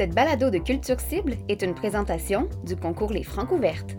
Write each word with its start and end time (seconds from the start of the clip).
Cette 0.00 0.14
balado 0.14 0.48
de 0.48 0.56
culture 0.56 0.98
cible 0.98 1.36
est 1.46 1.60
une 1.60 1.74
présentation 1.74 2.48
du 2.64 2.74
concours 2.74 3.12
Les 3.12 3.22
Francs 3.22 3.50
ouvertes. 3.50 3.98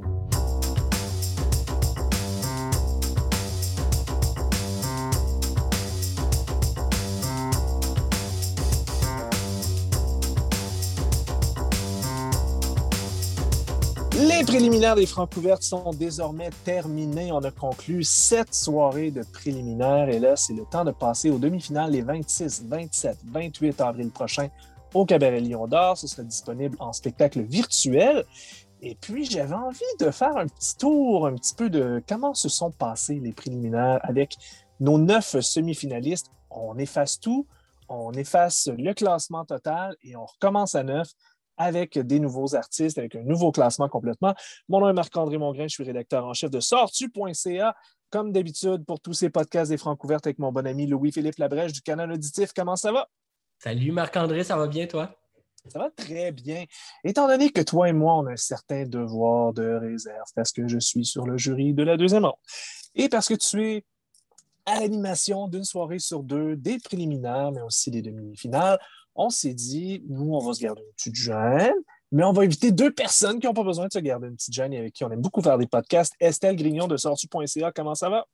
Les 14.15 14.43
préliminaires 14.43 14.95
des 14.95 15.05
francs 15.05 15.37
ouvertes 15.37 15.61
sont 15.61 15.91
désormais 15.93 16.49
terminés. 16.65 17.31
On 17.31 17.43
a 17.43 17.51
conclu 17.51 18.03
sept 18.03 18.55
soirées 18.55 19.11
de 19.11 19.21
préliminaires 19.21 20.09
et 20.09 20.17
là, 20.17 20.35
c'est 20.35 20.53
le 20.53 20.63
temps 20.63 20.83
de 20.83 20.89
passer 20.89 21.29
aux 21.29 21.37
demi-finales 21.37 21.91
les 21.91 22.01
26, 22.01 22.63
27, 22.67 23.19
28 23.23 23.81
avril 23.81 24.09
prochain 24.09 24.47
au 24.93 25.05
Cabaret 25.05 25.41
Lion 25.41 25.67
d'Or. 25.67 25.97
Ce 25.97 26.07
sera 26.07 26.23
disponible 26.23 26.75
en 26.79 26.93
spectacle 26.93 27.41
virtuel. 27.41 28.25
Et 28.81 28.95
puis, 28.95 29.25
j'avais 29.25 29.53
envie 29.53 29.81
de 29.99 30.09
faire 30.09 30.35
un 30.37 30.47
petit 30.47 30.75
tour, 30.75 31.27
un 31.27 31.35
petit 31.35 31.53
peu 31.53 31.69
de 31.69 32.01
comment 32.07 32.33
se 32.33 32.49
sont 32.49 32.71
passés 32.71 33.19
les 33.19 33.31
préliminaires 33.31 33.99
avec 34.03 34.37
nos 34.79 34.97
neuf 34.97 35.39
semi-finalistes. 35.39 36.31
On 36.49 36.77
efface 36.77 37.19
tout, 37.19 37.45
on 37.89 38.11
efface 38.13 38.69
le 38.75 38.93
classement 38.93 39.45
total 39.45 39.95
et 40.03 40.15
on 40.15 40.25
recommence 40.25 40.75
à 40.75 40.83
neuf 40.83 41.09
avec 41.57 41.99
des 41.99 42.19
nouveaux 42.19 42.55
artistes, 42.55 42.97
avec 42.97 43.15
un 43.15 43.21
nouveau 43.21 43.51
classement 43.51 43.87
complètement. 43.87 44.33
Mon 44.67 44.79
nom 44.79 44.89
est 44.89 44.93
Marc-André 44.93 45.37
Mongrain, 45.37 45.67
je 45.67 45.75
suis 45.75 45.83
rédacteur 45.83 46.25
en 46.25 46.33
chef 46.33 46.49
de 46.49 46.59
sortu.ca. 46.59 47.75
Comme 48.09 48.31
d'habitude, 48.31 48.83
pour 48.85 48.99
tous 48.99 49.13
ces 49.13 49.29
podcasts 49.29 49.69
des 49.69 49.77
Francs 49.77 50.03
ouvertes 50.03 50.25
avec 50.25 50.39
mon 50.39 50.51
bon 50.51 50.65
ami 50.65 50.87
Louis-Philippe 50.87 51.37
Labrèche 51.37 51.71
du 51.71 51.81
canal 51.81 52.11
auditif. 52.11 52.51
Comment 52.53 52.75
ça 52.75 52.91
va? 52.91 53.07
Salut 53.63 53.91
Marc-André, 53.91 54.43
ça 54.43 54.57
va 54.57 54.65
bien 54.65 54.87
toi? 54.87 55.15
Ça 55.67 55.77
va 55.77 55.91
très 55.91 56.31
bien. 56.31 56.65
Étant 57.03 57.27
donné 57.27 57.51
que 57.51 57.61
toi 57.61 57.89
et 57.89 57.93
moi, 57.93 58.15
on 58.15 58.25
a 58.25 58.31
un 58.31 58.35
certain 58.35 58.87
devoir 58.87 59.53
de 59.53 59.61
réserve 59.61 60.25
parce 60.35 60.51
que 60.51 60.67
je 60.67 60.79
suis 60.79 61.05
sur 61.05 61.27
le 61.27 61.37
jury 61.37 61.75
de 61.75 61.83
la 61.83 61.95
deuxième 61.95 62.25
ronde 62.25 62.39
et 62.95 63.07
parce 63.07 63.27
que 63.27 63.35
tu 63.35 63.63
es 63.63 63.85
à 64.65 64.79
l'animation 64.79 65.47
d'une 65.47 65.63
soirée 65.63 65.99
sur 65.99 66.23
deux, 66.23 66.55
des 66.55 66.79
préliminaires, 66.79 67.51
mais 67.51 67.61
aussi 67.61 67.91
des 67.91 68.01
demi-finales, 68.01 68.79
on 69.13 69.29
s'est 69.29 69.53
dit, 69.53 70.03
nous, 70.09 70.33
on 70.33 70.39
va 70.39 70.53
se 70.53 70.59
garder 70.59 70.81
une 70.81 70.93
petite 70.93 71.15
gêne, 71.15 71.75
mais 72.11 72.23
on 72.23 72.33
va 72.33 72.43
éviter 72.45 72.71
deux 72.71 72.91
personnes 72.91 73.39
qui 73.39 73.45
n'ont 73.45 73.53
pas 73.53 73.63
besoin 73.63 73.85
de 73.85 73.93
se 73.93 73.99
garder 73.99 74.27
une 74.27 74.37
petite 74.37 74.55
gêne 74.55 74.73
et 74.73 74.79
avec 74.79 74.93
qui 74.93 75.03
on 75.03 75.11
aime 75.11 75.21
beaucoup 75.21 75.43
faire 75.43 75.59
des 75.59 75.67
podcasts. 75.67 76.15
Estelle 76.19 76.55
Grignon 76.55 76.87
de 76.87 76.97
sortu.ca, 76.97 77.71
comment 77.71 77.93
ça 77.93 78.09
va? 78.09 78.25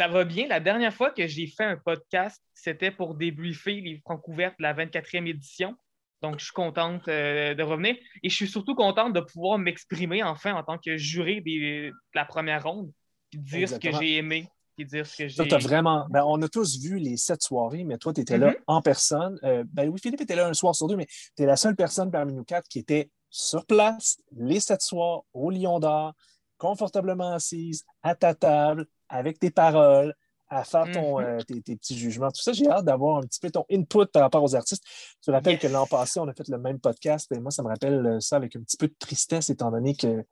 Ça 0.00 0.08
va 0.08 0.24
bien. 0.24 0.46
La 0.48 0.60
dernière 0.60 0.94
fois 0.94 1.10
que 1.10 1.26
j'ai 1.26 1.46
fait 1.46 1.64
un 1.64 1.76
podcast, 1.76 2.42
c'était 2.54 2.90
pour 2.90 3.16
débriefer 3.16 3.82
les 3.82 3.98
francs 3.98 4.26
ouvertes 4.28 4.54
de 4.58 4.62
la 4.62 4.72
24e 4.72 5.26
édition. 5.26 5.76
Donc, 6.22 6.38
je 6.38 6.44
suis 6.44 6.54
contente 6.54 7.06
euh, 7.08 7.54
de 7.54 7.62
revenir 7.62 7.96
et 8.22 8.30
je 8.30 8.34
suis 8.34 8.48
surtout 8.48 8.74
contente 8.74 9.12
de 9.12 9.20
pouvoir 9.20 9.58
m'exprimer 9.58 10.22
enfin 10.22 10.54
en 10.54 10.62
tant 10.62 10.78
que 10.78 10.96
juré 10.96 11.42
de 11.42 11.92
la 12.14 12.24
première 12.24 12.62
ronde 12.62 12.90
et 13.34 13.36
dire 13.36 13.68
ce 13.68 13.74
que 13.74 13.92
j'ai 13.92 14.16
aimé 14.16 14.48
dire 14.84 15.06
ce 15.06 15.16
que 15.16 15.28
j'ai. 15.28 15.44
vraiment. 15.58 16.06
Ben, 16.10 16.24
on 16.26 16.40
a 16.40 16.48
tous 16.48 16.80
vu 16.80 16.98
les 16.98 17.16
sept 17.16 17.42
soirées, 17.42 17.84
mais 17.84 17.98
toi, 17.98 18.14
tu 18.14 18.22
étais 18.22 18.38
là 18.38 18.52
mm-hmm. 18.52 18.62
en 18.66 18.82
personne. 18.82 19.38
Euh, 19.44 19.64
ben, 19.68 19.86
Louis-Philippe 19.86 20.22
était 20.22 20.34
là 20.34 20.48
un 20.48 20.54
soir 20.54 20.74
sur 20.74 20.86
deux, 20.86 20.96
mais 20.96 21.06
tu 21.36 21.42
es 21.42 21.46
la 21.46 21.56
seule 21.56 21.76
personne 21.76 22.10
parmi 22.10 22.32
nous 22.32 22.44
quatre 22.44 22.68
qui 22.68 22.78
était 22.78 23.10
sur 23.28 23.64
place 23.66 24.16
les 24.32 24.60
sept 24.60 24.82
soirs 24.82 25.22
au 25.32 25.50
Lion 25.50 25.78
d'Or, 25.78 26.14
confortablement 26.60 27.32
assise, 27.32 27.84
à 28.02 28.14
ta 28.14 28.34
table, 28.34 28.86
avec 29.08 29.38
tes 29.40 29.50
paroles, 29.50 30.14
à 30.48 30.62
faire 30.62 30.90
ton, 30.92 31.20
mm-hmm. 31.20 31.24
euh, 31.24 31.60
tes, 31.64 31.76
petits 31.76 31.98
jugements. 31.98 32.30
Tout 32.30 32.42
ça, 32.42 32.52
j'ai 32.52 32.68
hâte 32.68 32.84
d'avoir 32.84 33.18
un 33.18 33.22
petit 33.22 33.40
peu 33.40 33.50
ton 33.50 33.64
input 33.72 34.06
par 34.12 34.22
rapport 34.22 34.42
aux 34.42 34.54
artistes. 34.54 34.84
Tu 34.84 35.26
te 35.26 35.30
rappelles 35.30 35.58
que 35.58 35.68
l'an 35.68 35.86
passé, 35.86 36.20
on 36.20 36.28
a 36.28 36.34
fait 36.34 36.48
le 36.48 36.58
même 36.58 36.78
podcast, 36.78 37.32
et 37.32 37.40
moi, 37.40 37.50
ça 37.50 37.62
me 37.62 37.68
rappelle 37.68 38.06
euh, 38.06 38.20
ça 38.20 38.36
avec 38.36 38.54
un 38.54 38.60
petit 38.60 38.76
peu 38.76 38.88
de 38.88 38.94
tristesse, 38.98 39.48
étant 39.50 39.70
donné 39.70 39.96
que 39.96 40.24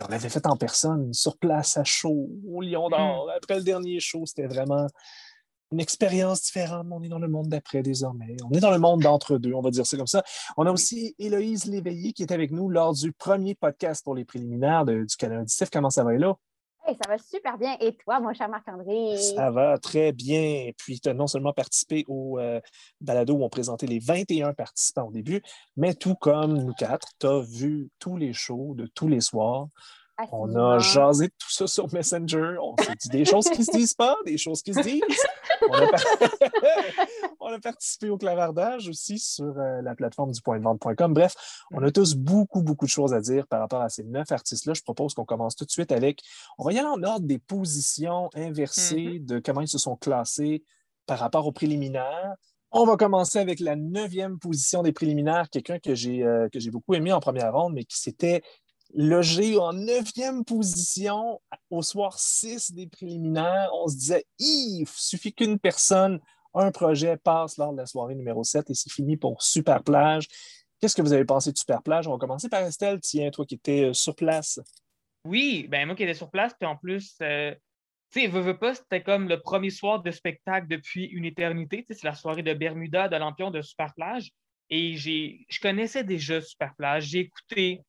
on 0.00 0.06
l'avait 0.08 0.28
fait 0.28 0.46
en 0.46 0.56
personne, 0.56 1.12
sur 1.12 1.36
place, 1.38 1.76
à 1.76 1.84
chaud, 1.84 2.28
au 2.48 2.60
Lion 2.60 2.88
d'Or. 2.88 3.26
Mm. 3.26 3.30
Après 3.36 3.56
le 3.56 3.64
dernier 3.64 4.00
show, 4.00 4.24
c'était 4.26 4.46
vraiment 4.46 4.86
une 5.72 5.80
expérience 5.80 6.42
différente. 6.42 6.86
On 6.90 7.02
est 7.02 7.08
dans 7.08 7.18
le 7.18 7.28
monde 7.28 7.48
d'après 7.48 7.82
désormais. 7.82 8.36
On 8.44 8.56
est 8.56 8.60
dans 8.60 8.70
le 8.70 8.78
monde 8.78 9.02
d'entre-deux, 9.02 9.52
on 9.52 9.60
va 9.60 9.70
dire 9.70 9.86
ça 9.86 9.96
comme 9.96 10.06
ça. 10.06 10.22
On 10.56 10.66
a 10.66 10.72
aussi 10.72 11.14
Héloïse 11.18 11.66
Léveillé 11.66 12.12
qui 12.12 12.22
est 12.22 12.32
avec 12.32 12.50
nous 12.50 12.68
lors 12.68 12.94
du 12.94 13.12
premier 13.12 13.54
podcast 13.54 14.04
pour 14.04 14.14
les 14.14 14.24
préliminaires 14.24 14.84
du 14.84 15.06
Canada 15.18 15.42
auditif. 15.42 15.68
Comment 15.70 15.90
ça 15.90 16.04
va, 16.04 16.14
Hélo? 16.14 16.38
ça 16.94 17.08
va 17.08 17.18
super 17.18 17.58
bien. 17.58 17.76
Et 17.80 17.94
toi, 17.96 18.20
mon 18.20 18.32
cher 18.32 18.48
Marc-André? 18.48 19.16
Ça 19.16 19.50
va 19.50 19.78
très 19.78 20.12
bien. 20.12 20.70
Puis, 20.76 21.00
tu 21.00 21.08
as 21.08 21.14
non 21.14 21.26
seulement 21.26 21.52
participé 21.52 22.04
au 22.08 22.38
euh, 22.38 22.60
balado 23.00 23.34
où 23.34 23.44
on 23.44 23.48
présentait 23.48 23.86
les 23.86 23.98
21 23.98 24.54
participants 24.54 25.08
au 25.08 25.12
début, 25.12 25.42
mais 25.76 25.94
tout 25.94 26.14
comme 26.14 26.58
nous 26.58 26.72
quatre, 26.74 27.08
tu 27.18 27.26
as 27.26 27.40
vu 27.40 27.90
tous 27.98 28.16
les 28.16 28.32
shows 28.32 28.74
de 28.74 28.86
tous 28.86 29.08
les 29.08 29.20
soirs. 29.20 29.68
On 30.32 30.54
a 30.56 30.78
jasé 30.80 31.28
tout 31.28 31.50
ça 31.50 31.68
sur 31.68 31.92
Messenger. 31.92 32.56
On 32.60 32.74
s'est 32.82 32.96
dit 33.00 33.08
des 33.08 33.24
choses 33.24 33.48
qui 33.48 33.60
ne 33.60 33.64
se 33.64 33.70
disent 33.70 33.94
pas, 33.94 34.16
des 34.26 34.36
choses 34.36 34.62
qui 34.62 34.74
se 34.74 34.80
disent. 34.80 35.02
On 37.40 37.52
a, 37.52 37.58
participé 37.60 38.10
au 38.10 38.18
clavardage 38.18 38.88
aussi 38.88 39.18
sur 39.18 39.58
euh, 39.58 39.80
la 39.82 39.94
plateforme 39.94 40.32
du 40.32 40.40
point 40.40 40.58
de 40.58 40.64
vente.com. 40.64 41.14
Bref, 41.14 41.34
on 41.72 41.82
a 41.82 41.90
tous 41.90 42.14
beaucoup, 42.14 42.62
beaucoup 42.62 42.84
de 42.84 42.90
choses 42.90 43.14
à 43.14 43.20
dire 43.20 43.46
par 43.46 43.60
rapport 43.60 43.80
à 43.80 43.88
ces 43.88 44.04
neuf 44.04 44.30
artistes-là. 44.30 44.74
Je 44.74 44.82
propose 44.82 45.14
qu'on 45.14 45.24
commence 45.24 45.56
tout 45.56 45.64
de 45.64 45.70
suite 45.70 45.90
avec. 45.90 46.22
On 46.58 46.64
va 46.64 46.72
y 46.72 46.78
aller 46.78 46.86
en 46.86 47.02
ordre 47.02 47.26
des 47.26 47.38
positions 47.38 48.28
inversées 48.34 48.96
mm-hmm. 48.96 49.24
de 49.24 49.38
comment 49.38 49.62
ils 49.62 49.68
se 49.68 49.78
sont 49.78 49.96
classés 49.96 50.62
par 51.06 51.18
rapport 51.18 51.46
aux 51.46 51.52
préliminaires. 51.52 52.34
On 52.70 52.84
va 52.84 52.96
commencer 52.96 53.38
avec 53.38 53.60
la 53.60 53.76
neuvième 53.76 54.38
position 54.38 54.82
des 54.82 54.92
préliminaires, 54.92 55.48
quelqu'un 55.50 55.78
que 55.78 55.94
j'ai 55.94 56.22
euh, 56.22 56.48
que 56.50 56.60
j'ai 56.60 56.70
beaucoup 56.70 56.94
aimé 56.94 57.12
en 57.12 57.20
première 57.20 57.54
ronde, 57.54 57.72
mais 57.74 57.84
qui 57.84 57.98
s'était 57.98 58.42
logé 58.94 59.58
en 59.58 59.72
neuvième 59.72 60.44
position 60.44 61.40
au 61.70 61.82
soir 61.82 62.18
6 62.18 62.72
des 62.72 62.86
préliminaires. 62.86 63.70
On 63.74 63.88
se 63.88 63.96
disait, 63.96 64.24
il 64.38 64.86
suffit 64.94 65.32
qu'une 65.32 65.58
personne, 65.58 66.20
un 66.54 66.70
projet 66.70 67.16
passe 67.16 67.56
lors 67.58 67.72
de 67.72 67.78
la 67.78 67.86
soirée 67.86 68.14
numéro 68.14 68.44
7 68.44 68.70
et 68.70 68.74
c'est 68.74 68.90
fini 68.90 69.16
pour 69.16 69.42
Super 69.42 69.82
Plage. 69.82 70.26
Qu'est-ce 70.80 70.94
que 70.94 71.02
vous 71.02 71.12
avez 71.12 71.24
pensé 71.24 71.52
de 71.52 71.58
Super 71.58 71.82
Plage? 71.82 72.06
On 72.06 72.12
va 72.12 72.18
commencer 72.18 72.48
par 72.48 72.62
Estelle. 72.62 73.00
Tiens, 73.00 73.30
toi 73.30 73.44
qui 73.44 73.56
étais 73.56 73.84
euh, 73.84 73.92
sur 73.92 74.14
place. 74.14 74.60
Oui, 75.24 75.66
ben 75.68 75.86
moi 75.86 75.96
qui 75.96 76.04
étais 76.04 76.14
sur 76.14 76.30
place, 76.30 76.54
puis 76.58 76.66
en 76.66 76.76
plus, 76.76 77.16
euh, 77.20 77.52
tu 78.12 78.20
sais, 78.20 78.26
veux, 78.28 78.40
veux 78.40 78.58
pas, 78.58 78.74
c'était 78.74 79.02
comme 79.02 79.28
le 79.28 79.40
premier 79.40 79.70
soir 79.70 80.02
de 80.02 80.10
spectacle 80.10 80.68
depuis 80.68 81.04
une 81.06 81.24
éternité. 81.24 81.84
C'est 81.88 82.04
la 82.04 82.14
soirée 82.14 82.42
de 82.42 82.54
Bermuda, 82.54 83.08
de 83.08 83.16
Lampion, 83.16 83.50
de 83.50 83.60
Super 83.60 83.92
Plage. 83.94 84.30
Et 84.70 84.96
je 84.96 85.60
connaissais 85.60 86.04
déjà 86.04 86.40
Super 86.40 86.74
Plage. 86.76 87.06
J'ai 87.06 87.20
écouté 87.20 87.82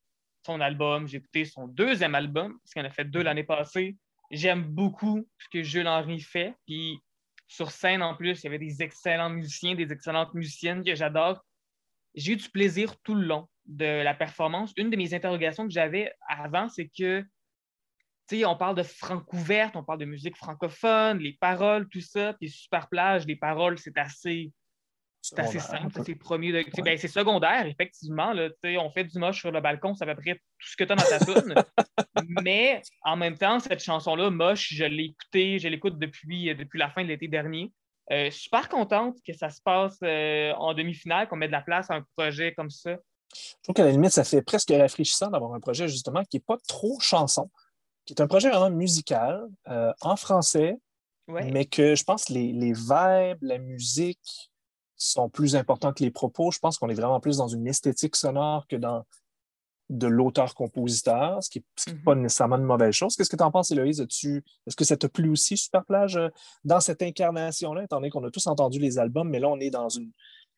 son 0.44 0.60
album, 0.60 1.06
j'ai 1.06 1.18
écouté 1.18 1.44
son 1.44 1.66
deuxième 1.68 2.14
album, 2.14 2.58
parce 2.60 2.72
qu'il 2.72 2.82
en 2.82 2.86
a 2.86 2.90
fait 2.90 3.04
deux 3.04 3.22
l'année 3.22 3.44
passée. 3.44 3.96
J'aime 4.30 4.62
beaucoup 4.62 5.26
ce 5.38 5.48
que 5.48 5.62
Jules 5.62 5.88
Henry 5.88 6.20
fait. 6.20 6.54
Puis 6.66 6.98
sur 7.46 7.70
scène, 7.70 8.02
en 8.02 8.14
plus, 8.14 8.40
il 8.40 8.44
y 8.44 8.46
avait 8.46 8.58
des 8.58 8.82
excellents 8.82 9.30
musiciens, 9.30 9.74
des 9.74 9.92
excellentes 9.92 10.32
musiciennes 10.34 10.84
que 10.84 10.94
j'adore. 10.94 11.44
J'ai 12.14 12.32
eu 12.32 12.36
du 12.36 12.48
plaisir 12.48 12.96
tout 13.02 13.14
le 13.14 13.26
long 13.26 13.48
de 13.66 14.02
la 14.02 14.14
performance. 14.14 14.72
Une 14.76 14.90
de 14.90 14.96
mes 14.96 15.14
interrogations 15.14 15.66
que 15.66 15.72
j'avais 15.72 16.12
avant, 16.28 16.68
c'est 16.68 16.88
que, 16.88 17.22
tu 18.28 18.38
sais, 18.38 18.44
on 18.44 18.56
parle 18.56 18.76
de 18.76 18.82
francouverte, 18.82 19.76
on 19.76 19.84
parle 19.84 19.98
de 19.98 20.04
musique 20.04 20.36
francophone, 20.36 21.18
les 21.18 21.34
paroles, 21.34 21.88
tout 21.88 22.00
ça, 22.00 22.34
puis 22.34 22.48
super 22.48 22.88
plage, 22.88 23.26
les 23.26 23.36
paroles, 23.36 23.78
c'est 23.78 23.98
assez 23.98 24.52
c'est 25.22 25.38
assez 25.38 25.58
simple, 25.58 26.00
c'est 26.04 26.14
premier 26.14 26.52
ben, 26.52 26.98
c'est 26.98 27.08
secondaire, 27.08 27.66
effectivement. 27.66 28.32
Là, 28.32 28.48
on 28.64 28.90
fait 28.90 29.04
du 29.04 29.18
moche 29.18 29.40
sur 29.40 29.50
le 29.50 29.60
balcon, 29.60 29.94
c'est 29.94 30.08
à 30.08 30.14
peu 30.14 30.20
près 30.20 30.34
tout 30.34 30.68
ce 30.68 30.76
que 30.76 30.84
tu 30.84 30.92
as 30.92 30.96
dans 30.96 31.04
ta 31.04 31.18
tune. 31.18 31.54
Mais 32.42 32.80
en 33.02 33.16
même 33.16 33.36
temps, 33.36 33.60
cette 33.60 33.82
chanson-là, 33.82 34.30
Moche, 34.30 34.72
je 34.72 34.84
l'ai 34.84 35.04
écoutée, 35.04 35.58
je 35.58 35.68
l'écoute 35.68 35.98
depuis, 35.98 36.54
depuis 36.54 36.78
la 36.78 36.90
fin 36.90 37.02
de 37.02 37.08
l'été 37.08 37.28
dernier. 37.28 37.70
Euh, 38.12 38.30
super 38.30 38.68
contente 38.68 39.18
que 39.24 39.32
ça 39.32 39.50
se 39.50 39.60
passe 39.62 39.98
euh, 40.02 40.52
en 40.54 40.74
demi-finale, 40.74 41.28
qu'on 41.28 41.36
met 41.36 41.46
de 41.46 41.52
la 41.52 41.60
place 41.60 41.90
à 41.90 41.94
un 41.94 42.04
projet 42.16 42.52
comme 42.54 42.70
ça. 42.70 42.96
Je 43.32 43.62
trouve 43.62 43.74
qu'à 43.74 43.84
la 43.84 43.92
limite, 43.92 44.10
ça 44.10 44.24
fait 44.24 44.42
presque 44.42 44.70
rafraîchissant 44.70 45.28
d'avoir 45.28 45.54
un 45.54 45.60
projet 45.60 45.86
justement 45.86 46.24
qui 46.24 46.38
n'est 46.38 46.44
pas 46.44 46.56
trop 46.66 46.98
chanson, 46.98 47.48
qui 48.04 48.14
est 48.14 48.20
un 48.20 48.26
projet 48.26 48.48
vraiment 48.48 48.70
musical, 48.70 49.46
euh, 49.68 49.92
en 50.00 50.16
français, 50.16 50.76
mais 51.28 51.66
que 51.66 51.94
je 51.94 52.02
pense 52.02 52.28
les, 52.28 52.52
les 52.52 52.72
vibes, 52.72 53.38
la 53.42 53.58
musique, 53.58 54.49
sont 55.00 55.28
plus 55.28 55.56
importants 55.56 55.92
que 55.92 56.04
les 56.04 56.10
propos. 56.10 56.50
Je 56.50 56.58
pense 56.58 56.78
qu'on 56.78 56.88
est 56.88 56.94
vraiment 56.94 57.20
plus 57.20 57.38
dans 57.38 57.48
une 57.48 57.66
esthétique 57.66 58.16
sonore 58.16 58.66
que 58.68 58.76
dans 58.76 59.04
de 59.88 60.06
l'auteur-compositeur, 60.06 61.42
ce 61.42 61.50
qui 61.50 61.64
n'est 61.88 61.94
pas 62.04 62.14
mhm. 62.14 62.22
nécessairement 62.22 62.56
une 62.56 62.62
mauvaise 62.62 62.94
chose. 62.94 63.16
Qu'est-ce 63.16 63.28
que 63.28 63.36
tu 63.36 63.42
en 63.42 63.50
penses, 63.50 63.72
Héloïse? 63.72 64.00
Est-ce 64.00 64.76
que 64.76 64.84
ça 64.84 64.96
t'a 64.96 65.08
plu 65.08 65.30
aussi, 65.30 65.56
Superplage, 65.56 66.16
euh, 66.16 66.28
dans 66.62 66.78
cette 66.78 67.02
incarnation-là, 67.02 67.82
étant 67.82 67.96
donné 67.96 68.08
qu'on 68.08 68.22
a 68.22 68.30
tous 68.30 68.46
entendu 68.46 68.78
les 68.78 68.98
albums, 68.98 69.28
mais 69.28 69.40
là, 69.40 69.48
on 69.48 69.58
est 69.58 69.70
dans 69.70 69.88
une 69.88 70.12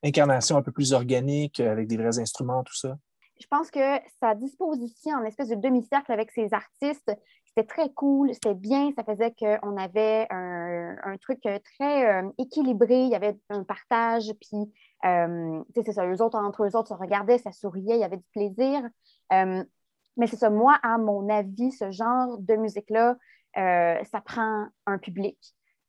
incarnation 0.05 0.59
un 0.59 0.63
peu 0.63 0.71
plus 0.71 0.93
organique, 0.93 1.61
euh, 1.61 1.73
avec 1.73 1.89
des 1.89 1.97
vrais 1.97 2.19
instruments, 2.19 2.63
tout 2.63 2.77
ça? 2.77 2.99
Je 3.41 3.47
pense 3.49 3.71
que 3.71 3.99
sa 4.21 4.35
disposition 4.35 5.17
en 5.17 5.25
espèce 5.25 5.49
de 5.49 5.55
demi-cercle 5.55 6.13
avec 6.13 6.31
ses 6.31 6.53
artistes, 6.53 7.11
c'était 7.55 7.67
très 7.67 7.93
cool, 7.93 8.33
c'était 8.33 8.55
bien, 8.55 8.93
ça 8.97 9.05
faisait 9.05 9.33
qu'on 9.39 9.77
avait 9.77 10.27
un, 10.31 11.17
truc 11.21 11.41
très 11.43 12.25
équilibré, 12.39 13.05
il 13.05 13.11
y 13.11 13.15
avait 13.15 13.39
un 13.51 13.63
partage, 13.63 14.33
puis 14.41 14.73
c'est 15.03 15.93
ça, 15.93 16.07
eux 16.07 16.23
autres, 16.23 16.39
entre 16.39 16.65
eux 16.65 16.75
autres, 16.77 16.89
se 16.89 16.95
regardaient, 16.95 17.39
ça 17.39 17.53
souriait, 17.53 17.97
il 17.97 18.01
y 18.01 18.05
avait 18.05 18.17
du 18.17 18.27
plaisir. 18.33 18.83
mais 19.31 20.27
c'est 20.27 20.37
ça, 20.37 20.51
moi, 20.51 20.79
à 20.83 20.97
mon 20.99 21.29
avis, 21.29 21.73
ce 21.73 21.91
genre 21.91 22.39
de 22.39 22.57
musique-là, 22.57 23.17
ça 23.55 24.21
prend 24.25 24.67
un 24.87 24.99
public. 24.99 25.39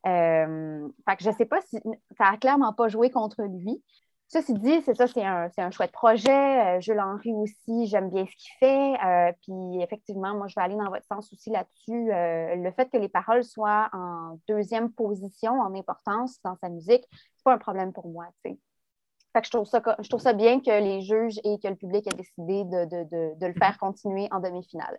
Euh, 0.06 0.90
fait 1.08 1.16
que 1.16 1.24
je 1.24 1.30
ne 1.30 1.36
sais 1.36 1.46
pas 1.46 1.62
si 1.62 1.78
ça 2.18 2.32
n'a 2.32 2.38
clairement 2.38 2.74
pas 2.74 2.88
joué 2.90 3.10
contre 3.10 3.44
lui. 3.44 3.82
Ceci 4.34 4.56
dit, 4.56 4.82
c'est 4.84 4.96
ça, 4.96 5.06
c'est 5.06 5.24
un, 5.24 5.48
un, 5.56 5.70
chouette 5.70 5.92
projet. 5.92 6.78
Euh, 6.78 6.82
Jules 6.82 7.00
Henry 7.00 7.32
aussi, 7.34 7.86
j'aime 7.86 8.10
bien 8.10 8.26
ce 8.26 8.36
qu'il 8.36 8.52
fait. 8.60 8.96
Euh, 9.06 9.32
puis 9.44 9.80
effectivement, 9.84 10.34
moi, 10.34 10.48
je 10.48 10.56
vais 10.56 10.64
aller 10.64 10.76
dans 10.76 10.90
votre 10.90 11.06
sens 11.06 11.32
aussi 11.32 11.52
là-dessus. 11.52 12.08
le 12.08 12.72
fait 12.72 12.90
que 12.90 12.98
les 12.98 13.10
paroles 13.10 13.44
soient 13.44 13.92
en 13.94 14.40
deuxième 14.48 14.92
position 14.92 15.52
en 15.62 15.76
importance 15.76 16.40
dans 16.44 16.56
sa 16.56 16.70
musique, 16.70 17.04
c'est 17.12 17.44
pas 17.44 17.54
un 17.54 17.60
problème 17.60 17.94
pour 17.94 18.08
moi. 18.08 18.26
Fait 18.42 18.56
que 18.56 19.46
je 19.46 19.52
trouve, 19.52 19.68
ça, 19.68 19.84
je 20.00 20.10
trouve 20.10 20.22
ça 20.22 20.34
bien 20.34 20.60
que 20.60 20.82
les 20.82 21.02
juges 21.02 21.40
et 21.44 21.60
que 21.60 21.68
le 21.68 21.76
public 21.76 22.08
aient 22.08 22.18
décidé 22.18 22.64
de, 22.64 22.86
de, 22.86 23.40
de 23.40 23.46
le 23.46 23.54
faire 23.54 23.78
continuer 23.78 24.28
en 24.32 24.40
demi-finale. 24.40 24.98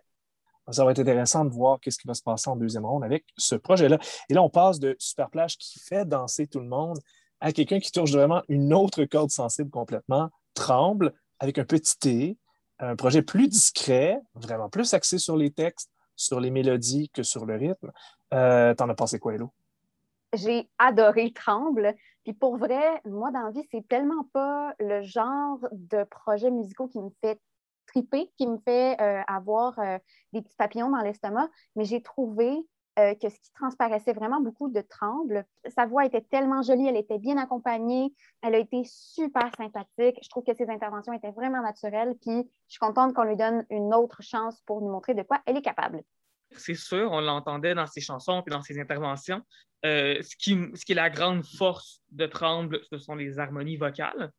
Ça 0.71 0.85
va 0.85 0.91
être 0.91 0.99
intéressant 0.99 1.43
de 1.43 1.49
voir 1.49 1.77
ce 1.85 1.97
qui 1.97 2.07
va 2.07 2.13
se 2.13 2.23
passer 2.23 2.49
en 2.49 2.55
deuxième 2.55 2.85
ronde 2.85 3.03
avec 3.03 3.25
ce 3.37 3.55
projet-là. 3.55 3.99
Et 4.29 4.33
là, 4.33 4.41
on 4.41 4.49
passe 4.49 4.79
de 4.79 4.95
Superplage 4.97 5.57
qui 5.57 5.77
fait 5.79 6.05
danser 6.05 6.47
tout 6.47 6.61
le 6.61 6.67
monde 6.67 6.99
à 7.39 7.51
quelqu'un 7.51 7.79
qui 7.79 7.91
touche 7.91 8.11
vraiment 8.11 8.41
une 8.47 8.73
autre 8.73 9.03
corde 9.05 9.31
sensible 9.31 9.69
complètement, 9.69 10.29
Tremble, 10.53 11.13
avec 11.39 11.57
un 11.57 11.65
petit 11.65 11.97
T, 11.99 12.37
un 12.79 12.95
projet 12.95 13.21
plus 13.21 13.47
discret, 13.47 14.19
vraiment 14.35 14.69
plus 14.69 14.93
axé 14.93 15.17
sur 15.17 15.35
les 15.37 15.51
textes, 15.51 15.91
sur 16.15 16.39
les 16.39 16.49
mélodies 16.49 17.09
que 17.09 17.23
sur 17.23 17.45
le 17.45 17.55
rythme. 17.55 17.91
Euh, 18.33 18.73
T'en 18.73 18.89
as 18.89 18.95
pensé 18.95 19.19
quoi, 19.19 19.33
Hello? 19.33 19.51
J'ai 20.33 20.69
adoré 20.77 21.31
Tremble. 21.31 21.93
Puis 22.23 22.33
pour 22.33 22.57
vrai, 22.57 23.01
moi, 23.05 23.31
dans 23.31 23.41
la 23.41 23.51
vie, 23.51 23.67
c'est 23.71 23.87
tellement 23.87 24.25
pas 24.33 24.73
le 24.79 25.01
genre 25.03 25.59
de 25.71 26.03
projet 26.03 26.51
musicaux 26.51 26.87
qui 26.87 26.99
me 26.99 27.09
fait 27.21 27.39
qui 28.37 28.47
me 28.47 28.57
fait 28.57 28.99
euh, 29.01 29.21
avoir 29.27 29.77
euh, 29.79 29.97
des 30.33 30.41
petits 30.41 30.55
papillons 30.57 30.89
dans 30.89 31.01
l'estomac, 31.01 31.47
mais 31.75 31.85
j'ai 31.85 32.01
trouvé 32.01 32.57
euh, 32.99 33.13
que 33.15 33.29
ce 33.29 33.39
qui 33.39 33.51
transparaissait 33.53 34.13
vraiment 34.13 34.39
beaucoup 34.41 34.69
de 34.69 34.81
tremble. 34.81 35.45
Sa 35.67 35.85
voix 35.85 36.05
était 36.05 36.21
tellement 36.21 36.61
jolie, 36.61 36.87
elle 36.87 36.97
était 36.97 37.19
bien 37.19 37.37
accompagnée, 37.37 38.13
elle 38.41 38.55
a 38.55 38.59
été 38.59 38.83
super 38.85 39.49
sympathique. 39.57 40.17
Je 40.21 40.29
trouve 40.29 40.43
que 40.43 40.53
ses 40.53 40.69
interventions 40.69 41.13
étaient 41.13 41.31
vraiment 41.31 41.61
naturelles, 41.61 42.15
puis 42.21 42.49
je 42.67 42.71
suis 42.71 42.79
contente 42.79 43.13
qu'on 43.13 43.23
lui 43.23 43.35
donne 43.35 43.65
une 43.69 43.93
autre 43.93 44.21
chance 44.21 44.61
pour 44.65 44.81
nous 44.81 44.89
montrer 44.89 45.13
de 45.13 45.23
quoi 45.23 45.41
elle 45.45 45.57
est 45.57 45.61
capable. 45.61 46.01
C'est 46.51 46.75
sûr, 46.75 47.11
on 47.11 47.21
l'entendait 47.21 47.75
dans 47.75 47.87
ses 47.87 48.01
chansons 48.01 48.43
et 48.47 48.49
dans 48.49 48.61
ses 48.61 48.79
interventions. 48.79 49.41
ce, 49.83 50.35
qui, 50.37 50.57
ce 50.73 50.85
qui 50.85 50.93
est 50.93 50.95
la 50.95 51.09
grande 51.09 51.45
force 51.45 52.01
de 52.11 52.25
Tremble, 52.27 52.79
ce 52.89 52.97
sont 52.97 53.15
les 53.15 53.39
harmonies 53.39 53.77
vocales. 53.77 54.31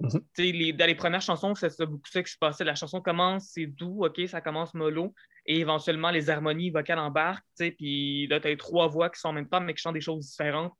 Mhm. 0.00 0.76
dans 0.76 0.86
les 0.86 0.94
premières 0.94 1.20
chansons, 1.22 1.54
c'est 1.54 1.80
beaucoup 1.80 2.08
ça 2.10 2.22
qui 2.22 2.32
se 2.32 2.38
passait. 2.38 2.64
La 2.64 2.74
chanson 2.74 3.00
commence, 3.00 3.50
c'est 3.52 3.66
doux, 3.66 4.04
OK, 4.04 4.20
ça 4.28 4.40
commence 4.40 4.74
mollo, 4.74 5.14
et 5.46 5.58
éventuellement, 5.58 6.10
les 6.10 6.30
harmonies 6.30 6.70
vocales 6.70 6.98
embarquent, 6.98 7.44
puis 7.56 8.26
là, 8.28 8.40
tu 8.40 8.48
as 8.48 8.56
trois 8.56 8.86
voix 8.88 9.10
qui 9.10 9.20
sont 9.20 9.28
en 9.28 9.32
même 9.32 9.48
temps, 9.48 9.60
mais 9.60 9.74
qui 9.74 9.82
chantent 9.82 9.94
des 9.94 10.00
choses 10.00 10.28
différentes. 10.28 10.72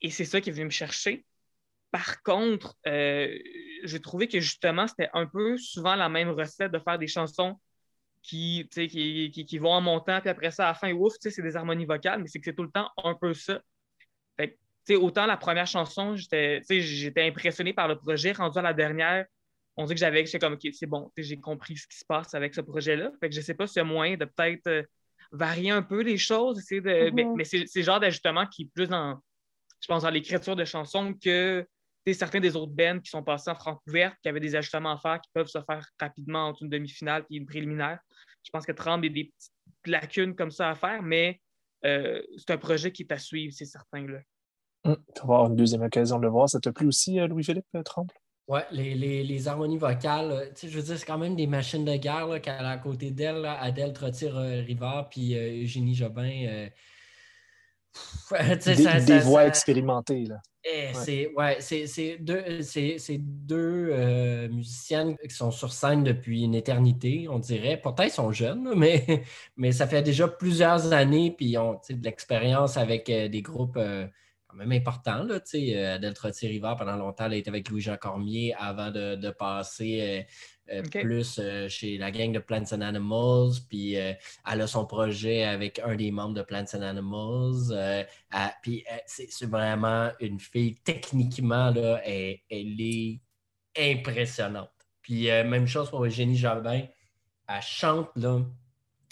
Et 0.00 0.10
c'est 0.10 0.24
ça 0.24 0.40
qui 0.40 0.50
est 0.50 0.52
venu 0.52 0.66
me 0.66 0.70
chercher. 0.70 1.26
Par 1.90 2.22
contre, 2.22 2.76
euh, 2.86 3.36
j'ai 3.84 4.00
trouvé 4.00 4.28
que 4.28 4.40
justement, 4.40 4.86
c'était 4.86 5.10
un 5.12 5.26
peu 5.26 5.56
souvent 5.58 5.96
la 5.96 6.08
même 6.08 6.30
recette 6.30 6.72
de 6.72 6.78
faire 6.78 6.98
des 6.98 7.06
chansons 7.06 7.58
qui, 8.22 8.68
qui, 8.70 9.30
qui, 9.30 9.58
vont 9.58 9.72
en 9.72 9.80
montant, 9.80 10.20
puis 10.20 10.28
après 10.28 10.50
ça, 10.50 10.64
à 10.64 10.68
la 10.68 10.74
fin, 10.74 10.92
ouf, 10.92 11.14
c'est 11.20 11.40
des 11.40 11.56
harmonies 11.56 11.86
vocales, 11.86 12.20
mais 12.20 12.26
c'est 12.26 12.38
que 12.38 12.44
c'est 12.44 12.54
tout 12.54 12.62
le 12.62 12.70
temps 12.70 12.90
un 13.02 13.14
peu 13.14 13.32
ça. 13.34 13.60
Fait 14.36 14.58
autant 14.96 15.26
la 15.26 15.36
première 15.36 15.66
chanson, 15.66 16.16
j'étais 16.16 16.62
impressionné 17.18 17.74
par 17.74 17.88
le 17.88 17.96
projet. 17.96 18.32
Rendu 18.32 18.58
à 18.58 18.62
la 18.62 18.72
dernière, 18.72 19.26
on 19.78 19.84
dit 19.84 19.94
que 19.94 20.00
j'avais, 20.00 20.26
c'est 20.26 20.40
comme, 20.40 20.54
OK, 20.54 20.68
c'est 20.72 20.86
bon, 20.86 21.10
j'ai 21.16 21.38
compris 21.38 21.76
ce 21.76 21.86
qui 21.86 21.96
se 21.96 22.04
passe 22.04 22.34
avec 22.34 22.52
ce 22.52 22.60
projet-là. 22.60 23.12
Fait 23.20 23.28
que 23.28 23.34
je 23.34 23.40
sais 23.40 23.54
pas 23.54 23.68
si 23.68 23.78
y 23.78 23.80
a 23.80 23.84
moyen 23.84 24.16
de 24.16 24.24
peut-être 24.24 24.66
euh, 24.66 24.82
varier 25.30 25.70
un 25.70 25.82
peu 25.82 26.02
les 26.02 26.18
choses, 26.18 26.56
de, 26.56 26.80
mm-hmm. 26.80 27.36
mais, 27.36 27.44
c'est 27.44 27.64
le 27.76 27.82
genre 27.82 28.00
d'ajustement 28.00 28.44
qui 28.46 28.62
est 28.62 28.70
plus 28.74 28.88
dans, 28.88 29.20
je 29.80 29.86
pense, 29.86 30.02
dans 30.02 30.10
l'écriture 30.10 30.56
de 30.56 30.64
chansons 30.64 31.14
que 31.14 31.64
certains 32.12 32.40
des 32.40 32.56
autres 32.56 32.72
bands 32.72 32.98
qui 32.98 33.10
sont 33.10 33.22
passés 33.22 33.50
en 33.50 33.54
franc 33.54 33.80
ouverte, 33.86 34.16
qui 34.20 34.28
avaient 34.28 34.40
des 34.40 34.56
ajustements 34.56 34.92
à 34.92 34.98
faire, 34.98 35.20
qui 35.20 35.30
peuvent 35.32 35.46
se 35.46 35.60
faire 35.60 35.86
rapidement 36.00 36.48
entre 36.48 36.64
une 36.64 36.70
demi-finale 36.70 37.24
et 37.30 37.36
une 37.36 37.46
préliminaire. 37.46 38.00
Je 38.42 38.50
pense 38.50 38.66
que 38.66 38.72
Trump 38.72 39.04
a 39.04 39.08
des 39.08 39.24
petites 39.24 39.52
lacunes 39.86 40.34
comme 40.34 40.50
ça 40.50 40.70
à 40.70 40.74
faire, 40.74 41.02
mais 41.02 41.40
euh, 41.84 42.20
c'est 42.36 42.50
un 42.50 42.58
projet 42.58 42.90
qui 42.90 43.02
est 43.02 43.12
à 43.12 43.18
suivre, 43.18 43.52
c'est 43.56 43.66
certain. 43.66 44.06
Là. 44.06 44.18
Hum, 44.84 44.96
tu 45.14 45.20
vas 45.20 45.34
avoir 45.34 45.46
une 45.46 45.56
deuxième 45.56 45.82
occasion 45.82 46.18
de 46.18 46.22
le 46.22 46.30
voir. 46.30 46.48
Ça 46.48 46.58
te 46.58 46.70
plu 46.70 46.88
aussi, 46.88 47.20
euh, 47.20 47.28
Louis-Philippe 47.28 47.66
Tremble? 47.84 48.14
Oui, 48.48 48.60
les, 48.72 49.46
harmonies 49.46 49.76
vocales, 49.76 50.30
euh, 50.30 50.46
je 50.62 50.68
veux 50.68 50.82
dire, 50.82 50.98
c'est 50.98 51.04
quand 51.04 51.18
même 51.18 51.36
des 51.36 51.46
machines 51.46 51.84
de 51.84 51.96
guerre 51.96 52.40
qu'elle 52.40 52.64
a 52.64 52.70
à 52.70 52.78
côté 52.78 53.10
d'elle, 53.10 53.44
Adèle 53.44 53.92
Trottier-Rivard 53.92 55.10
puis 55.10 55.34
Eugénie 55.36 55.94
Jobin. 55.94 56.68
des, 59.06 59.18
voix 59.18 59.46
expérimentées. 59.46 60.24
Là. 60.24 60.40
Eh, 60.64 60.92
c'est 61.60 62.18
deux, 62.20 62.42
deux 63.18 64.48
musiciennes 64.48 65.16
qui 65.16 65.34
sont 65.34 65.50
sur 65.50 65.72
scène 65.72 66.02
depuis 66.02 66.44
une 66.44 66.54
éternité, 66.54 67.26
on 67.28 67.38
dirait. 67.38 67.76
Pourtant, 67.76 68.04
ils 68.04 68.10
sont 68.10 68.32
jeunes, 68.32 68.72
mais, 68.74 69.24
mais 69.58 69.72
ça 69.72 69.86
fait 69.86 70.02
déjà 70.02 70.26
plusieurs 70.26 70.94
années, 70.94 71.34
puis 71.36 71.46
ils 71.46 71.58
ont 71.58 71.78
de 71.90 72.02
l'expérience 72.02 72.78
avec 72.78 73.06
des 73.08 73.42
groupes 73.42 73.78
quand 74.48 74.56
même 74.56 74.72
important. 74.72 75.24
Là, 75.24 75.40
euh, 75.54 75.94
Adèle 75.94 76.14
Trottier-Rivard, 76.14 76.76
pendant 76.76 76.96
longtemps, 76.96 77.26
elle 77.26 77.34
a 77.34 77.36
été 77.36 77.50
avec 77.50 77.68
Louis-Jean 77.68 77.96
Cormier 77.96 78.54
avant 78.58 78.90
de, 78.90 79.30
passer 79.30 80.26
euh, 80.70 80.78
euh, 80.78 80.82
plus 80.82 81.40
chez 81.68 81.98
la 81.98 82.10
gang 82.10 82.32
de 82.32 82.38
Plants 82.38 82.72
and 82.72 82.80
Animals. 82.80 83.60
Puis 83.68 83.92
elle 83.92 84.16
a 84.46 84.66
son 84.66 84.86
projet 84.86 85.44
avec 85.44 85.78
un 85.80 85.94
des 85.94 86.10
membres 86.10 86.34
de 86.34 86.42
Plants 86.42 86.64
and 86.74 86.82
Animals. 86.82 88.06
puis 88.62 88.84
c'est 89.06 89.46
vraiment 89.46 90.10
une 90.20 90.40
fille, 90.40 90.76
techniquement, 90.82 91.70
là, 91.70 92.00
elle, 92.04 92.40
est 92.50 93.20
impressionnante. 93.76 94.70
Puis 95.02 95.26
même 95.26 95.66
chose 95.66 95.90
pour 95.90 96.04
Eugénie 96.04 96.36
Jardin. 96.36 96.82
Elle 97.50 97.62
chante, 97.62 98.10
là 98.16 98.40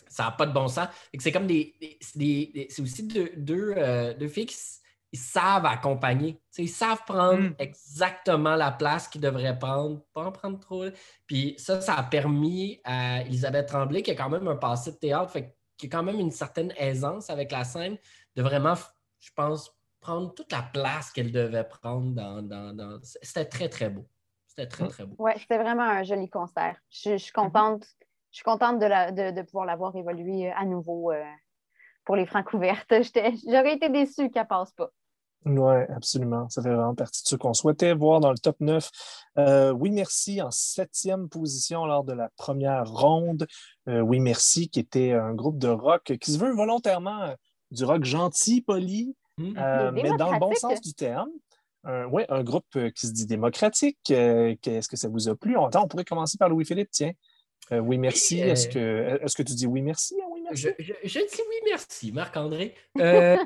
ça 0.09 0.25
n'a 0.25 0.31
pas 0.31 0.47
de 0.47 0.53
bon 0.53 0.67
sens. 0.67 0.89
C'est 1.19 1.33
comme 1.33 1.47
des. 1.47 1.75
c'est 2.01 2.81
aussi 2.81 3.03
deux, 3.03 3.33
deux, 3.37 3.75
deux 4.19 4.29
filles 4.29 4.47
qui, 4.47 4.57
ils 5.13 5.19
savent 5.19 5.67
accompagner. 5.67 6.41
ils 6.59 6.69
savent 6.69 7.05
prendre 7.05 7.41
mm. 7.41 7.55
exactement 7.59 8.57
la 8.57 8.73
place 8.73 9.09
qu'ils 9.09 9.21
devraient 9.21 9.59
prendre, 9.59 10.03
pas 10.13 10.25
en 10.25 10.33
prendre 10.33 10.59
trop. 10.59 10.85
Puis 11.27 11.55
ça, 11.59 11.81
ça 11.81 11.95
a 11.95 12.03
permis 12.03 12.81
à 12.85 13.23
Elisabeth 13.23 13.67
Tremblay, 13.67 14.03
qui 14.03 14.11
a 14.11 14.15
quand 14.15 14.31
même 14.31 14.49
un 14.49 14.57
passé 14.57 14.93
de 14.93 14.97
théâtre, 14.97 15.31
fait, 15.31 15.57
qui 15.77 15.87
a 15.87 15.89
quand 15.89 16.03
même 16.03 16.21
une 16.21 16.31
certaine 16.31 16.73
aisance 16.77 17.31
avec 17.31 17.53
la 17.53 17.65
scène, 17.65 17.97
de 18.35 18.43
vraiment, 18.43 18.75
je 19.21 19.31
pense, 19.35 19.75
prendre 20.01 20.35
toute 20.35 20.53
la 20.53 20.63
place 20.63 21.11
qu'elle 21.11 21.33
devait 21.33 21.65
prendre 21.65 22.13
dans. 22.13 23.01
C'était 23.03 23.47
très, 23.47 23.69
très 23.69 23.91
beau. 23.91 24.07
C'était 24.47 24.69
très, 24.69 24.85
mm. 24.85 24.89
très 24.89 25.07
beau. 25.07 25.17
Oui, 25.19 25.33
c'était 25.39 25.59
vraiment 25.59 25.83
un 25.83 26.03
joli 26.03 26.29
concert. 26.29 26.77
Je, 26.91 27.17
suis 27.17 27.33
contente. 27.33 27.87
Je 28.31 28.37
suis 28.37 28.45
contente 28.45 28.79
de, 28.79 29.31
de, 29.33 29.43
pouvoir 29.43 29.67
l'avoir 29.67 29.95
évolué 29.97 30.51
à 30.51 30.65
nouveau 30.65 31.13
euh, 31.13 31.25
pour 32.07 32.17
les 32.17 32.25
francs 32.25 32.51
ouvertes. 32.55 32.91
J'aurais 33.47 33.75
été 33.75 33.91
déçue 33.91 34.31
qu'elle 34.31 34.47
passe 34.47 34.73
pas. 34.73 34.91
Oui, 35.45 35.75
absolument. 35.95 36.49
Ça 36.49 36.61
fait 36.61 36.71
vraiment 36.71 36.95
partie 36.95 37.23
de 37.23 37.29
ce 37.29 37.37
qu'on 37.37 37.55
souhaitait 37.55 37.95
voir 37.95 38.19
dans 38.19 38.31
le 38.33 38.39
top 38.39 38.57
9. 38.59 38.91
Euh, 39.39 39.71
oui, 39.71 39.91
merci 39.91 40.43
en 40.43 40.51
septième 40.51 41.29
position 41.29 41.85
lors 41.85 42.03
de 42.03 42.13
la 42.13 42.31
première 42.37 42.91
ronde. 42.91 43.47
Euh, 43.89 44.01
oui, 44.01 44.19
merci, 44.19 44.69
qui 44.69 44.81
était 44.81 45.13
un 45.13 45.35
groupe 45.35 45.59
de 45.59 45.69
rock 45.69 46.15
qui 46.21 46.33
se 46.33 46.39
veut 46.39 46.53
volontairement 46.53 47.23
euh, 47.23 47.35
du 47.71 47.85
rock 47.85 48.05
gentil, 48.05 48.61
poli, 48.61 49.15
mmh. 49.39 49.53
mais 49.93 50.17
dans 50.17 50.33
le 50.33 50.41
bon 50.41 50.53
sens 50.55 50.81
du 50.81 50.95
terme. 50.95 51.31
oui, 52.11 52.25
un 52.29 52.43
groupe 52.43 52.67
qui 52.95 53.07
se 53.07 53.13
dit 53.13 53.27
démocratique. 53.27 54.11
Est-ce 54.11 54.89
que 54.89 54.97
ça 54.97 55.09
vous 55.09 55.29
a 55.29 55.37
plu? 55.37 55.57
on 55.57 55.89
pourrait 55.89 56.05
commencer 56.05 56.39
par 56.39 56.49
Louis-Philippe, 56.49 56.91
tiens. 56.91 57.13
Oui, 57.71 57.99
merci. 57.99 58.41
Est-ce 58.41 58.69
que, 58.69 59.19
est 59.23 59.37
que 59.37 59.43
tu 59.43 59.55
dis 59.55 59.67
oui, 59.67 59.83
merci? 59.83 60.15
Je, 60.53 60.69
je, 61.05 61.19
dis 61.19 61.43
oui, 61.49 61.57
merci, 61.69 62.13
Marc-André. 62.13 62.75
Euh, 62.99 63.37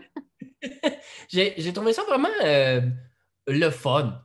j'ai 1.28 1.72
trouvé 1.72 1.92
ça 1.92 2.02
vraiment 2.04 2.28
euh, 2.44 2.80
le 3.46 3.70
fun. 3.70 4.22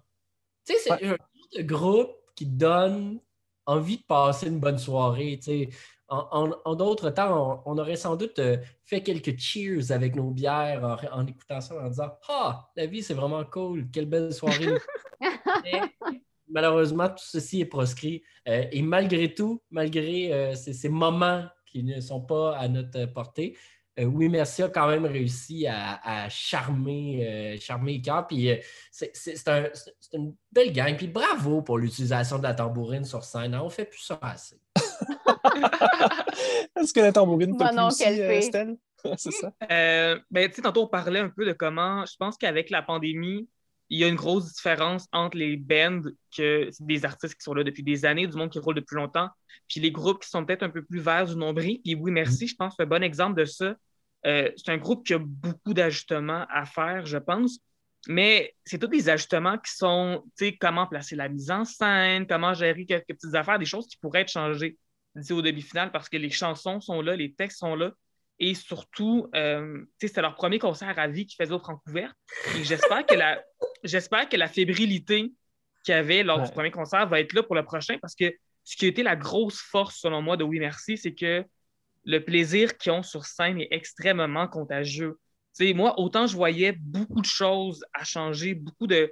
Tu 0.66 0.74
sais, 0.74 0.80
c'est 0.80 0.92
un 0.92 1.10
genre 1.10 1.18
de 1.58 1.62
groupe 1.62 2.16
qui 2.36 2.46
donne 2.46 3.20
envie 3.66 3.98
de 3.98 4.04
passer 4.04 4.48
une 4.48 4.60
bonne 4.60 4.78
soirée. 4.78 5.40
Tu 5.42 5.44
sais. 5.44 5.70
En, 6.08 6.76
d'autres 6.76 7.10
temps, 7.10 7.64
on, 7.66 7.78
aurait 7.80 7.96
sans 7.96 8.16
doute 8.16 8.38
euh, 8.38 8.58
fait 8.84 9.02
quelques 9.02 9.40
cheers 9.40 9.92
avec 9.92 10.16
nos 10.16 10.30
bières 10.30 11.00
en, 11.12 11.26
écoutant 11.26 11.62
ça, 11.62 11.76
en 11.84 11.90
disant 11.90 12.12
Ah, 12.30 12.70
la 12.76 12.86
vie, 12.86 13.02
c'est 13.02 13.16
vraiment 13.16 13.44
cool, 13.46 13.90
quelle 13.92 14.06
belle 14.06 14.32
soirée. 14.34 14.78
malheureusement, 16.56 17.10
tout 17.10 17.16
ceci 17.20 17.62
est 17.62 17.66
proscrit. 17.66 18.24
et 18.46 18.82
malgré 18.82 19.34
tout, 19.34 19.62
malgré 19.70 20.56
ces, 20.56 20.74
ces 20.74 20.90
moments 20.90 21.44
qui 21.66 21.84
ne 21.84 22.02
sont 22.02 22.22
pas 22.22 22.58
à 22.58 22.68
notre 22.68 23.06
portée. 23.06 23.56
oui, 24.00 24.30
merci 24.30 24.64
a 24.64 24.70
quand 24.70 24.88
même 24.88 25.06
réussi 25.06 25.68
à, 25.68 26.28
charmer, 26.30 27.58
charmer 27.60 28.02
cœur. 28.02 28.26
Puis 28.26 28.50
c'est 28.92 29.48
une 30.14 30.34
belle 30.52 30.72
gang. 30.72 30.96
Puis 30.96 31.08
bravo 31.08 31.62
pour 31.62 31.78
l'utilisation 31.78 32.40
de 32.40 32.44
la 32.44 32.54
tambourine 32.54 33.06
sur 33.06 33.24
scène. 33.24 33.54
Hein. 33.54 33.62
On 33.64 33.70
fait 33.70 33.86
plus 33.86 34.00
ça 34.00 34.18
assez. 34.22 34.60
Est-ce 36.76 36.94
que 36.94 37.02
la 37.02 37.12
tambourine 37.12 37.58
peut 37.58 37.66
plus 37.68 37.80
aussi, 37.80 38.04
c'est 39.18 39.32
ça. 39.32 39.52
Euh, 39.72 40.20
ben, 40.32 40.50
tantôt, 40.50 40.84
on 40.84 40.88
parlait 40.88 41.20
un 41.20 41.30
peu 41.30 41.46
de 41.46 41.54
comment, 41.54 42.06
je 42.06 42.16
pense 42.18 42.38
qu'avec 42.38 42.70
la 42.70 42.82
pandémie, 42.82 43.48
il 43.90 44.00
y 44.00 44.04
a 44.04 44.08
une 44.08 44.16
grosse 44.16 44.54
différence 44.54 45.08
entre 45.12 45.38
les 45.38 45.58
bands, 45.58 46.02
que 46.36 46.70
des 46.80 47.06
artistes 47.06 47.36
qui 47.36 47.44
sont 47.44 47.54
là 47.54 47.64
depuis 47.64 47.84
des 47.84 48.06
années, 48.06 48.28
du 48.28 48.36
monde 48.36 48.50
qui 48.50 48.60
roule 48.60 48.76
depuis 48.76 48.96
longtemps, 48.96 49.30
puis 49.68 49.80
les 49.80 49.92
groupes 49.92 50.24
qui 50.24 50.30
sont 50.30 50.46
peut-être 50.46 50.64
un 50.64 50.70
peu 50.70 50.84
plus 50.84 51.00
verts 51.00 51.26
du 51.26 51.36
nombril. 51.36 51.80
Puis 51.84 51.96
oui, 51.96 52.12
merci, 52.12 52.48
je 52.48 52.56
pense 52.56 52.76
c'est 52.78 52.84
un 52.84 52.88
bon 52.88 53.04
exemple 53.04 53.40
de 53.40 53.46
ça. 53.46 53.76
Euh, 54.26 54.52
c'est 54.58 54.72
un 54.72 54.78
groupe 54.78 55.06
qui 55.06 55.14
a 55.14 55.20
beaucoup 55.20 55.74
d'ajustements 55.74 56.46
à 56.50 56.66
faire, 56.66 57.06
je 57.06 57.18
pense. 57.18 57.60
Mais 58.08 58.56
c'est 58.66 58.78
tous 58.78 58.88
des 58.88 59.10
ajustements 59.10 59.58
qui 59.58 59.74
sont, 59.74 60.24
tu 60.38 60.46
sais, 60.46 60.58
comment 60.58 60.88
placer 60.88 61.16
la 61.16 61.28
mise 61.28 61.50
en 61.50 61.66
scène, 61.66 62.28
comment 62.28 62.54
gérer 62.54 62.86
quelques 62.86 63.08
petites 63.08 63.34
affaires, 63.34 63.58
des 63.60 63.66
choses 63.66 63.88
qui 63.88 63.98
pourraient 63.98 64.22
être 64.22 64.32
changées 64.32 64.78
d'ici 65.16 65.34
au 65.34 65.42
demi-finale 65.42 65.92
parce 65.92 66.10
que 66.10 66.18
les 66.18 66.30
chansons 66.30 66.80
sont 66.82 67.02
là, 67.02 67.16
les 67.16 67.34
textes 67.34 67.60
sont 67.60 67.76
là. 67.76 67.92
Et 68.40 68.54
surtout, 68.54 69.30
euh, 69.34 69.86
c'était 70.00 70.22
leur 70.22 70.36
premier 70.36 70.60
concert 70.60 70.98
à 70.98 71.08
vie 71.08 71.26
qu'ils 71.26 71.38
faisaient 71.38 71.54
au 71.54 71.60
Francouverte. 71.60 72.16
Et 72.58 72.64
j'espère 72.64 73.06
que 73.06 73.16
la, 73.16 73.42
j'espère 73.84 74.28
que 74.28 74.36
la 74.38 74.48
fébrilité 74.48 75.32
qu'il 75.84 75.94
y 75.94 75.98
avait 75.98 76.24
lors 76.24 76.42
du 76.42 76.52
premier 76.52 76.72
concert 76.72 77.08
va 77.08 77.20
être 77.20 77.34
là 77.34 77.44
pour 77.44 77.56
le 77.56 77.64
prochain 77.64 77.98
parce 78.02 78.16
que 78.16 78.34
ce 78.64 78.76
qui 78.76 78.86
a 78.86 78.88
été 78.88 79.04
la 79.04 79.16
grosse 79.16 79.60
force, 79.60 80.00
selon 80.00 80.22
moi, 80.22 80.38
de 80.38 80.44
Oui 80.44 80.60
Merci, 80.60 80.98
c'est 80.98 81.14
que 81.14 81.46
le 82.04 82.24
plaisir 82.24 82.78
qu'ils 82.78 82.92
ont 82.92 83.04
sur 83.04 83.26
scène 83.26 83.62
est 83.62 83.68
extrêmement 83.72 84.48
contagieux. 84.48 85.18
moi, 85.60 86.00
autant 86.00 86.28
je 86.28 86.36
voyais 86.36 86.74
beaucoup 86.74 87.22
de 87.22 87.28
choses 87.28 87.84
à 87.94 88.04
changer, 88.04 88.54
beaucoup 88.56 88.88
de, 88.88 89.12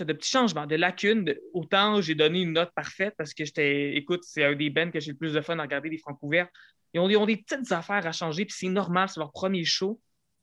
de 0.00 0.12
petits 0.12 0.30
changements, 0.30 0.66
de 0.66 0.76
lacunes, 0.76 1.34
autant 1.52 2.00
j'ai 2.00 2.14
donné 2.14 2.42
une 2.42 2.52
note 2.52 2.72
parfaite 2.74 3.14
parce 3.16 3.34
que 3.34 3.44
j'étais, 3.44 3.96
écoute, 3.96 4.22
c'est 4.24 4.44
un 4.44 4.54
des 4.54 4.70
bands 4.70 4.90
que 4.90 5.00
j'ai 5.00 5.12
le 5.12 5.16
plus 5.16 5.32
de 5.32 5.40
fun 5.40 5.58
à 5.58 5.62
regarder, 5.62 5.88
les 5.88 5.98
francs 5.98 6.18
ouverts. 6.22 6.48
Ils 6.94 7.00
ont, 7.00 7.26
des 7.26 7.36
petites 7.36 7.70
affaires 7.72 8.06
à 8.06 8.12
changer, 8.12 8.44
puis 8.46 8.54
c'est 8.56 8.68
normal, 8.68 9.08
c'est 9.08 9.20
leur 9.20 9.32
premier 9.32 9.64
show, 9.64 10.00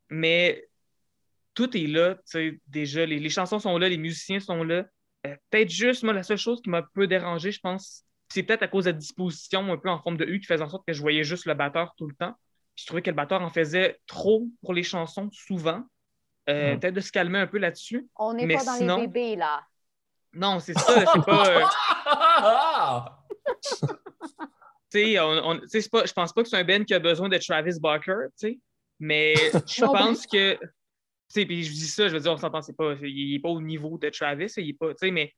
mais 0.09 0.67
tout 1.55 1.75
est 1.75 1.87
là, 1.87 2.15
tu 2.15 2.21
sais, 2.25 2.59
déjà, 2.67 3.05
les, 3.05 3.29
chansons 3.29 3.59
sont 3.59 3.77
là, 3.77 3.89
les 3.89 3.97
musiciens 3.97 4.39
sont 4.39 4.63
là. 4.63 4.85
Euh, 5.25 5.35
peut-être 5.49 5.69
juste, 5.69 6.03
moi, 6.03 6.13
la 6.13 6.21
seule 6.21 6.37
chose 6.37 6.61
qui 6.61 6.69
m'a 6.69 6.79
un 6.79 6.87
peu 6.93 7.07
dérangé, 7.07 7.51
je 7.51 7.59
pense, 7.59 8.05
c'est 8.29 8.43
peut-être 8.43 8.63
à 8.63 8.67
cause 8.67 8.85
de 8.85 8.91
la 8.91 8.97
disposition 8.97 9.71
un 9.71 9.77
peu 9.77 9.89
en 9.89 9.99
forme 10.01 10.17
de 10.17 10.25
U 10.25 10.39
qui 10.39 10.45
faisait 10.45 10.63
en 10.63 10.69
sorte 10.69 10.85
que 10.85 10.93
je 10.93 11.01
voyais 11.01 11.23
juste 11.23 11.45
le 11.45 11.53
batteur 11.53 11.93
tout 11.97 12.07
le 12.07 12.15
temps. 12.15 12.35
je 12.75 12.85
trouvais 12.85 13.01
que 13.01 13.09
le 13.09 13.15
batteur 13.15 13.41
en 13.41 13.49
faisait 13.49 13.99
trop 14.05 14.47
pour 14.61 14.73
les 14.73 14.83
chansons, 14.83 15.29
souvent. 15.31 15.83
Euh, 16.49 16.77
peut-être 16.77 16.93
de 16.93 17.01
se 17.01 17.11
calmer 17.11 17.39
un 17.39 17.47
peu 17.47 17.57
là-dessus. 17.57 18.07
On 18.15 18.33
n'est 18.33 18.47
pas 18.47 18.63
dans 18.63 18.97
les 18.97 19.07
bébés, 19.07 19.35
là. 19.35 19.65
Non, 20.33 20.59
c'est 20.59 20.73
ça, 20.73 21.05
c'est 21.13 21.25
pas. 21.25 21.49
Euh, 21.49 21.63
tu 24.91 25.19
on, 25.19 25.61
je 25.63 26.13
pense 26.13 26.33
pas 26.33 26.43
que 26.43 26.49
c'est 26.49 26.57
un 26.57 26.63
Ben 26.63 26.83
qui 26.83 26.93
a 26.93 26.99
besoin 26.99 27.29
de 27.29 27.37
Travis 27.37 27.79
Barker, 27.79 28.27
mais 28.99 29.33
je 29.35 29.85
pense 29.85 30.27
que. 30.27 30.59
Puis 31.33 31.63
je 31.63 31.71
dis 31.71 31.87
ça, 31.87 32.07
je 32.07 32.13
veux 32.13 32.19
dire, 32.19 32.31
on 32.31 32.37
s'entend, 32.37 32.61
c'est 32.61 32.75
pas, 32.75 32.93
il 33.01 33.33
n'est 33.33 33.39
pas 33.39 33.49
au 33.49 33.61
niveau 33.61 33.97
de 33.97 34.09
Travis, 34.09 34.51
il 34.57 34.69
est 34.69 34.73
pas, 34.73 34.91
mais 35.11 35.33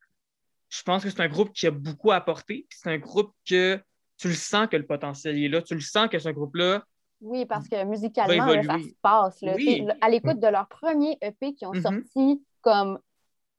je 0.70 0.82
pense 0.84 1.04
que 1.04 1.10
c'est 1.10 1.22
un 1.22 1.30
groupe 1.30 1.54
qui 1.54 1.68
a 1.68 1.72
beaucoup 1.72 2.12
apporté. 2.12 2.68
C'est 2.70 2.90
un 2.90 2.98
groupe 2.98 3.34
que 3.48 3.80
tu 4.18 4.28
le 4.28 4.34
sens 4.34 4.68
que 4.68 4.78
le 4.78 4.86
potentiel 4.86 5.42
est 5.42 5.48
là, 5.48 5.62
tu 5.62 5.76
le 5.76 5.82
sens 5.82 6.10
que 6.10 6.20
ce 6.20 6.30
groupe-là 6.30 6.84
oui, 7.22 7.46
parce 7.46 7.68
que 7.68 7.84
musicalement, 7.84 8.48
ça 8.64 8.80
se 8.80 8.94
passe. 9.02 9.44
À 10.02 10.10
l'écoute 10.10 10.40
de 10.40 10.48
leur 10.48 10.68
premier 10.68 11.18
EP 11.22 11.54
qui 11.54 11.66
ont 11.66 11.72
mm-hmm. 11.72 11.82
sorti 11.82 12.44
comme 12.62 13.00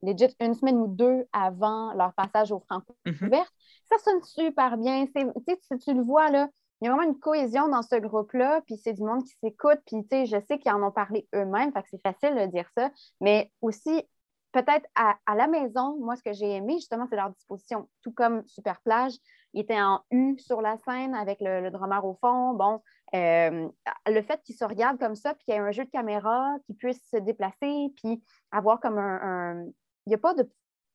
legit 0.03 0.35
une 0.41 0.55
semaine 0.55 0.77
ou 0.79 0.87
deux 0.87 1.27
avant 1.33 1.93
leur 1.95 2.13
passage 2.15 2.53
au 2.53 2.61
Franco 2.61 2.97
mm-hmm. 3.05 3.45
ça 3.87 3.99
sonne 3.99 4.23
super 4.23 4.77
bien. 4.77 5.07
Tu, 5.07 5.79
tu 5.79 5.95
le 5.95 6.03
vois, 6.03 6.31
là, 6.31 6.49
il 6.81 6.85
y 6.85 6.89
a 6.89 6.95
vraiment 6.95 7.11
une 7.11 7.19
cohésion 7.19 7.69
dans 7.69 7.83
ce 7.83 7.97
groupe-là, 7.97 8.61
puis 8.67 8.77
c'est 8.77 8.93
du 8.93 9.03
monde 9.03 9.25
qui 9.25 9.35
s'écoute, 9.43 9.81
puis 9.87 10.27
je 10.27 10.37
sais 10.47 10.59
qu'ils 10.59 10.73
en 10.73 10.83
ont 10.83 10.93
parlé 10.93 11.27
eux-mêmes, 11.35 11.73
fait 11.73 11.83
que 11.83 11.89
c'est 11.91 12.03
facile 12.03 12.37
de 12.37 12.47
dire 12.47 12.69
ça, 12.77 12.91
mais 13.21 13.51
aussi 13.61 14.05
peut-être 14.53 14.87
à, 14.95 15.17
la 15.35 15.47
maison, 15.47 15.99
moi, 15.99 16.17
ce 16.17 16.23
que 16.23 16.33
j'ai 16.33 16.53
aimé, 16.53 16.75
justement, 16.75 17.07
c'est 17.09 17.17
leur 17.17 17.31
disposition. 17.31 17.89
Tout 18.03 18.13
comme 18.13 18.47
Super 18.47 18.81
Plage, 18.81 19.15
il 19.55 19.61
était 19.61 19.81
en 19.81 20.03
U 20.11 20.37
sur 20.39 20.61
la 20.61 20.77
scène 20.79 21.15
avec 21.15 21.39
le, 21.41 21.61
le 21.61 21.71
drummer 21.71 22.05
au 22.05 22.15
fond. 22.15 22.55
Bon, 22.55 22.81
euh, 23.15 23.69
le 24.07 24.23
fait 24.23 24.43
qu'ils 24.43 24.57
se 24.57 24.65
regardent 24.65 24.99
comme 24.99 25.15
ça, 25.15 25.35
puis 25.35 25.45
qu'il 25.45 25.55
y 25.55 25.57
ait 25.57 25.61
un 25.61 25.71
jeu 25.71 25.85
de 25.85 25.91
caméra, 25.91 26.57
qu'ils 26.67 26.77
puissent 26.77 27.09
se 27.11 27.17
déplacer, 27.17 27.93
puis 27.97 28.23
avoir 28.51 28.81
comme 28.81 28.99
un. 28.99 29.65
Il 30.07 30.11
n'y 30.11 30.15
a 30.15 30.19
pas 30.19 30.35
de 30.35 30.51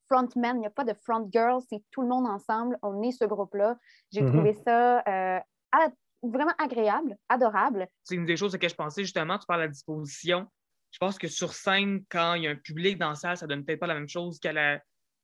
frontman, 0.10 0.58
il 0.58 0.62
n'y 0.62 0.68
a 0.68 0.72
pas 0.72 0.84
de 0.84 0.94
front 0.94 1.28
girl, 1.32 1.62
c'est 1.70 1.84
tout 1.92 2.02
le 2.02 2.08
monde 2.08 2.28
ensemble. 2.28 2.78
On 2.82 3.02
est 3.02 3.12
ce 3.12 3.26
groupe-là. 3.26 3.78
J'ai 4.12 4.22
mm-hmm. 4.22 4.32
trouvé 4.32 4.54
ça 4.66 5.04
euh, 5.08 5.40
vraiment 6.24 6.54
agréable, 6.58 7.18
adorable. 7.30 7.88
C'est 8.04 8.16
une 8.16 8.26
des 8.26 8.38
choses 8.38 8.58
que 8.58 8.70
je 8.70 8.76
pensais 8.76 9.04
justement, 9.04 9.38
tu 9.38 9.46
parles 9.46 9.62
de 9.62 9.66
la 9.66 9.72
disposition. 9.72 10.48
Je 10.94 11.00
pense 11.00 11.18
que 11.18 11.28
sur 11.28 11.54
scène, 11.54 12.04
quand 12.08 12.36
il 12.36 12.44
y 12.44 12.48
a 12.48 12.52
un 12.52 12.56
public 12.56 13.00
dans 13.00 13.10
la 13.10 13.16
salle, 13.16 13.36
ça 13.36 13.48
donne 13.48 13.66
peut-être 13.66 13.80
pas 13.80 13.88
la 13.88 13.96
même 13.96 14.08
chose 14.08 14.40
qu'à 14.40 14.54
la, 14.54 14.80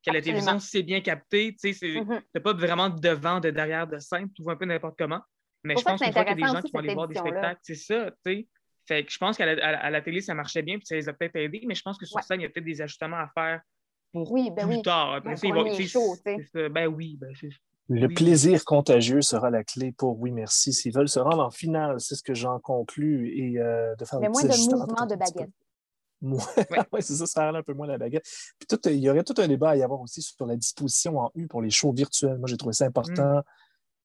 la 0.07 0.21
télévision 0.21 0.59
si 0.59 0.67
c'est 0.67 0.83
bien 0.83 0.99
capté. 0.99 1.55
Tu 1.55 1.69
n'as 1.69 1.73
mm-hmm. 1.73 2.41
pas 2.41 2.53
vraiment 2.53 2.89
de 2.89 2.99
devant, 2.99 3.39
de 3.39 3.51
derrière, 3.51 3.87
de 3.87 3.99
scène, 3.99 4.31
tu 4.33 4.41
vois 4.41 4.53
un 4.53 4.55
peu 4.55 4.65
n'importe 4.65 4.95
comment. 4.97 5.21
Mais 5.63 5.75
je 5.77 5.83
pense 5.83 6.01
qu'il 6.01 6.11
y 6.11 6.17
a 6.17 6.35
des 6.35 6.41
gens 6.41 6.61
qui 6.61 6.71
vont 6.71 6.79
aller 6.79 6.93
voir 6.93 7.07
des 7.07 7.15
spectacles, 7.15 7.59
c'est 7.61 7.75
ça, 7.75 8.11
tu 8.25 8.33
sais. 8.33 8.47
Fait 8.87 9.05
que 9.05 9.11
je 9.11 9.17
pense 9.19 9.37
qu'à 9.37 9.45
la, 9.45 10.01
télé, 10.01 10.19
ça 10.21 10.33
marchait 10.33 10.63
bien, 10.63 10.77
puis 10.77 10.87
ça 10.87 10.95
les 10.95 11.07
a 11.07 11.13
peut-être 11.13 11.35
aidés, 11.35 11.63
mais 11.67 11.75
je 11.75 11.83
pense 11.83 11.99
que 11.99 12.07
sur 12.07 12.19
scène, 12.23 12.39
il 12.39 12.43
y 12.43 12.47
a 12.47 12.49
peut-être 12.49 12.65
des 12.65 12.81
ajustements 12.81 13.19
à 13.19 13.27
faire 13.27 13.61
pour 14.11 14.31
oui, 14.31 14.49
ben 14.49 14.67
plus 14.67 14.81
tard. 14.81 15.21
Ben, 15.21 15.35
ben 15.39 16.87
oui, 16.87 17.17
ben 17.21 17.31
le 17.89 18.07
plaisir 18.07 18.65
contagieux 18.65 19.21
sera 19.21 19.49
la 19.49 19.63
clé 19.63 19.91
pour 19.91 20.19
Oui 20.19 20.31
Merci. 20.31 20.73
S'ils 20.73 20.93
veulent 20.93 21.09
se 21.09 21.19
rendre 21.19 21.43
en 21.43 21.49
finale, 21.49 21.99
c'est 21.99 22.15
ce 22.15 22.21
que 22.21 22.35
j'en 22.35 22.59
conclus. 22.59 23.31
Et 23.35 23.59
euh, 23.59 23.95
de 23.95 24.05
faire 24.05 24.19
Mais 24.19 24.29
moins 24.29 24.43
de 24.43 24.47
mouvements 24.47 25.07
de 25.07 25.15
baguette. 25.15 25.49
Oui, 26.21 26.37
c'est 27.01 27.15
ça, 27.15 27.25
ça 27.25 27.49
un 27.49 27.63
peu 27.63 27.73
moins 27.73 27.87
la 27.87 27.97
baguette. 27.97 28.25
Puis 28.57 28.67
tout, 28.67 28.79
il 28.89 28.99
y 28.99 29.09
aurait 29.09 29.23
tout 29.23 29.35
un 29.37 29.47
débat 29.47 29.71
à 29.71 29.75
y 29.75 29.83
avoir 29.83 30.01
aussi 30.01 30.21
sur 30.21 30.45
la 30.45 30.55
disposition 30.55 31.17
en 31.19 31.31
U 31.35 31.47
pour 31.47 31.61
les 31.61 31.69
shows 31.69 31.93
virtuels. 31.93 32.37
Moi, 32.37 32.47
j'ai 32.47 32.57
trouvé 32.57 32.73
ça 32.73 32.85
important. 32.85 33.39
Mm 33.39 33.43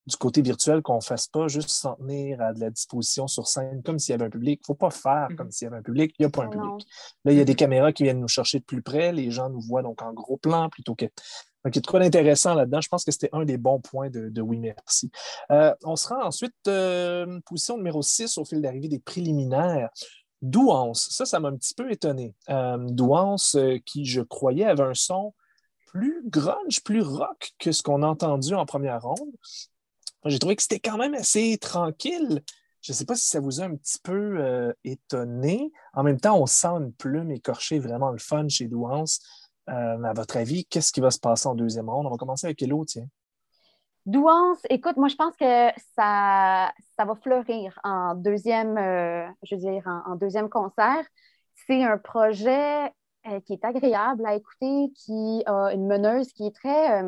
du 0.07 0.17
côté 0.17 0.41
virtuel 0.41 0.81
qu'on 0.81 0.97
ne 0.97 1.01
fasse 1.01 1.27
pas 1.27 1.47
juste 1.47 1.69
s'en 1.69 1.95
tenir 1.95 2.41
à 2.41 2.53
de 2.53 2.59
la 2.59 2.69
disposition 2.69 3.27
sur 3.27 3.47
scène 3.47 3.81
comme 3.83 3.97
s'il 3.97 4.13
y 4.13 4.15
avait 4.15 4.25
un 4.25 4.29
public. 4.29 4.59
Il 4.61 4.63
ne 4.63 4.65
faut 4.65 4.75
pas 4.75 4.91
faire 4.91 5.29
comme 5.35 5.47
mhm. 5.47 5.51
s'il 5.51 5.65
y 5.65 5.67
avait 5.67 5.77
un 5.77 5.81
public. 5.81 6.13
Il 6.19 6.23
n'y 6.23 6.25
a 6.27 6.29
pas 6.29 6.43
un 6.43 6.49
public. 6.49 6.87
Là, 7.23 7.31
il 7.31 7.37
y 7.37 7.41
a 7.41 7.43
des 7.43 7.53
mhm. 7.53 7.57
caméras 7.57 7.91
qui 7.91 8.03
viennent 8.03 8.19
nous 8.19 8.27
chercher 8.27 8.59
de 8.59 8.65
plus 8.65 8.81
près. 8.81 9.11
Les 9.11 9.31
gens 9.31 9.49
nous 9.49 9.61
voient 9.61 9.81
donc 9.81 10.01
en 10.01 10.13
gros 10.13 10.37
plan 10.37 10.69
plutôt 10.69 10.95
que. 10.95 11.05
Donc, 11.05 11.73
il 11.73 11.77
y 11.77 11.79
a 11.79 11.81
de 11.81 11.87
quoi 11.87 11.99
d'intéressant 11.99 12.53
là-dedans. 12.53 12.79
Je 12.79 12.89
pense 12.89 13.03
que 13.03 13.11
c'était 13.11 13.29
un 13.33 13.43
des 13.43 13.57
bons 13.57 13.79
points 13.79 14.11
de, 14.11 14.41
Oui, 14.41 14.59
merci. 14.59 15.09
Euh, 15.49 15.73
on 15.83 15.95
sera 15.95 16.23
ensuite 16.23 16.53
euh, 16.67 17.39
position 17.47 17.77
numéro 17.77 18.03
6 18.03 18.37
au 18.37 18.45
fil 18.45 18.61
d'arrivée 18.61 18.87
des 18.87 18.99
préliminaires. 18.99 19.89
Douance, 20.49 21.09
ça, 21.11 21.25
ça 21.25 21.39
m'a 21.39 21.49
un 21.49 21.55
petit 21.55 21.73
peu 21.73 21.91
étonné. 21.91 22.35
Euh, 22.49 22.77
Douance, 22.77 23.55
euh, 23.55 23.77
qui, 23.85 24.05
je 24.05 24.21
croyais, 24.21 24.65
avait 24.65 24.83
un 24.83 24.93
son 24.93 25.33
plus 25.87 26.23
grunge, 26.25 26.83
plus 26.83 27.01
rock 27.01 27.53
que 27.57 27.71
ce 27.71 27.81
qu'on 27.81 28.03
a 28.03 28.07
entendu 28.07 28.53
en 28.53 28.65
première 28.65 29.01
ronde 29.01 29.31
j'ai 30.25 30.39
trouvé 30.39 30.55
que 30.55 30.61
c'était 30.61 30.79
quand 30.79 30.97
même 30.97 31.13
assez 31.13 31.57
tranquille. 31.57 32.41
Je 32.81 32.91
ne 32.91 32.95
sais 32.95 33.05
pas 33.05 33.15
si 33.15 33.25
ça 33.25 33.39
vous 33.39 33.61
a 33.61 33.65
un 33.65 33.75
petit 33.75 33.99
peu 34.03 34.37
euh, 34.39 34.73
étonné. 34.83 35.71
En 35.93 36.03
même 36.03 36.19
temps, 36.19 36.39
on 36.39 36.45
sent 36.45 36.67
une 36.67 36.93
plume 36.93 37.31
écorchée, 37.31 37.79
vraiment 37.79 38.11
le 38.11 38.17
fun 38.17 38.47
chez 38.47 38.67
Douance. 38.67 39.19
À 39.67 40.13
votre 40.13 40.37
avis, 40.37 40.65
qu'est-ce 40.65 40.91
qui 40.91 40.99
va 40.99 41.09
se 41.09 41.19
passer 41.19 41.47
en 41.47 41.55
deuxième 41.55 41.89
ronde? 41.89 42.05
On 42.05 42.11
va 42.11 42.17
commencer 42.17 42.45
avec 42.45 42.61
Hello, 42.61 42.85
tiens. 42.85 43.07
Douance, 44.05 44.59
écoute, 44.69 44.97
moi 44.97 45.07
je 45.07 45.15
pense 45.15 45.35
que 45.35 45.69
ça, 45.95 46.71
va 46.97 47.15
fleurir 47.23 47.79
en 47.83 48.13
deuxième, 48.13 48.77
euh, 48.77 49.27
je 49.41 49.55
veux 49.55 49.61
dire, 49.61 49.83
en, 50.05 50.15
deuxième 50.15 50.49
concert. 50.49 51.03
C'est 51.67 51.83
un 51.83 51.97
projet 51.97 52.91
qui 53.45 53.53
est 53.53 53.65
agréable 53.65 54.23
à 54.27 54.35
écouter, 54.35 54.91
qui 54.95 55.41
a 55.47 55.73
une 55.73 55.87
meneuse 55.87 56.31
qui 56.33 56.45
est 56.45 56.55
très 56.55 57.01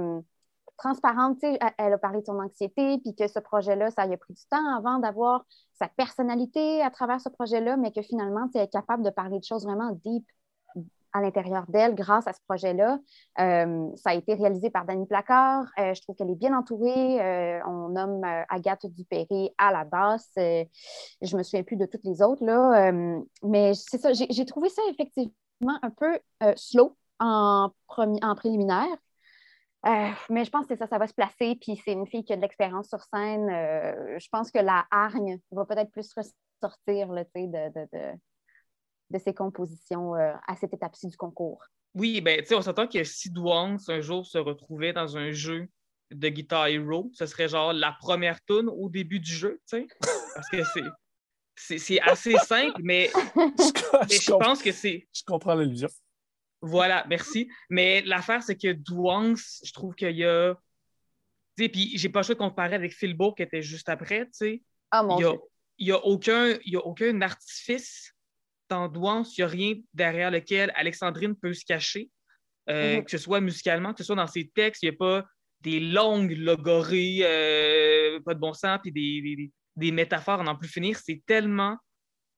transparente. 0.78 1.38
Elle 1.44 1.94
a 1.94 1.98
parlé 1.98 2.22
de 2.22 2.26
son 2.26 2.40
anxiété, 2.40 2.98
puis 3.00 3.14
que 3.16 3.28
ce 3.28 3.40
projet-là, 3.40 3.92
ça 3.92 4.08
y 4.08 4.14
a 4.14 4.18
pris 4.18 4.34
du 4.34 4.44
temps 4.50 4.76
avant 4.78 5.00
d'avoir 5.00 5.46
sa 5.80 5.88
personnalité 5.90 6.82
à 6.82 6.90
travers 6.90 7.22
ce 7.22 7.30
projet-là, 7.30 7.78
mais 7.78 7.92
que 7.92 8.02
finalement, 8.02 8.50
elle 8.56 8.62
est 8.62 8.72
capable 8.72 9.04
de 9.04 9.10
parler 9.10 9.40
de 9.40 9.44
choses 9.44 9.66
vraiment 9.66 9.92
deep 10.04 10.26
à 11.18 11.22
l'intérieur 11.22 11.66
d'elle 11.68 11.96
grâce 11.96 12.28
à 12.28 12.34
ce 12.34 12.40
projet-là. 12.48 13.00
Euh, 13.40 13.90
ça 13.96 14.12
a 14.12 14.14
été 14.14 14.36
réalisé 14.36 14.70
par 14.70 14.86
Dany 14.86 15.06
Placard. 15.06 15.66
Euh, 15.80 15.94
je 15.94 16.02
trouve 16.02 16.16
qu'elle 16.16 16.30
est 16.30 16.36
bien 16.36 16.58
entourée. 16.58 17.22
Euh, 17.22 17.60
on 17.66 17.90
nomme 17.90 18.24
Agathe 18.50 18.86
Dupéré 18.86 19.54
à 19.58 19.72
la 19.72 19.84
basse. 19.84 20.32
je 20.36 21.38
me 21.38 21.44
souviens 21.44 21.64
plus 21.64 21.78
de 21.78 21.86
toutes 21.86 22.04
les 22.04 22.22
autres, 22.22 22.46
là. 22.46 22.92
mais 23.44 23.74
c'est 23.74 23.98
ça, 23.98 24.12
j'ai 24.14 24.46
trouvé 24.46 24.70
ça 24.70 24.82
effectivement 24.90 25.80
un 25.82 25.90
peu 25.90 26.20
slow 26.56 26.96
en, 27.20 27.70
en 27.90 28.36
préliminaire. 28.36 28.98
Mais 30.30 30.44
je 30.44 30.50
pense 30.50 30.66
que 30.68 30.76
ça, 30.76 30.88
ça 30.88 30.98
va 30.98 31.08
se 31.08 31.14
placer. 31.14 31.58
Puis 31.60 31.82
c'est 31.84 31.94
une 31.94 32.08
fille 32.08 32.24
qui 32.24 32.34
a 32.34 32.36
de 32.36 32.42
l'expérience 32.42 32.90
sur 32.90 33.02
scène. 33.14 33.50
Je 33.50 34.28
pense 34.32 34.52
que 34.52 34.60
la 34.60 34.86
hargne 34.92 35.40
va 35.52 35.66
peut-être 35.66 35.92
plus 35.92 36.14
ressortir 36.14 37.08
de, 37.10 37.24
de, 37.36 38.18
de, 39.10 39.20
ses 39.20 39.34
compositions 39.34 40.16
euh, 40.16 40.34
à 40.48 40.56
cette 40.56 40.74
étape-ci 40.74 41.08
du 41.08 41.18
concours? 41.18 41.64
Oui, 41.94 42.22
ben, 42.22 42.44
on 42.52 42.62
s'entend 42.62 42.88
que 42.88 43.04
si 43.04 43.30
Douance 43.30 43.90
un 43.90 44.02
jour 44.02 44.26
se 44.26 44.38
retrouvait 44.38 44.94
dans 44.94 45.18
un 45.18 45.32
jeu 45.32 45.68
de 46.12 46.30
Guitar 46.30 46.68
Hero, 46.68 47.10
ce 47.14 47.26
serait 47.26 47.48
genre 47.48 47.74
la 47.74 47.96
première 48.00 48.44
tune 48.46 48.70
au 48.70 48.90
début 48.90 49.20
du 49.20 49.34
jeu, 49.34 49.62
tu 49.68 49.78
sais? 49.78 49.88
Parce 50.36 50.50
que 50.50 50.64
c'est. 50.74 50.84
C'est 51.60 52.00
assez 52.02 52.36
simple, 52.36 52.80
mais, 52.84 53.10
je, 53.36 54.14
je 54.14 54.32
pense 54.32 54.62
que 54.62 54.72
c'est. 54.72 55.08
Je 55.12 55.24
comprends 55.26 55.56
l'illusion. 55.56 55.90
Voilà, 56.62 57.06
merci. 57.10 57.50
Mais 57.70 58.02
l'affaire, 58.04 58.44
c'est 58.44 58.56
que 58.56 58.74
Douance, 58.74 59.62
je 59.64 59.74
trouve 59.74 59.96
qu'il 59.96 60.16
y 60.16 60.24
a. 60.24 60.56
Tu 61.58 61.64
sais, 61.64 61.70
puis 61.70 61.98
j'ai 61.98 62.10
pas 62.10 62.20
le 62.20 62.26
choix 62.26 62.36
de 62.36 62.40
comparer 62.40 62.76
avec 62.76 62.94
Philbo 62.94 63.34
qui 63.34 63.42
était 63.42 63.64
juste 63.64 63.90
après, 63.90 64.26
tu 64.26 64.34
sais. 64.34 64.64
Ah, 64.92 65.04
mon 65.04 65.18
il 65.80 65.86
n'y 65.86 65.92
a, 65.92 66.04
aucun, 66.06 66.58
il 66.66 66.74
y 66.74 66.76
a 66.76 66.80
aucun 66.80 67.22
artifice 67.22 68.16
dans 68.70 68.88
Douance, 68.88 69.38
il 69.38 69.42
n'y 69.42 69.46
a 69.46 69.48
rien 69.48 69.74
derrière 69.94 70.32
lequel 70.32 70.72
Alexandrine 70.76 71.36
peut 71.36 71.54
se 71.54 71.66
cacher, 71.66 72.10
euh, 72.70 72.98
mm-hmm. 72.98 73.04
que 73.04 73.12
ce 73.12 73.18
soit 73.18 73.42
musicalement, 73.42 73.94
que 73.94 74.00
ce 74.00 74.04
soit 74.04 74.16
dans 74.16 74.28
ses 74.28 74.50
textes, 74.50 74.84
il 74.84 74.90
n'y 74.90 74.96
a 74.96 74.98
pas 74.98 75.26
des 75.62 75.80
longues 75.80 76.32
logorées, 76.32 77.20
euh, 77.24 78.20
pas 78.22 78.34
de 78.34 78.40
bon 78.40 78.54
sens, 78.54 78.80
puis 78.82 78.92
des, 78.92 79.52
des, 79.76 79.92
métaphores 79.92 80.42
à 80.42 80.44
n'en 80.44 80.56
plus 80.56 80.68
finir. 80.68 80.98
C'est 80.98 81.22
tellement, 81.26 81.78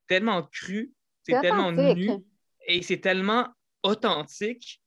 tellement 0.07 0.43
cru, 0.43 0.91
c'est 1.23 1.39
tellement 1.41 1.71
nu, 1.71 2.09
et 2.67 2.81
c'est 2.81 2.99
tellement 2.99 3.47
authentique. 3.83 4.81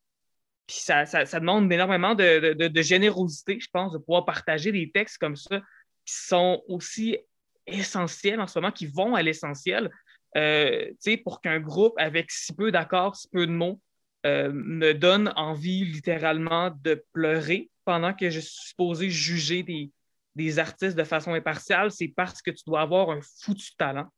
Puis 0.67 0.77
ça, 0.77 1.05
ça, 1.07 1.41
demande 1.41 1.71
énormément 1.73 2.15
de, 2.15 2.55
de, 2.55 2.83
générosité, 2.83 3.59
je 3.61 3.69
pense, 3.71 3.93
de 3.93 3.99
pouvoir 3.99 4.25
partager 4.25 4.73
des 4.73 4.91
textes 4.91 5.19
comme 5.19 5.37
ça 5.37 5.61
qui 6.05 6.15
sont 6.15 6.63
aussi 6.69 7.19
essentiels 7.67 8.41
en 8.41 8.47
ce 8.47 8.59
moment, 8.59 8.73
qui 8.73 8.87
vont 8.87 9.15
à 9.15 9.23
l'essentiel. 9.23 9.91
Euh, 10.37 10.91
pour 11.25 11.41
qu'un 11.41 11.61
groupe 11.61 11.95
avec 11.99 12.31
si 12.31 12.55
peu 12.55 12.73
d'accords, 12.73 13.17
si 13.17 13.29
peu 13.29 13.47
de 13.47 13.53
mots, 13.53 13.81
euh, 14.25 14.51
me 14.53 14.93
donne 14.93 15.33
envie 15.37 15.85
littéralement 15.85 16.71
de 16.83 17.05
pleurer 17.13 17.71
pendant 17.85 18.15
que 18.15 18.31
je 18.31 18.41
suis 18.41 18.69
supposé 18.69 19.11
juger 19.11 19.63
des, 19.63 19.91
des 20.37 20.59
artistes 20.59 20.97
de 20.97 21.05
façon 21.05 21.35
impartiale, 21.35 21.91
c'est 21.91 22.09
parce 22.09 22.41
que 22.41 22.51
tu 22.51 22.63
dois 22.67 22.83
avoir 22.83 23.11
un 23.11 23.21
foutu 23.41 23.75
talent. 23.77 24.09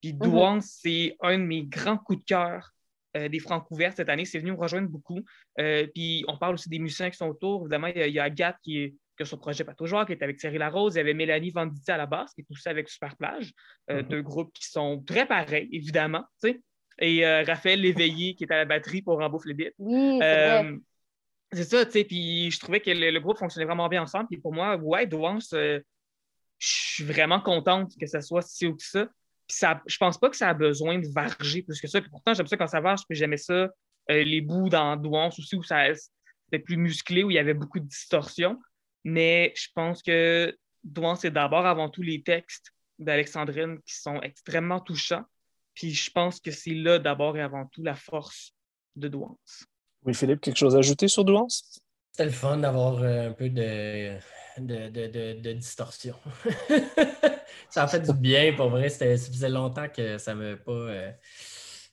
Puis 0.00 0.12
mm-hmm. 0.12 0.18
Douane, 0.18 0.60
c'est 0.60 1.16
un 1.20 1.38
de 1.38 1.44
mes 1.44 1.64
grands 1.64 1.98
coups 1.98 2.20
de 2.20 2.24
cœur 2.24 2.72
euh, 3.16 3.28
des 3.28 3.38
francs 3.38 3.66
ouverts 3.70 3.94
cette 3.96 4.08
année. 4.08 4.24
C'est 4.24 4.38
venu 4.38 4.52
me 4.52 4.56
rejoindre 4.56 4.88
beaucoup. 4.88 5.20
Euh, 5.58 5.86
puis 5.94 6.24
on 6.28 6.36
parle 6.36 6.54
aussi 6.54 6.68
des 6.68 6.78
musiciens 6.78 7.10
qui 7.10 7.16
sont 7.16 7.28
autour. 7.28 7.62
Évidemment, 7.62 7.88
il 7.88 8.12
y 8.12 8.18
a, 8.18 8.24
Agathe 8.24 8.56
qui, 8.62 8.78
est, 8.78 8.94
qui 9.18 9.24
a 9.24 9.26
son 9.26 9.36
projet 9.36 9.64
Pataugeois, 9.64 10.06
qui 10.06 10.12
est 10.12 10.22
avec 10.22 10.38
Thierry 10.38 10.56
Larose. 10.56 10.94
Il 10.94 10.98
y 10.98 11.00
avait 11.00 11.12
Mélanie 11.12 11.50
Venditti 11.50 11.90
à 11.90 11.98
la 11.98 12.06
basse, 12.06 12.32
qui 12.32 12.40
est 12.40 12.46
aussi 12.50 12.68
avec 12.68 12.88
Superplage. 12.88 13.52
Euh, 13.90 14.02
mm-hmm. 14.02 14.08
Deux 14.08 14.22
groupes 14.22 14.52
qui 14.54 14.66
sont 14.66 15.02
très 15.02 15.26
pareils, 15.26 15.68
évidemment. 15.72 16.24
Et 17.00 17.24
Raphaël 17.44 17.80
Léveillé, 17.80 18.34
qui 18.34 18.44
est 18.44 18.52
à 18.52 18.56
la 18.56 18.64
batterie 18.64 19.02
pour 19.02 19.18
Rambo 19.18 19.38
Flébit. 19.38 19.70
Oui, 19.78 20.20
c'est 21.50 21.64
ça, 21.64 21.86
tu 21.86 21.92
sais. 21.92 22.04
Puis 22.04 22.50
je 22.50 22.60
trouvais 22.60 22.80
que 22.80 22.90
le, 22.90 23.18
groupe 23.20 23.38
fonctionnait 23.38 23.64
vraiment 23.66 23.88
bien 23.88 24.02
ensemble. 24.02 24.26
Puis 24.28 24.38
pour 24.38 24.52
moi, 24.52 24.76
ouais, 24.76 25.06
Douance, 25.06 25.50
je 25.52 25.80
suis 26.58 27.04
vraiment 27.04 27.40
contente 27.40 27.92
que 27.98 28.06
ça 28.06 28.20
soit 28.20 28.42
si 28.42 28.66
haut 28.66 28.74
que 28.74 28.82
ça 28.82 29.08
ça, 29.48 29.82
je 29.86 29.96
pense 29.96 30.18
pas 30.18 30.28
que 30.28 30.36
ça 30.36 30.50
a 30.50 30.54
besoin 30.54 30.98
de 30.98 31.08
varger 31.08 31.62
plus 31.62 31.80
que 31.80 31.88
ça. 31.88 32.00
pourtant, 32.02 32.34
j'aime 32.34 32.46
ça 32.46 32.56
quand 32.56 32.66
ça 32.66 32.80
varge, 32.80 33.02
puis 33.08 33.16
j'aimais 33.16 33.38
ça, 33.38 33.54
euh, 33.54 33.68
les 34.08 34.40
bouts 34.40 34.68
dans 34.68 34.96
Douance 34.96 35.38
aussi, 35.38 35.56
où 35.56 35.62
ça 35.62 35.84
c'était 35.94 36.62
plus 36.62 36.76
musclé, 36.76 37.24
où 37.24 37.30
il 37.30 37.34
y 37.34 37.38
avait 37.38 37.54
beaucoup 37.54 37.80
de 37.80 37.86
distorsion. 37.86 38.58
Mais 39.04 39.52
je 39.56 39.68
pense 39.74 40.02
que 40.02 40.56
Douance, 40.84 41.20
c'est 41.20 41.30
d'abord 41.30 41.66
avant 41.66 41.88
tout 41.88 42.02
les 42.02 42.22
textes 42.22 42.72
d'Alexandrine 42.98 43.78
qui 43.84 43.94
sont 43.94 44.20
extrêmement 44.22 44.80
touchants. 44.80 45.24
Puis 45.74 45.94
je 45.94 46.10
pense 46.10 46.40
que 46.40 46.50
c'est 46.50 46.74
là 46.74 46.98
d'abord 46.98 47.36
et 47.36 47.40
avant 47.40 47.66
tout 47.66 47.82
la 47.82 47.94
force 47.94 48.52
de 48.96 49.08
Douance. 49.08 49.64
Oui, 50.04 50.14
Philippe, 50.14 50.40
quelque 50.40 50.56
chose 50.56 50.74
à 50.74 50.78
ajouter 50.78 51.08
sur 51.08 51.24
Douance? 51.24 51.80
C'était 52.12 52.24
le 52.24 52.30
fun 52.32 52.56
d'avoir 52.56 53.00
euh, 53.02 53.28
un 53.28 53.32
peu 53.32 53.48
de, 53.48 54.18
de, 54.58 55.52
distorsion. 55.52 56.16
ça 57.70 57.84
a 57.84 57.86
fait 57.86 58.00
du 58.00 58.12
bien, 58.12 58.52
pour 58.54 58.70
vrai. 58.70 58.88
Ça 58.88 59.06
faisait 59.06 59.48
longtemps 59.48 59.88
que 59.88 60.18
ça 60.18 60.34
ne 60.34 60.50
m'a 60.52 60.56
pas 60.56 60.72
euh, 60.72 61.12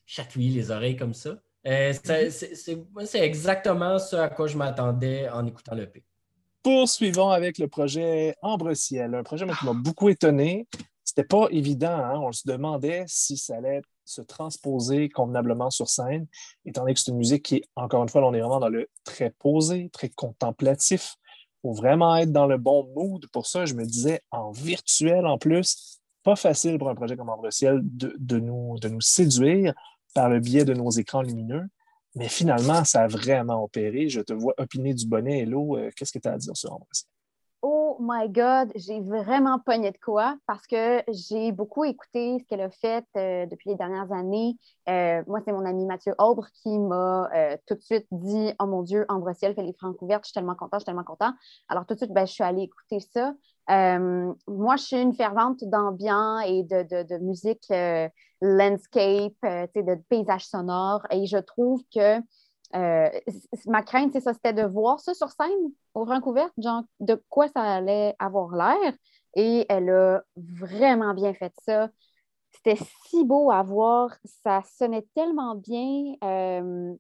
chatouillé 0.06 0.50
les 0.52 0.72
oreilles 0.72 0.96
comme 0.96 1.14
ça. 1.14 1.38
Euh, 1.68 1.92
mm-hmm. 1.92 3.06
c'est 3.06 3.20
exactement 3.20 3.98
ce 4.00 4.16
à 4.16 4.30
quoi 4.30 4.48
je 4.48 4.58
m'attendais 4.58 5.30
en 5.30 5.46
écoutant 5.46 5.76
le 5.76 5.88
P. 5.88 6.04
Poursuivons 6.66 7.30
avec 7.30 7.60
le 7.60 7.68
projet 7.68 8.36
Ambre 8.42 8.74
Ciel, 8.74 9.14
un 9.14 9.22
projet 9.22 9.46
qui 9.46 9.66
m'a 9.68 9.74
beaucoup 9.74 10.10
étonné. 10.10 10.68
C'était 11.04 11.24
pas 11.24 11.46
évident, 11.52 11.92
hein. 11.92 12.20
on 12.20 12.32
se 12.32 12.42
demandait 12.48 13.04
si 13.06 13.38
ça 13.38 13.58
allait 13.58 13.84
se 14.04 14.24
transposer 14.24 15.10
convenablement 15.10 15.70
sur 15.70 15.90
scène, 15.90 16.26
étant 16.66 16.82
donné 16.82 16.96
que 16.96 17.02
c'est 17.02 17.12
une 17.12 17.18
musique 17.18 17.44
qui, 17.44 17.64
encore 17.76 18.02
une 18.02 18.10
fois, 18.10 18.26
on 18.26 18.34
est 18.34 18.40
vraiment 18.40 18.60
dans 18.60 18.70
le 18.70 18.90
très 19.04 19.30
posé, 19.30 19.92
très 19.94 20.10
contemplatif 20.10 21.18
faut 21.62 21.74
vraiment 21.74 22.16
être 22.16 22.32
dans 22.32 22.48
le 22.48 22.58
bon 22.58 22.92
mood. 22.96 23.28
Pour 23.32 23.46
ça, 23.46 23.66
je 23.66 23.76
me 23.76 23.86
disais, 23.86 24.22
en 24.32 24.50
virtuel 24.50 25.28
en 25.28 25.38
plus, 25.38 26.00
pas 26.24 26.36
facile 26.36 26.80
pour 26.80 26.90
un 26.90 26.96
projet 26.96 27.16
comme 27.16 27.30
Ambre 27.30 27.52
Ciel 27.52 27.80
de, 27.84 28.40
nous, 28.40 28.80
de 28.80 28.90
nous 28.90 29.02
séduire 29.02 29.76
par 30.16 30.30
le 30.30 30.40
biais 30.40 30.66
de 30.66 30.74
nos 30.74 30.90
écrans 30.90 31.22
lumineux. 31.22 31.68
Mais 32.16 32.30
finalement, 32.30 32.86
ça 32.86 33.02
a 33.02 33.08
vraiment 33.08 33.64
opéré. 33.64 34.08
Je 34.08 34.22
te 34.22 34.34
vois 34.34 34.54
opiner 34.58 34.94
du 34.94 35.06
bonnet. 35.06 35.42
Hello, 35.42 35.78
euh, 35.78 35.90
qu'est-ce 35.96 36.14
que 36.14 36.20
tu 36.20 36.30
as 36.30 36.34
à 36.34 36.38
dire 36.38 36.56
sur 36.56 36.70
Ciel? 36.92 37.10
Oh 37.62 37.98
my 38.00 38.30
God, 38.30 38.72
j'ai 38.76 39.02
vraiment 39.02 39.60
pogné 39.60 39.92
de 39.92 39.98
quoi 39.98 40.38
parce 40.46 40.68
que 40.68 41.02
j'ai 41.08 41.52
beaucoup 41.52 41.84
écouté 41.84 42.38
ce 42.40 42.46
qu'elle 42.46 42.62
a 42.62 42.70
fait 42.70 43.04
euh, 43.18 43.48
depuis 43.48 43.72
les 43.72 43.76
dernières 43.76 44.12
années. 44.12 44.56
Euh, 44.88 45.24
moi, 45.26 45.42
c'est 45.44 45.52
mon 45.52 45.66
ami 45.66 45.86
Mathieu 45.86 46.14
Aubre 46.20 46.48
qui 46.62 46.78
m'a 46.78 47.30
tout 47.66 47.74
de 47.74 47.82
suite 47.82 48.06
dit 48.12 48.54
Oh 48.60 48.68
mon 48.68 48.84
Dieu, 48.84 49.06
Ambre 49.10 49.34
fait 49.36 49.54
les 49.58 49.74
francs 49.74 50.00
ouvertes, 50.02 50.26
je 50.26 50.28
suis 50.28 50.34
tellement 50.34 50.56
content, 50.56 50.78
je 50.78 50.82
suis 50.82 50.86
tellement 50.86 51.04
content. 51.04 51.34
Alors, 51.68 51.86
tout 51.86 51.96
de 51.96 52.00
suite, 52.00 52.14
ben, 52.14 52.28
je 52.28 52.34
suis 52.34 52.44
allée 52.44 52.64
écouter 52.64 53.00
ça. 53.00 53.34
Moi, 53.68 54.76
je 54.76 54.84
suis 54.84 55.02
une 55.02 55.14
fervente 55.14 55.64
d'ambiance 55.64 56.44
et 56.48 56.64
de, 56.64 57.04
de, 57.04 57.18
musique 57.18 57.68
landscape, 58.42 59.34
de 59.76 59.96
paysage 60.10 60.46
sonore 60.46 61.06
et 61.12 61.26
je 61.26 61.38
trouve 61.38 61.82
que 61.94 62.22
euh, 62.76 63.10
ma 63.68 63.84
crainte, 63.84 64.12
c'est 64.14 64.20
ça, 64.22 64.34
c'était 64.34 64.54
de 64.54 64.64
voir 64.64 65.00
ça 65.00 65.14
sur 65.14 65.30
scène 65.30 65.72
au 65.94 66.06
Francouverte, 66.06 66.54
genre 66.58 66.84
de 67.00 67.22
quoi 67.30 67.48
ça 67.48 67.62
allait 67.62 68.16
avoir 68.20 68.56
l'air. 68.56 68.94
Et 69.36 69.66
elle 69.70 69.90
a 69.90 70.24
vraiment 70.36 71.14
bien 71.14 71.34
fait 71.34 71.54
ça. 71.66 71.90
C'était 72.52 72.82
si 73.08 73.24
beau 73.26 73.52
à 73.52 73.64
voir, 73.64 74.10
ça 74.44 74.62
sonnait 74.78 75.06
tellement 75.14 75.56
bien. 75.56 76.16
Euh, 76.24 76.94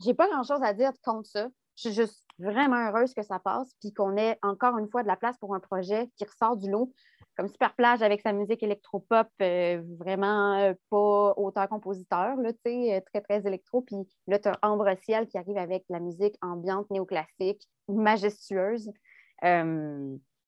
j'ai 0.00 0.14
pas 0.14 0.28
grand-chose 0.28 0.62
à 0.62 0.72
dire 0.74 0.92
contre 1.04 1.28
ça. 1.28 1.48
Je 1.78 1.90
suis 1.90 1.94
juste 1.94 2.24
vraiment 2.40 2.88
heureuse 2.88 3.14
que 3.14 3.22
ça 3.22 3.38
passe, 3.38 3.72
puis 3.80 3.92
qu'on 3.92 4.16
ait 4.16 4.36
encore 4.42 4.78
une 4.78 4.88
fois 4.88 5.04
de 5.04 5.06
la 5.06 5.16
place 5.16 5.38
pour 5.38 5.54
un 5.54 5.60
projet 5.60 6.10
qui 6.16 6.24
ressort 6.24 6.56
du 6.56 6.68
lot 6.68 6.92
comme 7.36 7.46
Super 7.46 7.72
Plage 7.76 8.02
avec 8.02 8.20
sa 8.20 8.32
musique 8.32 8.64
électropop, 8.64 9.28
euh, 9.40 9.80
vraiment 9.96 10.58
euh, 10.58 10.74
pas 10.90 11.34
auteur-compositeur, 11.36 12.36
euh, 12.36 13.00
très, 13.06 13.20
très 13.20 13.46
électro. 13.46 13.82
Puis 13.82 13.94
là, 14.26 14.40
tu 14.40 14.48
as 14.48 14.58
Ambre 14.62 14.92
Ciel 15.04 15.28
qui 15.28 15.38
arrive 15.38 15.56
avec 15.56 15.84
la 15.88 16.00
musique 16.00 16.34
ambiante 16.42 16.90
néoclassique, 16.90 17.62
majestueuse. 17.86 18.90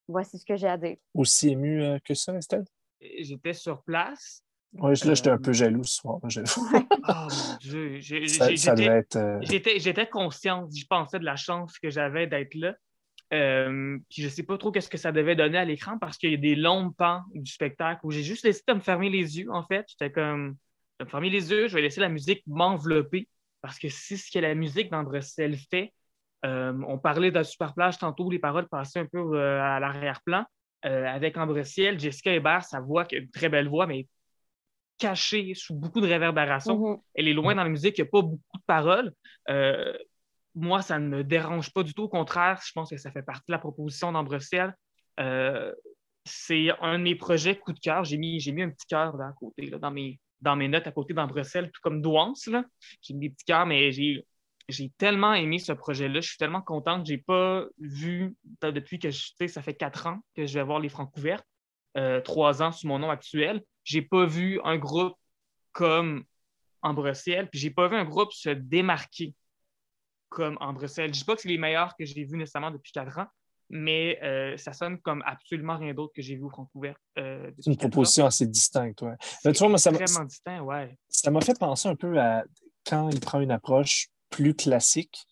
voici 0.08 0.36
ce 0.36 0.44
que 0.44 0.56
j'ai 0.56 0.66
à 0.66 0.78
dire. 0.78 0.96
Aussi 1.14 1.50
ému 1.50 2.00
que 2.04 2.14
ça, 2.14 2.34
Estelle? 2.34 2.64
J'étais 3.00 3.52
sur 3.52 3.84
place. 3.84 4.42
Oui, 4.74 4.92
là, 5.04 5.14
j'étais 5.14 5.30
un 5.30 5.38
peu 5.38 5.52
jaloux 5.52 5.83
ce 5.83 5.96
soir. 5.96 6.20
oh 6.22 6.28
mon 7.09 7.56
Dieu! 7.61 8.00
J'étais 8.00 10.09
consciente, 10.09 10.70
je 10.74 10.87
pensais 10.87 11.18
de 11.18 11.24
la 11.24 11.37
chance 11.37 11.78
que 11.78 11.90
j'avais 11.90 12.26
d'être 12.26 12.54
là. 12.54 12.74
Euh, 13.33 13.98
puis 14.09 14.22
je 14.22 14.28
sais 14.28 14.42
pas 14.42 14.59
trop 14.59 14.72
qu'est-ce 14.72 14.88
que 14.88 14.98
ça 14.98 15.12
devait 15.12 15.37
donner 15.37 15.59
à 15.59 15.64
l'écran 15.64 15.98
parce 15.98 16.18
qu'il 16.18 16.30
y 16.30 16.35
a 16.35 16.37
des 16.37 16.56
longs 16.56 16.90
pans 16.90 17.22
du 17.33 17.50
spectacle 17.50 18.00
où 18.04 18.11
j'ai 18.11 18.24
juste 18.24 18.44
décidé 18.44 18.72
de 18.72 18.78
me 18.78 18.83
fermer 18.83 19.09
les 19.09 19.38
yeux, 19.38 19.50
en 19.50 19.64
fait. 19.64 19.87
J'étais 19.88 20.11
comme, 20.11 20.56
je 20.98 21.04
vais 21.04 21.06
me 21.06 21.11
fermer 21.11 21.30
les 21.30 21.50
yeux, 21.50 21.68
je 21.68 21.74
vais 21.74 21.83
laisser 21.83 22.00
la 22.00 22.09
musique 22.09 22.42
m'envelopper 22.46 23.28
parce 23.62 23.78
que 23.78 23.88
c'est 23.88 24.16
ce 24.16 24.30
que 24.30 24.38
la 24.38 24.54
musique 24.54 24.90
d'Andrecel 24.90 25.56
fait. 25.56 25.92
Euh, 26.44 26.72
on 26.87 26.98
parlait 26.98 27.30
de 27.30 27.42
Super 27.42 27.74
Plage 27.74 27.98
tantôt, 27.98 28.24
où 28.24 28.30
les 28.30 28.38
paroles 28.38 28.68
passaient 28.68 29.00
un 29.00 29.06
peu 29.06 29.18
euh, 29.18 29.62
à 29.62 29.80
l'arrière-plan. 29.80 30.44
avec 30.83 31.37
Ambre 31.37 31.62
Ciel, 31.64 32.00
Jessica 32.00 32.33
Hébert, 32.33 32.64
sa 32.64 32.80
voix, 32.80 33.04
qui 33.04 33.16
a 33.16 33.18
une 33.18 33.30
très 33.30 33.48
belle 33.48 33.68
voix, 33.68 33.87
mais 33.87 34.06
cachée 35.00 35.54
sous 35.54 35.74
beaucoup 35.74 36.00
de 36.00 36.06
réverbération. 36.06 36.78
Mm-hmm. 36.78 37.00
Elle 37.14 37.28
est 37.28 37.32
loin 37.32 37.54
dans 37.54 37.64
la 37.64 37.70
musique, 37.70 37.98
il 37.98 38.02
n'y 38.02 38.08
a 38.08 38.10
pas 38.10 38.22
beaucoup 38.22 38.58
de 38.58 38.64
paroles 38.66 39.12
moi, 40.54 40.82
ça 40.82 40.98
ne 40.98 41.08
me 41.08 41.24
dérange 41.24 41.72
pas 41.72 41.82
du 41.82 41.94
tout. 41.94 42.02
Au 42.02 42.08
contraire, 42.08 42.60
je 42.64 42.72
pense 42.72 42.90
que 42.90 42.96
ça 42.96 43.10
fait 43.10 43.22
partie 43.22 43.44
de 43.48 43.52
la 43.52 43.58
proposition 43.58 44.12
d'Ambre 44.12 44.38
euh, 45.18 45.74
c'est 46.24 46.68
un 46.80 46.98
de 46.98 47.04
mes 47.04 47.14
projets 47.14 47.56
coup 47.56 47.72
de 47.72 47.80
cœur. 47.80 48.04
J'ai 48.04 48.16
mis, 48.16 48.42
mis 48.52 48.62
un 48.62 48.70
petit 48.70 48.86
cœur 48.86 49.20
à 49.20 49.32
côté, 49.32 49.70
dans, 49.70 49.90
mes, 49.90 50.18
dans 50.40 50.56
mes 50.56 50.68
notes 50.68 50.86
à 50.86 50.92
côté 50.92 51.14
d'Ambre 51.14 51.42
tout 51.42 51.80
comme 51.82 52.00
Douance. 52.02 52.48
J'ai 53.02 53.14
mis 53.14 53.28
des 53.28 53.30
petits 53.30 53.44
cœurs, 53.44 53.66
mais 53.66 53.90
j'ai, 53.92 54.24
j'ai 54.68 54.90
tellement 54.98 55.34
aimé 55.34 55.58
ce 55.58 55.72
projet-là. 55.72 56.20
Je 56.20 56.28
suis 56.28 56.38
tellement 56.38 56.62
content 56.62 57.02
que 57.02 57.08
j'ai 57.08 57.18
pas 57.18 57.66
vu 57.78 58.34
depuis 58.62 58.98
que 58.98 59.10
je, 59.10 59.30
ça 59.46 59.62
fait 59.62 59.74
quatre 59.74 60.06
ans 60.06 60.20
que 60.34 60.46
je 60.46 60.58
vais 60.58 60.64
voir 60.64 60.80
les 60.80 60.88
Francs 60.88 61.10
couverts, 61.12 61.42
euh, 61.96 62.20
trois 62.20 62.62
ans 62.62 62.72
sous 62.72 62.86
mon 62.86 62.98
nom 62.98 63.10
actuel. 63.10 63.62
J'ai 63.90 64.03
pas 64.03 64.24
vu 64.24 64.61
un 64.62 64.79
groupe 64.79 65.16
comme 65.72 66.22
Ambre 66.81 67.12
Ciel, 67.12 67.48
puis 67.48 67.59
j'ai 67.59 67.70
pas 67.70 67.88
vu 67.88 67.96
un 67.96 68.05
groupe 68.05 68.33
se 68.33 68.50
démarquer 68.50 69.35
comme 70.29 70.57
Ambre 70.61 70.87
Ciel. 70.87 71.12
Je 71.12 71.18
dis 71.18 71.24
pas 71.24 71.35
que 71.35 71.42
c'est 71.42 71.48
les 71.48 71.59
meilleurs 71.59 71.96
que 71.96 72.05
j'ai 72.05 72.22
vus 72.22 72.37
nécessairement 72.37 72.70
depuis 72.70 72.92
quatre 72.92 73.18
ans, 73.18 73.26
mais 73.68 74.22
euh, 74.22 74.57
ça 74.57 74.72
sonne 74.72 75.00
comme 75.00 75.24
absolument 75.26 75.76
rien 75.76 75.92
d'autre 75.92 76.12
que 76.14 76.22
j'ai 76.22 76.37
vu 76.37 76.44
au 76.44 76.50
Francouvert. 76.50 76.94
Euh, 77.18 77.50
c'est 77.59 77.72
une 77.72 77.76
proposition 77.76 78.26
assez 78.26 78.46
distincte, 78.46 79.03
ouais. 79.03 79.16
C'est 79.42 79.59
vraiment 79.59 80.24
distinct, 80.24 80.61
ouais. 80.61 80.96
Ça 81.09 81.33
m'a 81.33 81.40
fait 81.40 81.59
penser 81.59 81.88
un 81.88 81.96
peu 81.96 82.16
à 82.20 82.44
quand 82.87 83.11
il 83.11 83.18
prend 83.18 83.40
une 83.40 83.50
approche 83.50 84.07
plus 84.31 84.55
classique 84.55 85.26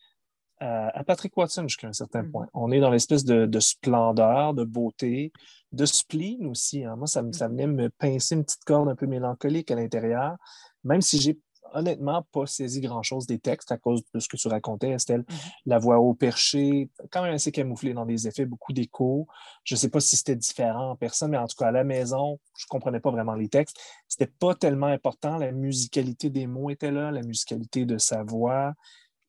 euh, 0.61 0.89
à 0.93 1.05
Patrick 1.05 1.37
Watson 1.37 1.69
jusqu'à 1.69 1.87
un 1.87 1.93
certain 1.93 2.25
mm. 2.25 2.33
point. 2.33 2.49
On 2.53 2.73
est 2.73 2.81
dans 2.81 2.91
l'espèce 2.91 3.25
de, 3.25 3.61
splendeur, 3.61 4.55
de 4.55 4.65
beauté, 4.65 5.33
de 5.73 5.85
spleen 5.87 6.47
aussi. 6.47 6.85
Hein. 6.85 6.97
Moi, 6.97 7.07
ça, 7.07 7.23
ça 7.33 7.49
venait 7.49 7.67
me 7.67 7.91
pincer 7.91 8.35
une 8.35 8.45
petite 8.45 8.65
corde 8.65 8.89
un 8.89 8.97
peu 8.97 9.07
mélancolique 9.07 9.71
à 9.71 9.75
l'intérieur, 9.75 10.37
même 10.85 11.03
si 11.03 11.21
j'ai 11.21 11.39
honnêtement 11.75 12.25
pas 12.33 12.47
saisi 12.47 12.81
grand-chose 12.81 13.27
des 13.27 13.39
textes 13.39 13.73
à 13.73 13.77
cause 13.77 14.03
de 14.15 14.21
ce 14.21 14.29
que 14.29 14.37
tu 14.37 14.49
racontais, 14.49 14.91
Estelle. 14.91 15.23
Mm-hmm. 15.23 15.53
La 15.67 15.79
voix 15.79 15.99
au 15.99 16.15
perché, 16.15 16.91
quand 17.11 17.23
même 17.23 17.35
assez 17.35 17.53
camouflée 17.53 17.93
dans 17.93 18.07
des 18.07 18.27
effets, 18.27 18.47
beaucoup 18.47 18.73
d'écho. 18.73 19.27
Je 19.65 19.75
ne 19.75 19.79
sais 19.79 19.91
pas 19.91 20.01
si 20.01 20.17
c'était 20.17 20.37
différent 20.37 20.93
en 20.93 20.97
personne, 20.97 21.33
mais 21.33 21.39
en 21.39 21.47
tout 21.47 21.57
cas, 21.57 21.69
à 21.69 21.73
la 21.73 21.85
maison, 21.85 22.39
je 22.57 22.65
ne 22.65 22.69
comprenais 22.69 23.01
pas 23.01 23.11
vraiment 23.11 23.35
les 23.35 23.49
textes. 23.49 23.79
C'était 24.09 24.33
pas 24.39 24.55
tellement 24.55 24.87
important. 24.87 25.37
La 25.37 25.53
musicalité 25.53 26.31
des 26.31 26.47
mots 26.47 26.71
était 26.71 26.91
là, 26.91 27.11
la 27.11 27.23
musicalité 27.23 27.85
de 27.85 27.99
sa 27.99 28.23
voix, 28.23 28.73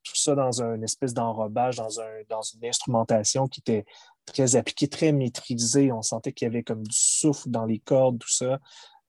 tout 0.04 0.16
ça 0.16 0.36
dans 0.36 0.62
une 0.62 0.84
espèce 0.84 1.14
d'enrobage, 1.14 1.76
dans, 1.78 2.00
un, 2.00 2.22
dans 2.30 2.42
une 2.42 2.66
instrumentation 2.66 3.48
qui 3.48 3.60
était 3.60 3.86
très 4.32 4.56
appliquée, 4.56 4.88
très 4.88 5.12
maîtrisée. 5.12 5.92
On 5.92 6.02
sentait 6.02 6.34
qu'il 6.34 6.46
y 6.46 6.50
avait 6.50 6.64
comme 6.64 6.84
du 6.84 6.96
souffle 6.96 7.50
dans 7.50 7.66
les 7.66 7.80
cordes, 7.80 8.20
tout 8.20 8.32
ça. 8.32 8.60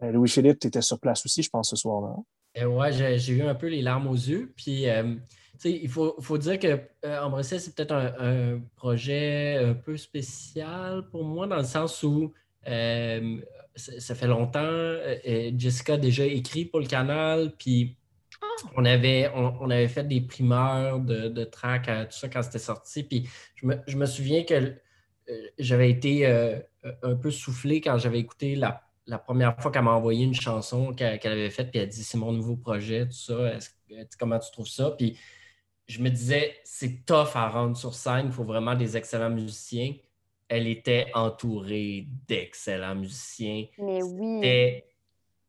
Euh, 0.03 0.13
Louis-Philippe, 0.13 0.59
tu 0.61 0.67
étais 0.69 0.83
sur 0.83 0.99
place 0.99 1.25
aussi, 1.25 1.43
je 1.43 1.51
pense, 1.51 1.71
ce 1.71 1.77
soir-là. 1.77 2.17
Euh, 2.59 2.67
ouais, 2.67 2.93
j'ai 2.93 3.33
eu 3.33 3.43
un 3.43 3.55
peu 3.55 3.69
les 3.69 3.83
larmes 3.83 4.09
aux 4.09 4.15
yeux. 4.15 4.53
Puis, 4.57 4.89
euh, 4.89 5.15
il 5.65 5.89
faut, 5.89 6.17
faut, 6.21 6.39
dire 6.39 6.59
que 6.59 6.81
euh, 7.05 7.43
c'est 7.43 7.75
peut-être 7.75 7.93
un, 7.93 8.61
projet 8.77 9.57
un 9.59 9.75
peu 9.75 9.97
spécial 9.97 11.09
pour 11.11 11.25
moi, 11.25 11.47
dans 11.47 11.59
le 11.59 11.65
sens 11.65 12.03
où 12.03 12.33
ça, 12.65 14.15
fait 14.15 14.27
longtemps. 14.27 14.97
Jessica 15.57 15.95
a 15.95 15.97
déjà 15.97 16.25
écrit 16.25 16.65
pour 16.65 16.81
le 16.81 16.87
canal, 16.87 17.55
puis 17.59 17.97
on 18.77 18.85
avait, 18.85 19.31
on, 19.35 19.71
avait 19.71 19.89
fait 19.89 20.05
des 20.05 20.21
primeurs 20.23 20.99
de, 21.01 21.29
de 21.29 21.45
track, 21.45 21.87
tout 22.11 22.19
ça 22.19 22.29
quand 22.29 22.43
c'était 22.43 22.59
sorti. 22.59 23.05
Puis, 23.05 23.29
je 23.55 23.67
me, 23.67 23.77
je 23.87 23.97
me 23.97 24.07
souviens 24.07 24.45
que 24.45 24.75
j'avais 25.59 25.91
été 25.91 26.27
un 27.03 27.15
peu 27.15 27.31
soufflé 27.31 27.81
quand 27.81 27.99
j'avais 27.99 28.19
écouté 28.21 28.57
la 28.57 28.83
la 29.11 29.19
première 29.19 29.61
fois 29.61 29.71
qu'elle 29.71 29.83
m'a 29.83 29.93
envoyé 29.93 30.25
une 30.25 30.35
chanson 30.35 30.95
qu'elle 30.95 31.19
avait 31.25 31.51
faite, 31.51 31.71
puis 31.71 31.81
elle 31.81 31.89
dit 31.89 32.05
c'est 32.05 32.17
mon 32.17 32.33
nouveau 32.33 32.57
projet, 32.57 33.07
tout 33.07 33.13
ça, 33.13 33.59
comment 34.19 34.39
tu 34.39 34.51
trouves 34.53 34.69
ça? 34.69 34.93
Puis 34.93 35.19
je 35.89 36.01
me 36.01 36.09
disais, 36.09 36.55
c'est 36.63 37.05
tough 37.05 37.35
à 37.35 37.49
rendre 37.49 37.77
sur 37.77 37.95
scène, 37.95 38.27
il 38.27 38.33
faut 38.33 38.45
vraiment 38.45 38.77
des 38.77 38.97
excellents 38.97 39.31
musiciens. 39.31 39.95
Elle 40.49 40.69
était 40.69 41.11
entourée 41.15 42.07
d'excellents 42.29 42.95
musiciens. 42.95 43.67
Mais 43.79 44.03
oui. 44.03 44.41
C'était 44.43 44.87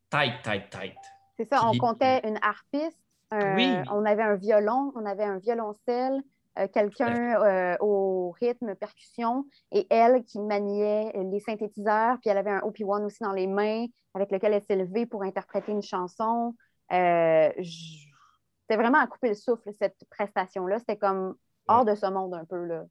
tight, 0.09 0.41
tight, 0.43 0.69
tight. 0.69 0.97
C'est 1.37 1.47
ça, 1.47 1.67
on 1.67 1.77
comptait 1.77 2.21
une 2.27 2.39
harpiste, 2.41 2.99
on 3.31 4.05
avait 4.05 4.23
un 4.23 4.35
violon, 4.35 4.91
on 4.95 5.05
avait 5.05 5.23
un 5.23 5.37
violoncelle, 5.37 6.21
euh, 6.59 6.67
quelqu'un 6.67 7.41
euh, 7.41 7.77
au 7.79 8.31
rythme, 8.31 8.75
percussion, 8.75 9.45
et 9.71 9.87
elle 9.89 10.23
qui 10.23 10.39
maniait 10.39 11.13
les 11.13 11.39
synthétiseurs, 11.39 12.17
puis 12.19 12.29
elle 12.29 12.37
avait 12.37 12.51
un 12.51 12.59
OP1 12.59 13.05
aussi 13.05 13.23
dans 13.23 13.31
les 13.31 13.47
mains, 13.47 13.85
avec 14.13 14.31
lequel 14.31 14.53
elle 14.53 14.63
s'est 14.63 14.75
levée 14.75 15.05
pour 15.05 15.23
interpréter 15.23 15.71
une 15.71 15.81
chanson. 15.81 16.53
Euh, 16.91 17.49
c'était 17.61 18.81
vraiment 18.81 18.99
à 18.99 19.07
couper 19.07 19.29
le 19.29 19.35
souffle, 19.35 19.71
cette 19.79 20.03
prestation-là. 20.09 20.79
C'était 20.79 20.97
comme 20.97 21.35
hors 21.67 21.85
de 21.85 21.95
ce 21.95 22.07
monde 22.07 22.33
un 22.33 22.43
peu. 22.45 22.65
Là. 22.65 22.83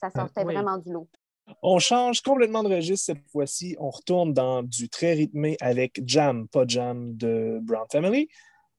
Ça 0.00 0.10
sortait 0.10 0.44
vraiment 0.44 0.78
du 0.78 0.92
lot. 0.92 1.08
On 1.62 1.78
change 1.78 2.20
complètement 2.20 2.62
de 2.62 2.74
registre 2.74 3.06
cette 3.06 3.28
fois-ci. 3.30 3.74
On 3.80 3.90
retourne 3.90 4.32
dans 4.32 4.62
du 4.62 4.88
très 4.88 5.14
rythmé 5.14 5.56
avec 5.60 6.00
Jam, 6.04 6.46
pas 6.46 6.64
Jam 6.66 7.16
de 7.16 7.58
Brown 7.62 7.86
Family. 7.90 8.28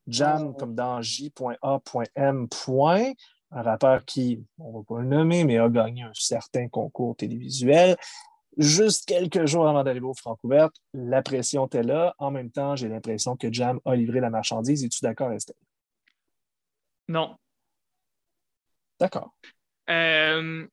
Jam 0.07 0.47
oh. 0.49 0.53
comme 0.53 0.75
dans 0.75 1.01
J.A.M 1.01 2.47
un 3.51 3.61
rappeur 3.61 4.05
qui, 4.05 4.43
on 4.57 4.71
ne 4.71 4.77
va 4.77 4.83
pas 4.83 4.99
le 5.01 5.07
nommer, 5.07 5.43
mais 5.43 5.57
a 5.57 5.69
gagné 5.69 6.03
un 6.03 6.11
certain 6.13 6.67
concours 6.67 7.15
télévisuel. 7.15 7.97
Juste 8.57 9.05
quelques 9.07 9.45
jours 9.45 9.67
avant 9.67 9.83
d'arriver 9.83 10.05
au 10.05 10.13
Francouverte, 10.13 10.75
la 10.93 11.21
pression 11.21 11.65
était 11.67 11.83
là. 11.83 12.13
En 12.17 12.31
même 12.31 12.51
temps, 12.51 12.75
j'ai 12.75 12.89
l'impression 12.89 13.37
que 13.37 13.51
Jam 13.51 13.79
a 13.85 13.95
livré 13.95 14.19
la 14.19 14.29
marchandise. 14.29 14.83
Es-tu 14.83 14.99
d'accord, 15.01 15.31
Estelle? 15.31 15.55
Non. 17.07 17.37
D'accord. 18.99 19.33
Euh, 19.89 20.67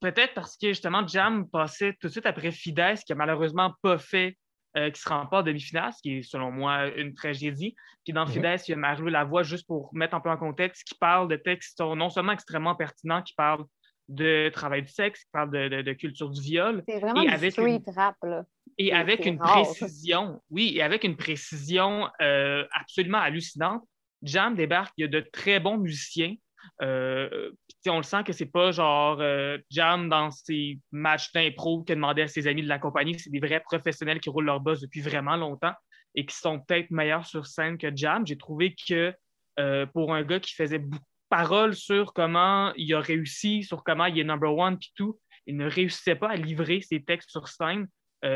peut-être 0.00 0.34
parce 0.34 0.56
que 0.56 0.68
justement, 0.68 1.06
Jam 1.06 1.48
passait 1.48 1.94
tout 2.00 2.06
de 2.08 2.12
suite 2.12 2.26
après 2.26 2.50
Fides, 2.50 2.98
qui 3.04 3.12
n'a 3.12 3.16
malheureusement 3.16 3.74
pas 3.82 3.98
fait 3.98 4.36
euh, 4.76 4.90
qui 4.90 5.00
se 5.00 5.08
rend 5.08 5.26
pas 5.26 5.40
en 5.40 5.42
demi-finale, 5.42 5.92
ce 5.92 6.02
qui 6.02 6.18
est 6.18 6.22
selon 6.22 6.50
moi 6.50 6.86
une 6.96 7.14
tragédie. 7.14 7.74
Puis 8.04 8.12
dans 8.12 8.26
Fidesz, 8.26 8.68
il 8.68 8.72
y 8.72 8.74
a 8.74 8.76
Marie 8.76 9.10
Lavoie, 9.10 9.42
juste 9.42 9.66
pour 9.66 9.88
mettre 9.94 10.14
un 10.14 10.20
peu 10.20 10.30
en 10.30 10.36
contexte, 10.36 10.84
qui 10.84 10.94
parle 10.94 11.28
de 11.28 11.36
textes 11.36 11.70
qui 11.70 11.76
sont 11.76 11.96
non 11.96 12.10
seulement 12.10 12.32
extrêmement 12.32 12.74
pertinents, 12.74 13.22
qui 13.22 13.34
parlent 13.34 13.64
de 14.08 14.50
travail 14.50 14.82
du 14.82 14.88
sexe, 14.88 15.24
qui 15.24 15.30
parlent 15.32 15.50
de, 15.50 15.92
culture 15.94 16.30
du 16.30 16.40
viol. 16.40 16.82
C'est 16.88 17.00
vraiment 17.00 17.22
et 17.22 17.28
avec 17.28 17.52
street 17.52 17.82
une, 17.86 17.94
rap, 17.94 18.16
là. 18.22 18.44
Et 18.78 18.92
avec 18.92 19.24
une 19.24 19.38
précision, 19.38 20.42
oui, 20.50 20.74
et 20.76 20.82
avec 20.82 21.04
une 21.04 21.16
précision 21.16 22.08
euh, 22.20 22.64
absolument 22.72 23.18
hallucinante. 23.18 23.82
Jam 24.22 24.54
débarque, 24.54 24.92
il 24.98 25.02
y 25.02 25.04
a 25.04 25.08
de 25.08 25.20
très 25.20 25.60
bons 25.60 25.78
musiciens. 25.78 26.34
Euh, 26.82 27.50
on 27.90 27.98
le 27.98 28.02
sent 28.02 28.24
que 28.24 28.32
c'est 28.32 28.46
pas 28.46 28.72
genre 28.72 29.18
euh, 29.20 29.58
Jam 29.70 30.08
dans 30.08 30.30
ses 30.30 30.80
matchs 30.92 31.32
d'impro 31.32 31.84
a 31.88 31.94
demandé 31.94 32.22
à 32.22 32.28
ses 32.28 32.46
amis 32.46 32.62
de 32.62 32.68
l'accompagner. 32.68 33.18
C'est 33.18 33.30
des 33.30 33.40
vrais 33.40 33.60
professionnels 33.60 34.20
qui 34.20 34.30
roulent 34.30 34.46
leur 34.46 34.60
boss 34.60 34.80
depuis 34.80 35.00
vraiment 35.00 35.36
longtemps 35.36 35.74
et 36.14 36.24
qui 36.26 36.34
sont 36.34 36.60
peut-être 36.60 36.90
meilleurs 36.90 37.26
sur 37.26 37.46
scène 37.46 37.78
que 37.78 37.94
Jam. 37.94 38.26
J'ai 38.26 38.38
trouvé 38.38 38.74
que 38.88 39.14
euh, 39.58 39.86
pour 39.86 40.14
un 40.14 40.22
gars 40.22 40.40
qui 40.40 40.54
faisait 40.54 40.78
beaucoup 40.78 40.98
de 40.98 41.28
paroles 41.28 41.74
sur 41.74 42.12
comment 42.12 42.72
il 42.76 42.94
a 42.94 43.00
réussi, 43.00 43.62
sur 43.62 43.82
comment 43.84 44.06
il 44.06 44.18
est 44.18 44.24
number 44.24 44.54
one, 44.56 44.78
puis 44.78 44.92
tout, 44.94 45.18
il 45.46 45.56
ne 45.56 45.68
réussissait 45.68 46.16
pas 46.16 46.30
à 46.30 46.36
livrer 46.36 46.80
ses 46.80 47.02
textes 47.02 47.30
sur 47.30 47.48
scène. 47.48 47.86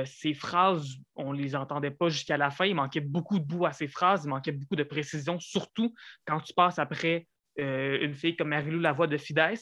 ses 0.05 0.35
phrases, 0.35 0.97
on 1.17 1.33
ne 1.33 1.39
les 1.39 1.57
entendait 1.57 1.91
pas 1.91 2.09
jusqu'à 2.09 2.37
la 2.37 2.51
fin. 2.51 2.67
Il 2.67 2.77
manquait 2.77 3.01
beaucoup 3.01 3.39
de 3.39 3.45
bout 3.45 3.67
à 3.67 3.73
ses 3.73 3.89
phrases, 3.89 4.25
il 4.25 4.29
manquait 4.29 4.53
beaucoup 4.53 4.77
de 4.77 4.85
précision, 4.85 5.41
surtout 5.41 5.95
quand 6.27 6.41
tu 6.41 6.55
passes 6.55 6.79
après 6.79 7.17
euh, 7.17 7.27
une 7.57 8.15
fille 8.15 8.37
comme 8.37 8.49
Marilou 8.49 8.79
Lavoie 8.79 9.07
de 9.07 9.17
Fides. 9.17 9.59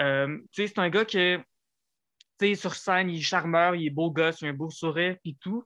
Euh, 0.00 0.38
c'est 0.52 0.78
un 0.78 0.90
gars 0.90 1.04
qui, 1.04 1.36
sur 2.56 2.74
scène, 2.74 3.10
il 3.10 3.18
est 3.18 3.22
charmeur, 3.22 3.74
il 3.74 3.86
est 3.86 3.90
beau 3.90 4.10
gosse, 4.10 4.40
il 4.40 4.46
a 4.46 4.50
un 4.50 4.54
beau 4.54 4.70
sourire, 4.70 5.16
puis 5.22 5.36
tout. 5.40 5.64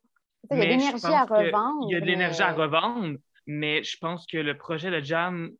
Il 0.51 0.59
y 0.59 0.61
a 0.61 0.65
de 0.65 0.71
l'énergie 0.71 1.07
à 1.07 1.25
revendre. 1.25 1.87
Il 1.89 1.95
y 1.95 1.97
a 1.97 2.01
de 2.01 2.07
l'énergie 2.07 2.43
à 2.43 2.53
revendre, 2.53 3.19
mais 3.47 3.83
je 3.83 3.97
pense 3.99 4.27
que 4.27 4.39
le 4.39 4.57
projet 4.57 4.91
de 4.91 5.01
Jam, 5.01 5.51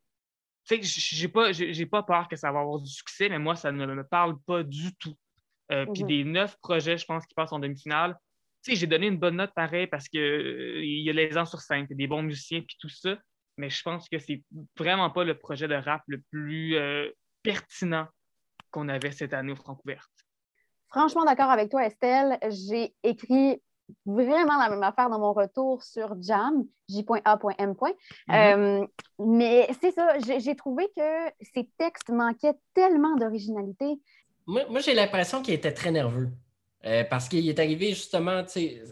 tu 0.67 0.83
sais, 0.83 1.15
j'ai 1.15 1.27
pas, 1.27 1.51
pas 1.91 2.03
peur 2.03 2.27
que 2.27 2.35
ça 2.35 2.51
va 2.51 2.59
avoir 2.59 2.79
du 2.79 2.89
succès, 2.89 3.29
mais 3.29 3.39
moi, 3.39 3.55
ça 3.55 3.71
ne 3.71 3.85
me 3.85 4.03
parle 4.03 4.37
pas 4.45 4.63
du 4.63 4.95
tout. 4.95 5.15
Euh, 5.71 5.85
puis 5.91 6.03
mhm. 6.03 6.07
des 6.07 6.23
neuf 6.23 6.57
projets, 6.61 6.97
je 6.97 7.05
pense, 7.05 7.25
qui 7.25 7.33
passent 7.33 7.53
en 7.53 7.59
demi-finale, 7.59 8.15
tu 8.63 8.71
sais, 8.71 8.79
j'ai 8.79 8.87
donné 8.87 9.07
une 9.07 9.17
bonne 9.17 9.35
note 9.35 9.53
pareil 9.55 9.87
parce 9.87 10.07
qu'il 10.07 10.21
y 10.21 11.09
a 11.09 11.13
les 11.13 11.31
gens 11.31 11.45
sur 11.45 11.59
scène, 11.61 11.87
des 11.89 12.07
bons 12.07 12.23
musiciens, 12.23 12.61
puis 12.61 12.77
tout 12.79 12.89
ça 12.89 13.17
mais 13.57 13.69
je 13.69 13.81
pense 13.83 14.09
que 14.09 14.19
c'est 14.19 14.43
vraiment 14.77 15.09
pas 15.09 15.23
le 15.23 15.37
projet 15.37 15.67
de 15.67 15.75
rap 15.75 16.01
le 16.07 16.21
plus 16.31 16.75
euh, 16.75 17.09
pertinent 17.43 18.07
qu'on 18.71 18.89
avait 18.89 19.11
cette 19.11 19.33
année 19.33 19.51
au 19.51 19.55
Francouverte. 19.55 20.11
Franchement, 20.89 21.25
d'accord 21.25 21.49
avec 21.49 21.69
toi, 21.69 21.85
Estelle. 21.85 22.37
J'ai 22.49 22.93
écrit 23.03 23.61
vraiment 24.05 24.57
la 24.57 24.69
même 24.69 24.83
affaire 24.83 25.09
dans 25.09 25.19
mon 25.19 25.33
retour 25.33 25.83
sur 25.83 26.15
Jam, 26.21 26.65
J.A.M. 26.89 27.73
Mm-hmm. 27.73 27.95
Euh, 28.31 28.87
mais 29.19 29.69
c'est 29.81 29.91
ça, 29.91 30.17
j'ai 30.19 30.55
trouvé 30.55 30.87
que 30.95 31.31
ces 31.53 31.69
textes 31.77 32.09
manquaient 32.09 32.55
tellement 32.73 33.15
d'originalité. 33.15 33.99
Moi, 34.47 34.79
j'ai 34.79 34.93
l'impression 34.93 35.41
qu'il 35.41 35.53
était 35.53 35.73
très 35.73 35.91
nerveux. 35.91 36.29
Euh, 36.85 37.03
parce 37.03 37.27
qu'il 37.27 37.49
est 37.49 37.57
arrivé 37.57 37.89
justement, 37.89 38.43
tu 38.43 38.51
sais, 38.51 38.83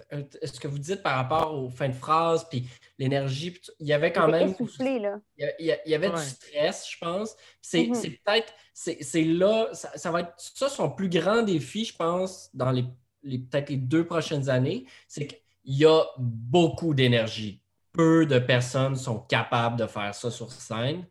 ce 0.43 0.59
que 0.59 0.67
vous 0.67 0.79
dites 0.79 1.03
par 1.03 1.15
rapport 1.15 1.53
aux 1.53 1.69
fins 1.69 1.89
de 1.89 1.93
phrase, 1.93 2.47
puis 2.49 2.67
l'énergie, 2.97 3.59
il 3.79 3.85
y 3.85 3.93
avait 3.93 4.11
quand 4.11 4.27
même. 4.27 4.49
Essoufflé, 4.49 4.97
là. 4.97 5.19
Il 5.37 5.77
y, 5.85 5.93
avait 5.93 6.09
du 6.09 6.17
stress, 6.17 6.89
je 6.89 6.97
pense. 6.97 7.35
C'est 7.61 7.83
mm-hmm. 7.83 8.19
peut-être, 8.23 8.53
c'est 8.73 9.23
là, 9.23 9.67
ça, 9.73 10.09
va 10.09 10.21
être 10.21 10.33
ça 10.37 10.69
son 10.69 10.89
plus 10.89 11.07
grand 11.07 11.43
défi, 11.43 11.85
je 11.85 11.95
pense, 11.95 12.49
dans 12.55 12.71
les, 12.71 12.83
peut-être 13.21 13.69
les 13.69 13.77
deux 13.77 14.05
prochaines 14.05 14.49
années, 14.49 14.85
c'est 15.07 15.27
qu'il 15.27 15.39
y 15.65 15.85
a 15.85 16.03
beaucoup 16.17 16.95
d'énergie. 16.95 17.61
Peu 17.91 18.25
de 18.25 18.39
personnes 18.39 18.95
sont 18.95 19.19
capables 19.19 19.75
de 19.75 19.85
faire 19.85 20.15
ça 20.15 20.31
sur 20.31 20.51
scène. 20.51 21.05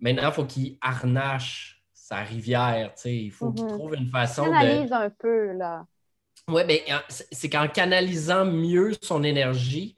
Maintenant, 0.00 0.28
il 0.28 0.32
faut 0.32 0.46
qu'il 0.46 0.78
harnache 0.80 1.84
sa 1.92 2.22
rivière. 2.22 2.94
Il 3.04 3.30
faut 3.30 3.52
qu'il 3.52 3.66
Mhm. 3.66 3.72
trouve 3.72 3.94
une 3.94 4.08
façon 4.08 4.46
de. 4.46 4.50
Analyse 4.50 4.92
un 4.92 5.10
peu, 5.10 5.52
là. 5.52 5.86
Oui, 6.48 6.62
mais 6.66 6.84
euh, 6.90 6.98
c'est 7.08 7.48
qu'en 7.48 7.68
canalisant 7.68 8.44
mieux 8.44 8.92
son 9.02 9.22
énergie, 9.22 9.96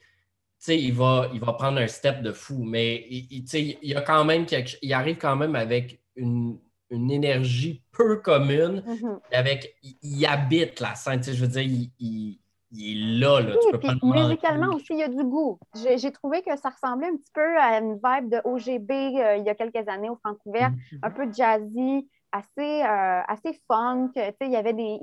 il 0.68 0.92
va, 0.94 1.30
il 1.34 1.40
va 1.40 1.52
prendre 1.54 1.80
un 1.80 1.88
step 1.88 2.22
de 2.22 2.32
fou. 2.32 2.64
Mais 2.64 3.06
il, 3.10 3.44
il- 3.82 3.96
a 3.96 4.02
quand 4.02 4.24
même 4.24 4.46
quelque 4.46 4.76
il 4.82 4.92
arrive 4.94 5.18
quand 5.18 5.36
même 5.36 5.56
avec 5.56 6.02
une, 6.16 6.58
une 6.90 7.10
énergie 7.10 7.82
peu 7.92 8.18
commune. 8.22 8.84
Mhm. 8.84 9.20
Avec, 9.32 9.76
il, 10.02 10.26
habite 10.26 10.80
la 10.80 10.94
scène. 10.94 11.22
Je 11.22 11.32
veux 11.32 11.48
dire, 11.48 11.62
il, 11.62 11.92
il- 12.00 12.40
il 12.72 13.16
est 13.18 13.20
là. 13.20 13.40
là 13.40 13.58
tu 13.58 13.68
Oui, 13.68 13.72
peux 13.72 13.80
puis 13.80 13.90
pas 13.90 13.94
le 13.94 14.08
manquer. 14.08 14.36
musicalement 14.42 14.74
aussi, 14.74 14.86
il 14.94 14.98
y 14.98 15.02
a 15.02 15.08
du 15.08 15.22
goût. 15.24 15.58
J'ai 15.74 16.10
trouvé 16.12 16.42
que 16.42 16.56
ça 16.56 16.70
ressemblait 16.70 17.08
un 17.08 17.16
petit 17.16 17.30
peu 17.32 17.58
à 17.58 17.78
une 17.78 17.94
vibe 17.94 18.30
de 18.30 18.40
OGB 18.44 18.90
euh, 18.92 19.36
il 19.36 19.44
y 19.44 19.48
a 19.48 19.54
quelques 19.54 19.88
années 19.88 20.10
au 20.10 20.16
Francouvert, 20.16 20.72
Mhm. 20.92 21.00
un 21.02 21.10
peu 21.10 21.30
jazzy, 21.32 22.08
assez, 22.34 22.82
euh, 22.82 23.22
assez 23.28 23.60
funk. 23.68 24.10
Il 24.40 24.50
y 24.50 24.56
avait 24.56 24.72
des. 24.72 24.98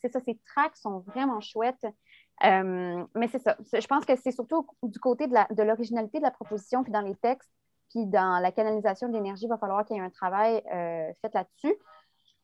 C'est 0.00 0.12
ça, 0.12 0.20
ces 0.20 0.38
tracks 0.46 0.76
sont 0.76 1.00
vraiment 1.00 1.40
chouettes. 1.40 1.86
Euh, 2.44 3.04
mais 3.16 3.26
c'est 3.28 3.40
ça. 3.40 3.56
Je 3.72 3.86
pense 3.88 4.04
que 4.04 4.14
c'est 4.14 4.30
surtout 4.30 4.64
du 4.84 5.00
côté 5.00 5.26
de 5.26 5.34
la- 5.34 5.48
de 5.50 5.62
l'originalité 5.64 6.18
de 6.18 6.22
la 6.22 6.30
proposition, 6.30 6.84
puis 6.84 6.92
dans 6.92 7.00
les 7.00 7.16
textes, 7.16 7.50
puis 7.90 8.06
dans 8.06 8.38
la 8.38 8.52
canalisation 8.52 9.08
de 9.08 9.14
l'énergie, 9.14 9.46
il 9.46 9.48
va 9.48 9.58
falloir 9.58 9.84
qu'il 9.84 9.96
y 9.96 9.98
ait 9.98 10.02
un 10.02 10.10
travail 10.10 10.62
euh, 10.72 11.10
fait 11.20 11.34
là-dessus. 11.34 11.74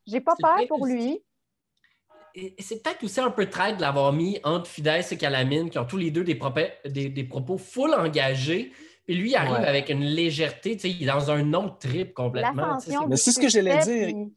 J'ai 0.06 0.20
pas 0.20 0.34
peur 0.36 0.58
pour 0.68 0.84
lui. 0.86 1.22
C'est 2.58 2.82
peut-être 2.82 3.04
aussi 3.04 3.20
un 3.20 3.30
peu 3.30 3.48
traite 3.48 3.76
de 3.76 3.82
l'avoir 3.82 4.12
mis 4.12 4.40
entre 4.42 4.68
Fidesz 4.68 5.12
et 5.12 5.16
Calamine, 5.16 5.70
qui 5.70 5.78
ont 5.78 5.84
tous 5.84 5.96
les 5.96 6.10
deux 6.10 6.24
des, 6.24 6.34
propos, 6.34 6.62
des, 6.84 7.08
des 7.08 7.24
propos 7.24 7.58
full 7.58 7.94
engagés. 7.94 8.72
Puis 9.06 9.14
lui, 9.16 9.30
il 9.30 9.36
arrive 9.36 9.52
Ouais. 9.52 9.66
avec 9.66 9.90
une 9.90 10.02
légèreté, 10.02 10.72
tu 10.76 10.80
sais, 10.80 10.90
il 10.90 11.02
est 11.02 11.06
dans 11.06 11.30
un 11.30 11.52
autre 11.54 11.78
trip 11.78 12.14
complètement. 12.14 12.78
Mais 13.08 13.16
c'est 13.16 13.32
ce 13.32 13.38
que 13.40 13.48
j'allais 13.48 13.78
dire. 13.80 14.06
puis- 14.08 14.34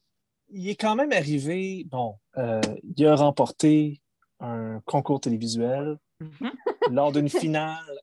Il 0.49 0.69
est 0.69 0.75
quand 0.75 0.95
même 0.95 1.11
arrivé, 1.11 1.83
bon, 1.89 2.15
euh, 2.37 2.61
il 2.95 3.05
a 3.05 3.15
remporté 3.15 4.01
un 4.39 4.79
concours 4.85 5.19
télévisuel 5.19 5.97
Mhm. 6.19 6.51
lors 6.91 7.11
d'une 7.11 7.27
finale. 7.29 7.99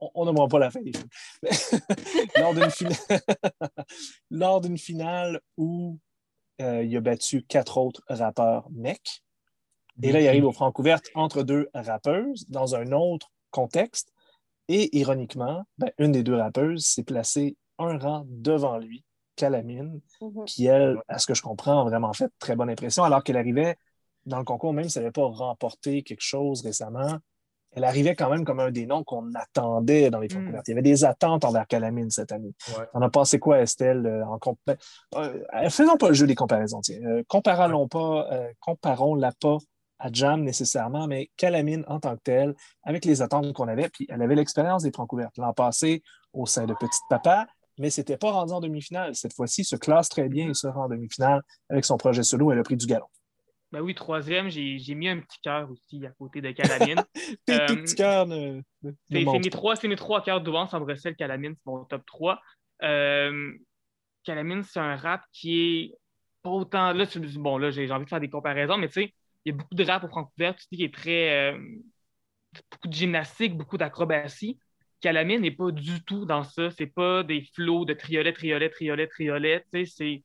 On, 0.00 0.10
on 0.14 0.26
n'aimera 0.26 0.48
pas 0.48 0.58
la 0.58 0.70
fin 0.70 0.80
des 0.80 0.92
films. 0.92 1.08
Mais 1.42 2.40
lors 2.40 2.54
d'une 2.54 2.70
finale, 2.70 2.98
lors 4.30 4.60
d'une 4.60 4.78
finale 4.78 5.40
où 5.56 5.98
euh, 6.60 6.82
il 6.82 6.96
a 6.96 7.00
battu 7.00 7.42
quatre 7.44 7.78
autres 7.78 8.02
rappeurs 8.08 8.68
mecs. 8.70 9.22
Et 10.02 10.10
là, 10.12 10.20
il 10.20 10.28
arrive 10.28 10.44
au 10.46 10.52
Francouverte 10.52 11.06
entre 11.14 11.42
deux 11.42 11.68
rappeuses 11.74 12.44
dans 12.48 12.74
un 12.76 12.92
autre 12.92 13.30
contexte. 13.50 14.12
Et 14.68 14.96
ironiquement, 14.98 15.64
ben, 15.78 15.90
une 15.98 16.12
des 16.12 16.22
deux 16.22 16.36
rappeuses 16.36 16.84
s'est 16.84 17.02
placée 17.04 17.56
un 17.78 17.96
rang 17.98 18.24
devant 18.28 18.78
lui, 18.78 19.04
Calamine, 19.36 20.00
Mhm. 20.20 20.44
qui, 20.44 20.66
elle, 20.66 20.98
à 21.08 21.18
ce 21.18 21.26
que 21.26 21.34
je 21.34 21.42
comprends, 21.42 21.80
a 21.80 21.84
vraiment 21.84 22.12
fait 22.12 22.30
très 22.38 22.56
bonne 22.56 22.68
impression, 22.70 23.04
alors 23.04 23.22
qu'elle 23.22 23.36
arrivait 23.36 23.76
dans 24.26 24.38
le 24.38 24.44
concours, 24.44 24.72
même 24.74 24.88
si 24.88 24.98
elle 24.98 25.04
n'avait 25.04 25.12
pas 25.12 25.26
remporté 25.26 26.02
quelque 26.02 26.20
chose 26.20 26.60
récemment, 26.62 27.16
elle 27.72 27.84
arrivait 27.84 28.14
quand 28.14 28.30
même 28.30 28.44
comme 28.44 28.60
un 28.60 28.70
des 28.70 28.86
noms 28.86 29.04
qu'on 29.04 29.32
attendait 29.34 30.10
dans 30.10 30.20
les 30.20 30.26
Mm. 30.28 30.30
Francouvertes. 30.32 30.68
Il 30.68 30.70
y 30.70 30.74
avait 30.74 30.82
des 30.82 31.04
attentes 31.04 31.44
envers 31.44 31.66
Calamine 31.66 32.10
cette 32.10 32.32
année. 32.32 32.52
Ouais. 32.76 32.84
On 32.94 33.02
a 33.02 33.10
pensé 33.10 33.38
quoi, 33.38 33.60
Estelle? 33.60 34.04
euh, 34.06 34.24
En 34.26 34.38
comp- 34.38 34.58
ben, 34.66 34.76
euh, 35.14 35.70
faisons 35.70 35.96
pas 35.96 36.08
le 36.08 36.14
jeu 36.14 36.26
des 36.26 36.34
comparaisons. 36.34 36.80
tiens. 36.80 36.98
Euh, 37.04 37.22
comparons 37.28 37.86
pas, 37.88 38.26
euh, 38.32 38.48
comparons-la 38.60 39.32
pas 39.40 39.58
à 39.98 40.08
Jam 40.12 40.42
nécessairement, 40.42 41.06
mais 41.06 41.30
Calamine 41.36 41.84
en 41.88 42.00
tant 42.00 42.16
que 42.16 42.22
telle, 42.22 42.54
avec 42.84 43.04
les 43.04 43.22
attentes 43.22 43.52
qu'on 43.52 43.68
avait, 43.68 43.88
puis 43.88 44.06
elle 44.08 44.22
avait 44.22 44.34
l'expérience 44.34 44.82
des 44.82 44.92
Francouvertes 44.92 45.36
l'an 45.38 45.52
passé 45.52 46.02
au 46.32 46.46
sein 46.46 46.66
de 46.66 46.74
Petite 46.74 47.02
Papa, 47.10 47.46
mais 47.78 47.90
c'était 47.90 48.16
pas 48.16 48.30
rendu 48.30 48.52
en 48.52 48.60
demi-finale. 48.60 49.14
Cette 49.14 49.34
fois-ci, 49.34 49.64
se 49.64 49.76
classe 49.76 50.08
très 50.08 50.28
bien 50.28 50.50
et 50.50 50.54
se 50.54 50.66
rend 50.66 50.84
en 50.84 50.88
demi-finale 50.88 51.42
avec 51.68 51.84
son 51.84 51.96
projet 51.96 52.22
solo. 52.22 52.50
Elle 52.52 52.58
a 52.58 52.62
pris 52.64 52.76
du 52.76 52.86
galon. 52.86 53.06
Ben 53.70 53.80
oui, 53.82 53.94
troisième, 53.94 54.48
j'ai 54.48 54.94
mis 54.94 55.08
un 55.08 55.20
petit 55.20 55.38
cœur 55.42 55.70
aussi 55.70 56.04
à 56.06 56.10
côté 56.12 56.40
de 56.40 56.50
Calamine. 56.52 57.02
Tes, 57.46 57.52
Euh, 57.60 57.66
petits 57.66 57.94
cœurs 57.96 58.26
ne, 58.26 58.62
C'est 58.82 58.92
mes, 59.10 59.50
trois, 59.50 59.74
mes 59.84 59.96
trois 59.96 60.22
cœurs 60.22 60.40
de 60.40 60.50
Vance 60.50 60.72
en 60.72 60.80
Bruxelles, 60.80 61.16
Calamine, 61.16 61.54
c'est 61.54 61.66
mon 61.70 61.84
top 61.84 62.02
3. 62.06 62.40
Euh, 62.82 63.52
Calamine, 64.24 64.62
c'est 64.62 64.80
un 64.80 64.96
rap 64.96 65.22
qui 65.32 65.60
est 65.60 65.94
pas 66.42 66.50
autant. 66.50 66.92
Là, 66.92 67.06
tu- 67.06 67.20
bon, 67.38 67.58
là, 67.58 67.70
j'ai 67.70 67.90
envie 67.90 68.04
de 68.04 68.08
faire 68.08 68.20
des 68.20 68.30
comparaisons, 68.30 68.78
mais 68.78 68.88
tu 68.88 69.02
sais, 69.02 69.14
il 69.48 69.52
y 69.52 69.54
a 69.54 69.56
beaucoup 69.56 69.74
de 69.74 69.84
rap 69.84 70.04
au 70.04 70.08
Francouvert 70.08 70.54
aussi 70.54 70.68
qui 70.68 70.84
est 70.84 70.94
très. 70.94 71.52
euh, 71.54 71.58
beaucoup 72.70 72.88
de 72.88 72.92
gymnastique, 72.94 73.56
beaucoup 73.56 73.78
d'acrobatie. 73.78 74.58
Calamine 75.00 75.42
n'est 75.42 75.52
pas 75.52 75.70
du 75.70 76.02
tout 76.04 76.24
dans 76.26 76.44
ça. 76.44 76.70
C'est 76.70 76.86
pas 76.86 77.22
des 77.22 77.42
flots 77.54 77.84
de 77.84 77.94
triolet, 77.94 78.32
triolet, 78.32 78.68
triolet, 78.70 79.06
triolet. 79.06 79.64
C'est. 79.72 80.22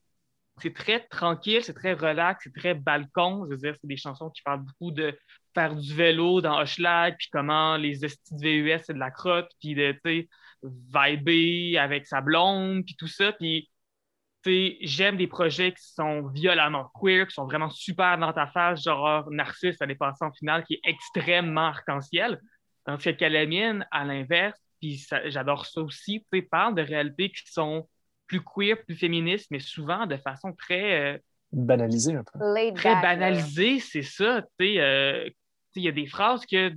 C'est 0.61 0.73
très 0.73 0.99
tranquille, 1.07 1.63
c'est 1.63 1.73
très 1.73 1.93
relax, 1.93 2.43
c'est 2.43 2.53
très 2.53 2.75
balcon. 2.75 3.43
Je 3.45 3.49
veux 3.49 3.57
dire, 3.57 3.75
c'est 3.81 3.87
des 3.87 3.97
chansons 3.97 4.29
qui 4.29 4.43
parlent 4.43 4.63
beaucoup 4.63 4.91
de 4.91 5.17
faire 5.55 5.75
du 5.75 5.95
vélo 5.95 6.41
dans 6.41 6.59
Hochelag, 6.59 7.15
puis 7.17 7.27
comment 7.31 7.75
les 7.75 8.05
estis 8.05 8.35
de 8.35 8.39
VUS, 8.39 8.79
c'est 8.85 8.93
de 8.93 8.99
la 8.99 9.09
crotte, 9.09 9.49
puis 9.59 9.73
de, 9.73 9.95
tu 10.05 11.77
avec 11.77 12.05
sa 12.05 12.21
blonde, 12.21 12.85
puis 12.85 12.95
tout 12.95 13.07
ça. 13.07 13.33
Puis, 13.33 13.67
j'aime 14.45 15.17
des 15.17 15.27
projets 15.27 15.71
qui 15.73 15.83
sont 15.83 16.27
violemment 16.27 16.89
queer, 16.99 17.27
qui 17.27 17.33
sont 17.33 17.45
vraiment 17.45 17.69
super 17.69 18.17
dans 18.17 18.33
ta 18.33 18.47
face, 18.47 18.83
genre 18.83 19.29
Narcisse, 19.31 19.77
elle 19.79 19.91
est 19.91 19.95
passée 19.95 20.25
en 20.25 20.31
finale, 20.31 20.63
qui 20.65 20.75
est 20.75 20.81
extrêmement 20.83 21.67
arc-en-ciel. 21.67 22.39
Tandis 22.85 23.03
que 23.05 23.09
Calamine, 23.11 23.85
à 23.91 24.03
l'inverse, 24.03 24.59
puis 24.81 24.97
ça- 24.97 25.29
j'adore 25.29 25.65
ça 25.65 25.81
aussi, 25.81 26.19
tu 26.31 26.39
sais, 26.39 26.41
parle 26.41 26.75
de 26.75 26.81
réalités 26.81 27.29
qui 27.29 27.43
sont 27.51 27.87
plus 28.27 28.41
queer, 28.41 28.75
plus 28.85 28.95
féministes, 28.95 29.47
mais 29.51 29.59
souvent 29.59 30.05
de 30.05 30.17
façon 30.17 30.53
très... 30.53 31.13
euh, 31.13 31.17
Banalisé 31.51 32.15
un 32.15 32.23
peu. 32.23 32.39
Laid 32.53 32.73
très 32.73 32.93
back, 32.95 33.03
là. 33.03 33.15
banalisé, 33.15 33.79
c'est 33.79 34.01
ça. 34.01 34.41
Tu 34.59 34.65
sais, 34.73 34.79
euh, 34.79 35.29
il 35.75 35.83
y 35.83 35.87
a 35.87 35.91
des 35.91 36.07
phrases 36.07 36.45
que 36.45 36.73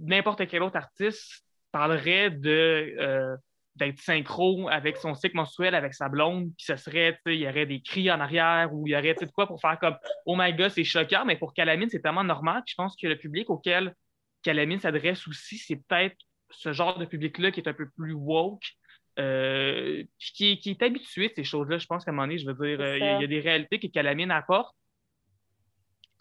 n'importe 0.00 0.46
quel 0.48 0.62
autre 0.62 0.76
artiste 0.76 1.44
parlerait 1.70 2.30
de 2.30 2.94
euh, 2.98 3.36
d'être 3.76 3.98
synchro 3.98 4.68
avec 4.68 4.96
son 4.98 5.14
cycle 5.14 5.36
mensuel, 5.36 5.74
avec 5.74 5.94
sa 5.94 6.08
blonde, 6.08 6.44
puis 6.56 6.64
ce 6.66 6.76
serait, 6.76 7.18
il 7.26 7.34
y 7.34 7.48
aurait 7.48 7.66
des 7.66 7.80
cris 7.82 8.10
en 8.10 8.20
arrière 8.20 8.70
ou 8.72 8.86
il 8.86 8.92
y 8.92 8.96
aurait, 8.96 9.14
tu 9.14 9.20
sais, 9.20 9.26
de 9.26 9.32
quoi 9.32 9.46
pour 9.46 9.60
faire 9.60 9.78
comme 9.80 9.96
Oh 10.26 10.36
my 10.38 10.52
god, 10.54 10.70
c'est 10.70 10.84
choquant, 10.84 11.24
mais 11.24 11.36
pour 11.36 11.52
Calamine, 11.54 11.88
c'est 11.90 12.00
tellement 12.00 12.22
normal. 12.24 12.62
Puis 12.64 12.72
je 12.72 12.82
pense 12.82 12.94
que 12.96 13.06
le 13.08 13.16
public 13.18 13.50
auquel 13.50 13.94
Calamine 14.42 14.78
s'adresse 14.80 15.26
aussi, 15.26 15.58
c'est 15.58 15.76
peut-être 15.76 16.16
ce 16.50 16.72
genre 16.72 16.98
de 16.98 17.04
public-là 17.04 17.50
qui 17.50 17.60
est 17.60 17.68
un 17.68 17.72
peu 17.74 17.88
plus 17.96 18.12
woke, 18.12 18.62
euh, 19.18 20.04
puis 20.18 20.32
qui, 20.34 20.50
est- 20.52 20.56
qui 20.58 20.70
est 20.70 20.82
habitué 20.82 21.28
de 21.28 21.34
ces 21.34 21.44
choses-là. 21.44 21.78
Je 21.78 21.86
pense 21.86 22.04
qu'à 22.04 22.10
un 22.10 22.14
moment 22.14 22.26
donné, 22.26 22.38
je 22.38 22.46
veux 22.46 22.54
dire, 22.54 22.80
euh, 22.80 22.96
il 22.98 23.04
y, 23.04 23.08
a- 23.08 23.16
il 23.18 23.22
y 23.22 23.24
a 23.24 23.28
des 23.28 23.40
réalités 23.40 23.78
que 23.78 23.86
Calamine 23.88 24.30
apporte 24.30 24.74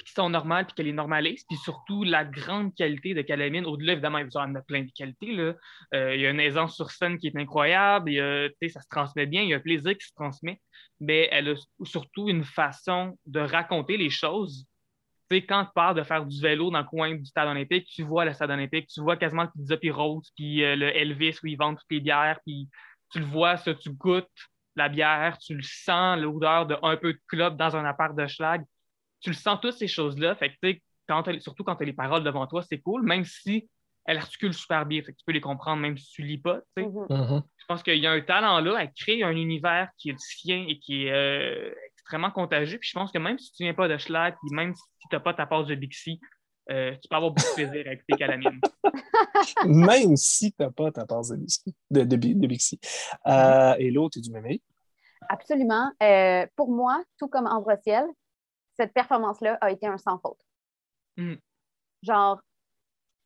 qui 0.04 0.14
sont 0.14 0.30
normales 0.30 0.66
puis 0.66 0.76
qu'elle 0.76 0.86
les 0.86 0.94
normalise. 0.94 1.44
Puis 1.48 1.58
surtout, 1.58 2.04
la 2.04 2.26
grande 2.26 2.74
qualité 2.76 3.14
de 3.14 3.22
Calamine, 3.22 3.66
au-delà, 3.66 3.94
évidemment, 3.94 4.20
il 4.20 4.28
a 4.36 4.62
plein 4.62 4.84
de 4.84 4.92
qualités. 4.92 5.32
Là. 5.32 5.54
Euh, 5.94 6.16
il 6.16 6.22
y 6.22 6.28
a 6.28 6.30
une 6.30 6.40
aisance 6.40 6.76
sur 6.76 6.92
scène 6.92 7.18
qui 7.18 7.28
est 7.28 7.38
incroyable. 7.38 8.12
Il 8.12 8.16
y 8.16 8.20
a, 8.20 8.50
ça 8.70 8.82
se 8.82 8.88
transmet 8.90 9.26
bien. 9.26 9.42
Il 9.42 9.50
y 9.50 9.54
a 9.54 9.58
un 9.58 9.62
plaisir 9.62 9.98
qui 9.98 10.06
se 10.06 10.14
transmet. 10.14 10.60
Mais 11.00 11.30
elle 11.32 11.50
a 11.50 11.56
surtout 11.84 12.30
une 12.30 12.44
façon 12.44 13.18
de 13.26 13.40
raconter 13.40 13.98
les 13.98 14.10
choses. 14.10 14.66
Quand 15.32 15.66
tu 15.66 15.72
parles 15.74 15.96
de 15.96 16.04
faire 16.04 16.24
du 16.26 16.40
vélo 16.40 16.70
dans 16.70 16.80
le 16.80 16.86
coin 16.86 17.16
du 17.16 17.26
stade 17.26 17.48
olympique, 17.48 17.88
tu 17.88 18.04
vois 18.04 18.24
le 18.24 18.34
stade 18.34 18.52
olympique, 18.52 18.88
tu 18.88 19.02
vois 19.02 19.18
quasiment 19.18 19.44
le 19.44 19.50
pizza 19.50 19.78
puis 19.78 19.92
puis 20.36 20.64
euh, 20.64 20.76
le 20.76 20.96
Elvis 20.96 21.40
où 21.44 21.48
ils 21.48 21.58
vendent 21.58 21.78
toutes 21.78 21.90
les 21.90 22.02
bières, 22.02 22.40
puis 22.46 22.70
tu 23.12 23.20
le 23.20 23.26
vois, 23.26 23.58
ça, 23.58 23.74
tu 23.74 23.90
goûtes 23.92 24.30
la 24.76 24.90
bière, 24.90 25.38
tu 25.38 25.56
le 25.56 25.64
sens, 25.64 26.20
l'odeur 26.20 26.66
de 26.66 26.78
un 26.82 26.98
peu 26.98 27.14
de 27.14 27.22
club 27.28 27.58
dans 27.58 27.76
un 27.76 27.86
appart 27.86 28.16
de 28.16 28.28
schlag. 28.28 28.64
Tu 29.24 29.30
le 29.32 29.36
sens 29.36 29.60
toutes 29.62 29.74
ces 29.74 29.88
choses-là. 29.88 30.36
Fait 30.36 30.50
que, 30.50 30.54
tu 30.62 30.70
sais, 30.74 30.82
quand 31.08 31.24
surtout 31.40 31.64
quand 31.64 31.76
tu 31.76 31.84
as 31.84 31.86
les 31.88 31.94
paroles 31.94 32.24
devant 32.24 32.46
toi, 32.46 32.62
c'est 32.62 32.80
cool, 32.80 33.02
même 33.04 33.26
si 33.26 33.68
elle 34.06 34.18
articule 34.18 34.54
super 34.54 34.86
bien. 34.86 35.02
Fait 35.02 35.14
que 35.14 35.18
tu 35.18 35.24
peux 35.26 35.32
les 35.32 35.42
comprendre 35.42 35.82
même 35.82 35.98
si 35.98 36.12
tu 36.12 36.22
lis 36.24 36.38
pas. 36.38 36.60
tu 36.76 36.84
sais. 36.84 36.90
Mhm. 36.90 37.08
Mhm. 37.10 37.42
Je 37.58 37.66
pense 37.66 37.82
qu'il 37.84 37.98
y 38.00 38.06
a 38.08 38.12
un 38.12 38.22
talent 38.22 38.60
là 38.60 38.78
à 38.78 38.88
créer 38.88 39.24
un 39.24 39.32
univers 39.32 39.90
qui 39.98 40.10
est 40.10 40.12
le 40.14 40.18
sien 40.20 40.66
et 40.68 40.78
qui 40.80 41.06
est 41.08 41.12
euh, 41.14 41.74
extrêmement 41.94 42.32
contagieux. 42.32 42.78
Puis 42.80 42.90
je 42.90 43.00
pense 43.00 43.12
que 43.14 43.18
même 43.18 43.40
si 43.40 43.54
tu 43.54 43.64
viens 43.64 43.74
pas 43.74 43.88
de 43.88 43.98
Schlag, 43.98 44.36
puis 44.42 44.54
même 44.54 44.76
si 44.76 44.84
tu 45.00 45.08
n'as 45.16 45.22
pas 45.22 45.34
ta 45.34 45.46
passe 45.46 45.68
de 45.68 45.76
Bixi, 45.76 46.20
euh, 46.70 46.92
tu 47.02 47.08
peux 47.10 47.16
avoir 47.16 47.32
beaucoup 47.32 47.48
de 47.50 47.54
plaisir 47.66 47.88
à 47.90 47.94
écouter 47.94 48.18
Calamine. 48.18 48.60
Même 49.66 50.16
si 50.18 50.52
tu 50.54 50.62
n'as 50.62 50.72
pas 50.72 50.92
ta 50.92 51.06
passe 51.06 51.30
de, 51.30 51.38
Bixi- 51.38 51.74
de, 51.92 52.04
de, 52.04 52.16
Bi- 52.16 52.36
de 52.36 52.48
Bixi. 52.48 52.80
Euh, 53.28 53.76
et 53.78 53.92
l'autre 53.92 54.18
est 54.18 54.22
du 54.22 54.32
même 54.32 54.46
avis? 54.46 54.62
Absolument. 55.30 55.92
Euh, 56.02 56.46
pour 56.56 56.70
moi, 56.72 57.04
tout 57.18 57.28
comme 57.28 57.48
Ambre 57.48 57.78
Ciel, 57.84 58.06
cette 58.78 58.94
performance-là 58.94 59.58
a 59.62 59.72
été 59.72 59.88
un 59.88 59.98
sans 59.98 60.18
faute. 60.20 60.42
Mm. 61.18 61.36
Genre, 62.04 62.42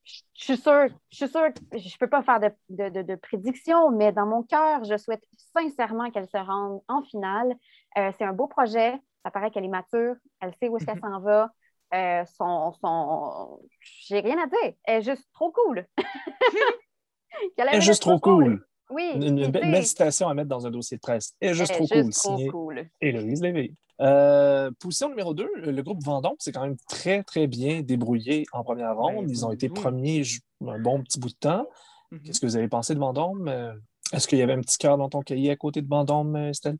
je 0.04 0.44
suis 0.44 0.56
sûre, 0.56 0.88
je 1.10 1.16
suis 1.16 1.28
sûre, 1.28 1.52
que 1.52 1.78
je 1.78 1.98
peux 1.98 2.08
pas 2.08 2.22
faire 2.22 2.40
de, 2.40 2.50
de, 2.70 2.88
de, 2.88 3.02
de 3.02 3.14
prédiction, 3.16 3.90
mais 3.90 4.12
dans 4.12 4.26
mon 4.26 4.42
cœur, 4.42 4.84
je 4.84 4.96
souhaite 4.96 5.24
sincèrement 5.56 6.10
qu'elle 6.10 6.28
se 6.28 6.36
rende 6.36 6.80
en 6.88 7.02
finale. 7.02 7.54
Euh, 7.98 8.10
c'est 8.16 8.24
un 8.24 8.32
beau 8.32 8.46
projet. 8.46 8.98
Ça 9.24 9.30
paraît 9.30 9.50
qu'elle 9.50 9.64
est 9.64 9.68
mature. 9.68 10.14
Elle 10.40 10.54
sait 10.60 10.68
où 10.68 10.76
est-ce 10.76 10.86
qu'elle 10.86 11.00
s'en 11.00 11.20
va. 11.20 11.50
Euh, 11.94 12.24
son, 12.26 12.72
son... 12.72 13.60
J'ai 13.80 14.20
rien 14.20 14.38
à 14.38 14.46
dire. 14.46 14.74
Elle 14.84 14.98
est 14.98 15.02
juste 15.02 15.28
trop 15.32 15.50
cool. 15.50 15.86
Elle 17.56 17.68
est 17.74 17.80
juste 17.80 18.02
trop 18.02 18.18
cool. 18.18 18.66
Oui. 18.90 19.12
Une, 19.14 19.38
une 19.38 19.50
belle, 19.50 19.84
citation 19.84 20.28
à 20.28 20.34
mettre 20.34 20.48
dans 20.48 20.66
un 20.66 20.70
dossier 20.70 20.96
de 20.96 21.00
presse. 21.00 21.34
Et 21.40 21.52
juste 21.52 21.70
elle 21.70 21.76
trop 21.76 21.84
est 21.84 21.88
cool. 21.88 22.06
juste 22.06 22.22
trop 22.22 22.36
signé 22.36 22.48
cool. 22.48 22.88
Héloïse 23.00 23.42
Lévy. 23.42 23.76
Euh, 24.00 24.70
position 24.80 25.08
numéro 25.08 25.34
2, 25.34 25.48
le 25.56 25.82
groupe 25.82 26.02
Vendôme 26.04 26.36
s'est 26.38 26.52
quand 26.52 26.62
même 26.62 26.76
très, 26.88 27.22
très 27.24 27.46
bien 27.46 27.80
débrouillé 27.82 28.46
en 28.52 28.62
première 28.62 28.96
ronde. 28.96 29.26
Ben, 29.26 29.30
Ils 29.30 29.44
ont 29.44 29.52
été 29.52 29.68
premiers 29.68 30.22
un 30.66 30.78
bon 30.78 31.02
petit 31.02 31.18
bout 31.18 31.28
de 31.30 31.34
temps. 31.34 31.66
Mhm. 32.12 32.20
Qu'est-ce 32.22 32.40
que 32.40 32.46
vous 32.46 32.56
avez 32.56 32.68
pensé 32.68 32.94
de 32.94 33.00
Vendôme? 33.00 33.48
Euh, 33.48 33.72
Est-ce 34.12 34.26
qu'il 34.28 34.38
y 34.38 34.42
avait 34.42 34.52
un 34.54 34.60
petit 34.60 34.78
cœur 34.78 34.96
dans 34.98 35.08
ton 35.08 35.20
cahier 35.22 35.50
à 35.50 35.56
côté 35.56 35.82
de 35.82 35.88
Vendôme, 35.88 36.36
euh, 36.36 36.50
Estelle? 36.50 36.76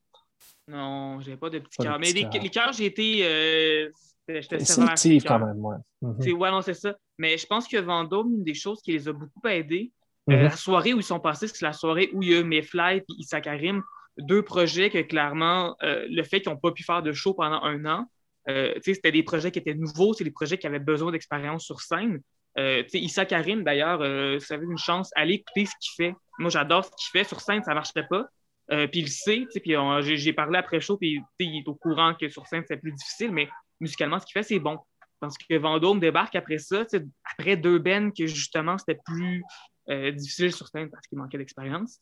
Non, 0.69 1.19
j'avais 1.21 1.37
pas 1.37 1.51
de 1.51 1.59
de 1.59 1.65
cœurs. 1.69 1.99
Mais 1.99 2.13
les, 2.13 2.23
cœurs. 2.29 2.43
les 2.43 2.51
cœurs, 2.51 2.73
j'ai 2.73 2.87
été. 2.87 3.21
euh, 3.27 3.91
J'étais 4.31 4.63
sélectif 4.63 5.25
quand 5.25 5.39
même, 5.39 5.59
ouais. 5.65 5.77
C'est- 6.21 6.33
Ouais, 6.33 6.51
non, 6.51 6.61
c'est 6.61 6.75
ça. 6.75 6.95
Mais 7.17 7.39
je 7.39 7.47
pense 7.47 7.67
que 7.67 7.79
Vendôme, 7.79 8.35
une 8.35 8.45
des 8.45 8.53
choses 8.53 8.83
qui 8.83 8.93
les 8.93 9.09
a 9.09 9.13
beaucoup 9.15 9.41
aidés, 9.49 9.91
euh, 10.31 10.37
Mhm. 10.37 10.43
la 10.43 10.51
soirée 10.51 10.93
où 10.93 10.99
ils 10.99 11.03
sont 11.03 11.19
passés, 11.19 11.49
c'est 11.49 11.65
la 11.65 11.73
soirée 11.73 12.11
où 12.13 12.23
il 12.23 12.29
y 12.29 12.37
a 12.37 12.45
Mayfly 12.45 12.99
et 12.99 13.05
Issa 13.17 13.41
Karim, 13.41 13.83
deux 14.19 14.43
projets 14.43 14.91
que 14.91 15.03
clairement, 15.03 15.77
euh, 15.83 16.07
le 16.11 16.23
fait 16.23 16.41
qu'ils 16.41 16.51
n'ont 16.51 16.59
pas 16.59 16.73
pu 16.73 16.83
faire 16.83 17.03
de 17.03 17.13
show 17.13 17.35
pendant 17.35 17.63
un 17.63 17.85
an, 17.87 18.07
euh, 18.49 18.75
c'était 18.83 19.13
des 19.13 19.23
projets 19.23 19.51
qui 19.51 19.59
étaient 19.59 19.75
nouveaux, 19.75 20.15
c'est 20.15 20.25
des 20.25 20.31
projets 20.31 20.59
qui 20.59 20.67
avaient 20.67 20.79
besoin 20.79 21.13
d'expérience 21.13 21.65
sur 21.65 21.81
scène. 21.81 22.21
Euh, 22.59 22.83
Issa 22.95 23.27
Karim, 23.27 23.63
d'ailleurs, 23.63 24.01
euh, 24.01 24.39
vous 24.39 24.53
avez 24.53 24.65
une 24.65 24.79
chance, 24.79 25.11
allez 25.15 25.35
écouter 25.35 25.67
ce 25.67 25.73
qu'il 25.81 25.93
fait. 25.97 26.15
Moi, 26.39 26.51
j'adore 26.51 26.85
ce 26.85 26.91
qu'il 26.91 27.21
fait. 27.21 27.29
Sur 27.29 27.41
scène, 27.41 27.63
ça 27.63 27.73
ne 27.73 27.75
marcherait 27.77 28.07
pas. 28.09 28.27
Puis 28.71 29.01
il 29.01 29.05
le 29.05 29.09
sait, 29.09 29.47
puis 29.63 29.75
j'ai 30.19 30.33
parlé 30.35 30.59
après 30.59 30.79
show, 30.79 30.99
puis 30.99 31.23
il 31.39 31.59
est 31.59 31.69
au 31.69 31.75
courant 31.75 32.15
que 32.15 32.29
sur 32.29 32.47
scène, 32.47 32.65
c'est 32.69 32.77
plus 32.77 32.93
difficile, 32.93 33.33
mais 33.33 33.49
musicalement, 33.81 34.19
ce 34.19 34.27
qu'il 34.27 34.35
fait, 34.35 34.43
c'est 34.43 34.59
bon. 34.59 34.79
Parce 35.21 35.39
que 35.39 35.57
Vendôme 35.57 36.01
débarque 36.01 36.37
après 36.37 36.59
ça, 36.59 36.85
après 37.33 37.57
deux 37.57 37.79
bennes 37.79 38.13
que 38.13 38.27
justement, 38.27 38.77
c'était 38.77 39.01
plus 39.07 39.43
difficile 39.89 40.53
sur 40.53 40.69
scène 40.69 40.91
parce 40.91 41.07
qu'il 41.07 41.17
manquait 41.17 41.39
d'expérience. 41.39 41.99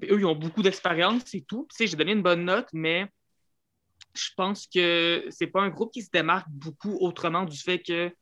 Puis 0.00 0.10
Eux, 0.10 0.20
ils 0.20 0.26
ont 0.26 0.34
beaucoup 0.34 0.62
d'expérience, 0.62 1.22
c'est 1.26 1.44
tout. 1.46 1.66
J'ai 1.78 1.96
donné 1.96 2.12
une 2.12 2.22
bonne 2.22 2.44
note, 2.44 2.68
mais 2.72 3.06
je 4.14 4.30
pense 4.36 4.66
que 4.66 5.24
c'est 5.30 5.46
pas 5.46 5.62
un 5.62 5.68
groupe 5.68 5.92
qui 5.92 6.02
se 6.02 6.10
démarque 6.10 6.48
beaucoup 6.50 6.96
autrement 7.00 7.44
du 7.44 7.56
fait 7.56 7.78
que 7.78 8.12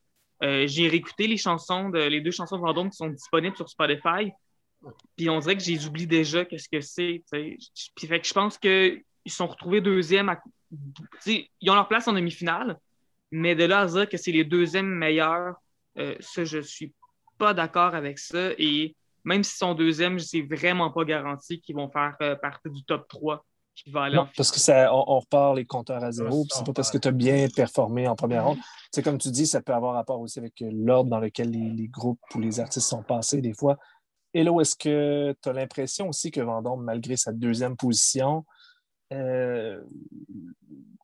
euh, 0.43 0.67
j'ai 0.67 0.89
réécouté 0.89 1.27
les 1.27 1.37
chansons, 1.37 1.91
de, 1.91 2.01
les 2.01 2.21
deux 2.21 2.31
chansons 2.31 2.57
de 2.57 2.63
Vendôme 2.63 2.91
qui 2.91 2.97
sont 2.97 3.09
disponibles 3.09 3.57
sur 3.57 3.69
Spotify. 3.69 4.33
Puis 5.17 5.31
on 5.31 5.39
dirait 5.39 5.57
que 5.57 5.63
j'ai 5.63 5.85
oublié 5.87 6.07
déjà 6.07 6.45
qu'est-ce 6.45 6.69
que 6.69 6.81
c'est. 6.81 7.23
Puis 7.31 8.07
fait 8.07 8.21
que 8.21 8.27
je 8.27 8.35
pense 8.35 8.59
qu'ils 8.59 9.03
sont 9.27 9.47
retrouvés 9.47 9.81
deuxième. 9.81 10.29
À... 10.29 10.43
Ils 11.27 11.71
ont 11.71 11.75
leur 11.75 11.89
place 11.89 12.07
en 12.09 12.13
demi-finale, 12.13 12.79
mais 13.31 13.55
de 13.55 13.65
là 13.65 13.81
à 13.81 13.87
dire 13.87 14.09
que 14.09 14.17
c'est 14.17 14.33
les 14.33 14.45
deuxièmes 14.45 14.91
meilleurs, 14.91 15.55
euh, 15.99 16.15
ça, 16.21 16.45
je 16.45 16.59
suis 16.59 16.93
pas 17.39 17.55
d'accord 17.55 17.95
avec 17.95 18.19
ça. 18.19 18.53
Même 19.25 19.43
s'ils 19.43 19.59
sont 19.59 19.75
deuxièmes, 19.75 20.19
c'est 20.19 20.43
vraiment 20.43 20.91
pas 20.91 21.05
garanti 21.05 21.61
qu'ils 21.61 21.77
vont 21.77 21.91
faire 21.91 22.15
euh, 22.23 22.37
partie 22.37 22.71
du 22.71 22.85
top 22.85 23.09
3 23.09 23.45
qui 23.75 23.91
va 23.91 24.05
aller 24.05 24.19
en 24.19 24.25
Non, 24.25 24.29
parce 24.37 24.53
que 24.53 24.61
ça, 24.61 24.95
on, 24.95 25.05
on 25.09 25.19
repart 25.19 25.57
les 25.57 25.65
compteurs 25.65 26.05
à 26.05 26.13
zéro, 26.13 26.45
c'est 26.51 26.61
on 26.61 26.65
pas 26.65 26.73
parce 26.73 26.91
que 26.91 26.99
tu 26.99 27.09
as 27.09 27.13
bien 27.13 27.49
performé 27.49 28.07
en 28.07 28.15
première 28.15 28.47
ronde. 28.47 28.59
Sais, 28.93 29.03
comme 29.03 29.19
tu 29.19 29.31
dis, 29.31 29.47
ça 29.47 29.61
peut 29.61 29.75
avoir 29.75 29.95
rapport 29.95 30.21
aussi 30.21 30.39
avec 30.39 30.63
euh, 30.63 30.71
l'ordre 30.73 31.11
dans 31.11 31.19
lequel 31.19 31.51
les, 31.51 31.71
les 31.71 31.89
groupes 31.89 32.21
ou 32.35 32.41
les 32.41 32.61
artistes 32.61 32.87
sont 32.89 33.03
passés 33.03 33.41
des 33.41 33.55
fois. 33.55 33.77
Et 34.35 34.43
là, 34.43 34.61
est-ce 34.61 34.77
que 34.77 35.35
tu 35.43 35.49
as 35.49 35.53
l'impression 35.53 36.09
aussi 36.09 36.31
que 36.31 36.41
Vendôme, 36.41 36.85
malgré 36.85 37.17
sa 37.17 37.33
deuxième 37.33 37.77
position, 37.77 38.45
euh, 39.13 39.81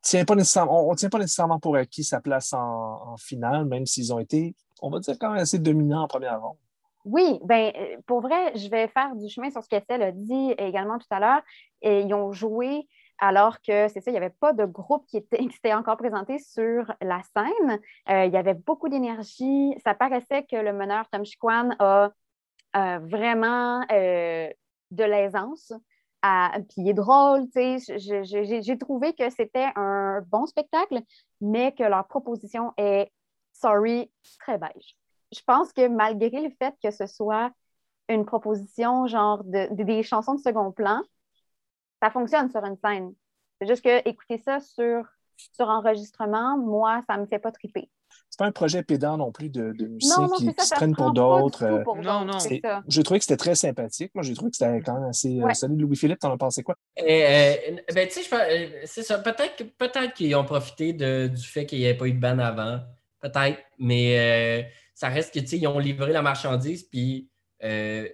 tient 0.01 0.25
pas 0.25 0.35
nécessairement, 0.35 0.87
on 0.87 0.91
ne 0.91 0.97
tient 0.97 1.09
pas 1.09 1.19
nécessairement 1.19 1.59
pour 1.59 1.75
acquis 1.75 2.03
sa 2.03 2.19
place 2.19 2.53
en, 2.53 2.59
en 2.59 3.17
finale, 3.17 3.65
même 3.65 3.85
s'ils 3.85 4.13
ont 4.13 4.19
été, 4.19 4.55
on 4.81 4.89
va 4.89 4.99
dire, 4.99 5.15
quand 5.19 5.31
même 5.31 5.41
assez 5.41 5.59
dominants 5.59 6.03
en 6.03 6.07
première 6.07 6.41
ronde? 6.41 6.57
Oui, 7.05 7.39
ben 7.43 7.71
euh, 7.75 7.97
pour 8.05 8.21
vrai, 8.21 8.55
je 8.55 8.69
vais 8.69 8.87
faire 8.87 9.15
du 9.15 9.27
chemin 9.29 9.49
sur 9.49 9.63
ce 9.63 9.69
qu'Estelle 9.69 10.03
a 10.03 10.11
dit 10.11 10.51
également 10.57 10.99
tout 10.99 11.07
à 11.09 11.19
l'heure. 11.19 11.41
Et 11.81 12.01
Ils 12.01 12.13
ont 12.13 12.31
joué 12.31 12.87
alors 13.23 13.61
que 13.61 13.87
c'est 13.87 14.01
ça, 14.01 14.09
il 14.09 14.13
n'y 14.13 14.17
avait 14.17 14.31
pas 14.31 14.53
de 14.53 14.65
groupe 14.65 15.05
qui 15.07 15.17
était, 15.17 15.39
encore 15.73 15.97
présenté 15.97 16.37
sur 16.39 16.91
la 17.01 17.21
scène. 17.35 17.79
Euh, 18.09 18.25
il 18.25 18.33
y 18.33 18.37
avait 18.37 18.53
beaucoup 18.55 18.89
d'énergie. 18.89 19.73
Ça 19.83 19.93
paraissait 19.95 20.43
que 20.45 20.55
le 20.55 20.73
meneur 20.73 21.07
Tom 21.09 21.23
Chiquan 21.25 21.69
a 21.79 22.11
euh, 22.75 22.99
vraiment 22.99 23.81
de 24.91 25.03
l'aisance. 25.03 25.73
à- 26.21 26.51
Puis 26.69 26.75
il 26.83 26.89
est 26.89 26.93
drôle, 26.93 27.45
tu 27.51 27.79
sais. 27.79 27.99
J'ai 28.61 28.77
trouvé 28.77 29.13
que 29.13 29.29
c'était 29.31 29.69
un 29.75 30.21
bon 30.27 30.45
spectacle, 30.45 30.99
mais 31.41 31.73
que 31.73 31.83
leur 31.83 32.07
proposition 32.07 32.73
est, 32.77 33.11
sorry, 33.53 34.11
très 34.39 34.57
beige 34.59 34.95
je 35.31 35.39
pense 35.45 35.71
que 35.73 35.87
malgré 35.87 36.41
le 36.41 36.49
fait 36.59 36.73
que 36.83 36.91
ce 36.91 37.07
soit 37.07 37.51
une 38.09 38.25
proposition 38.25 39.07
genre 39.07 39.43
de, 39.43 39.73
de- 39.73 39.83
des 39.83 40.03
chansons 40.03 40.35
de 40.35 40.41
second 40.41 40.71
plan, 40.71 41.01
ça 42.01 42.09
fonctionne 42.11 42.49
sur 42.49 42.63
une 42.65 42.77
scène. 42.83 43.13
C'est 43.59 43.67
juste 43.67 43.83
que 43.83 44.07
écouter 44.09 44.37
ça 44.39 44.59
sur, 44.59 45.05
sur 45.37 45.67
enregistrement, 45.67 46.57
moi, 46.57 47.01
ça 47.07 47.17
me 47.17 47.25
fait 47.25 47.39
pas 47.39 47.51
triper. 47.51 47.89
C'est 48.29 48.39
pas 48.39 48.45
un 48.45 48.51
projet 48.51 48.83
pédant 48.83 49.17
non 49.17 49.31
plus 49.31 49.49
de, 49.49 49.71
de 49.71 49.87
musiciens 49.87 50.23
Non, 50.23 50.27
non, 50.29 50.35
qui, 50.35 50.45
ça, 50.47 50.53
qui 50.53 50.65
se 50.65 50.75
prennent 50.75 50.95
pour 50.95 51.11
d'autres. 51.13 51.63
euh, 51.63 51.83
Non, 51.85 51.95
d'autres, 51.95 52.25
non. 52.25 52.39
c'est 52.39 52.49
c'est- 52.49 52.61
ça. 52.61 52.83
J'ai 52.87 53.03
trouvé 53.03 53.19
que 53.19 53.25
c'était 53.25 53.37
très 53.37 53.55
sympathique. 53.55 54.11
Moi, 54.15 54.23
j'ai 54.23 54.33
trouvé 54.33 54.51
que 54.51 54.57
c'était 54.57 54.81
quand 54.81 54.95
même 54.95 55.09
assez 55.09 55.39
euh, 55.39 55.43
Ouais. 55.45 55.53
solide. 55.53 55.79
Louis-Philippe, 55.79 56.19
t'en 56.19 56.31
as 56.33 56.37
pensé 56.37 56.63
quoi? 56.63 56.75
Et, 56.97 57.23
euh, 57.25 57.77
ben, 57.93 58.07
tu 58.09 58.21
sais, 58.21 58.81
c'est 58.85 59.03
ça. 59.03 59.19
Peut-être 59.19 59.55
que- 59.55 59.63
peut-être 59.63 60.13
qu'ils 60.13 60.35
ont 60.35 60.43
profité 60.43 60.91
de- 60.91 61.27
du 61.27 61.43
fait 61.43 61.65
qu'il 61.65 61.79
n'y 61.79 61.85
avait 61.85 61.97
pas 61.97 62.07
eu 62.07 62.13
de 62.13 62.19
ban 62.19 62.37
avant. 62.39 62.79
Peut-être. 63.21 63.59
Mais 63.79 64.17
euh, 64.65 64.69
ça 65.01 65.09
reste 65.09 65.33
que, 65.33 65.39
tu 65.39 65.47
sais, 65.47 65.57
ils 65.57 65.65
ont 65.65 65.79
livré 65.79 66.13
la 66.13 66.21
marchandise. 66.21 66.83
Puis, 66.83 67.27
euh, 67.63 68.07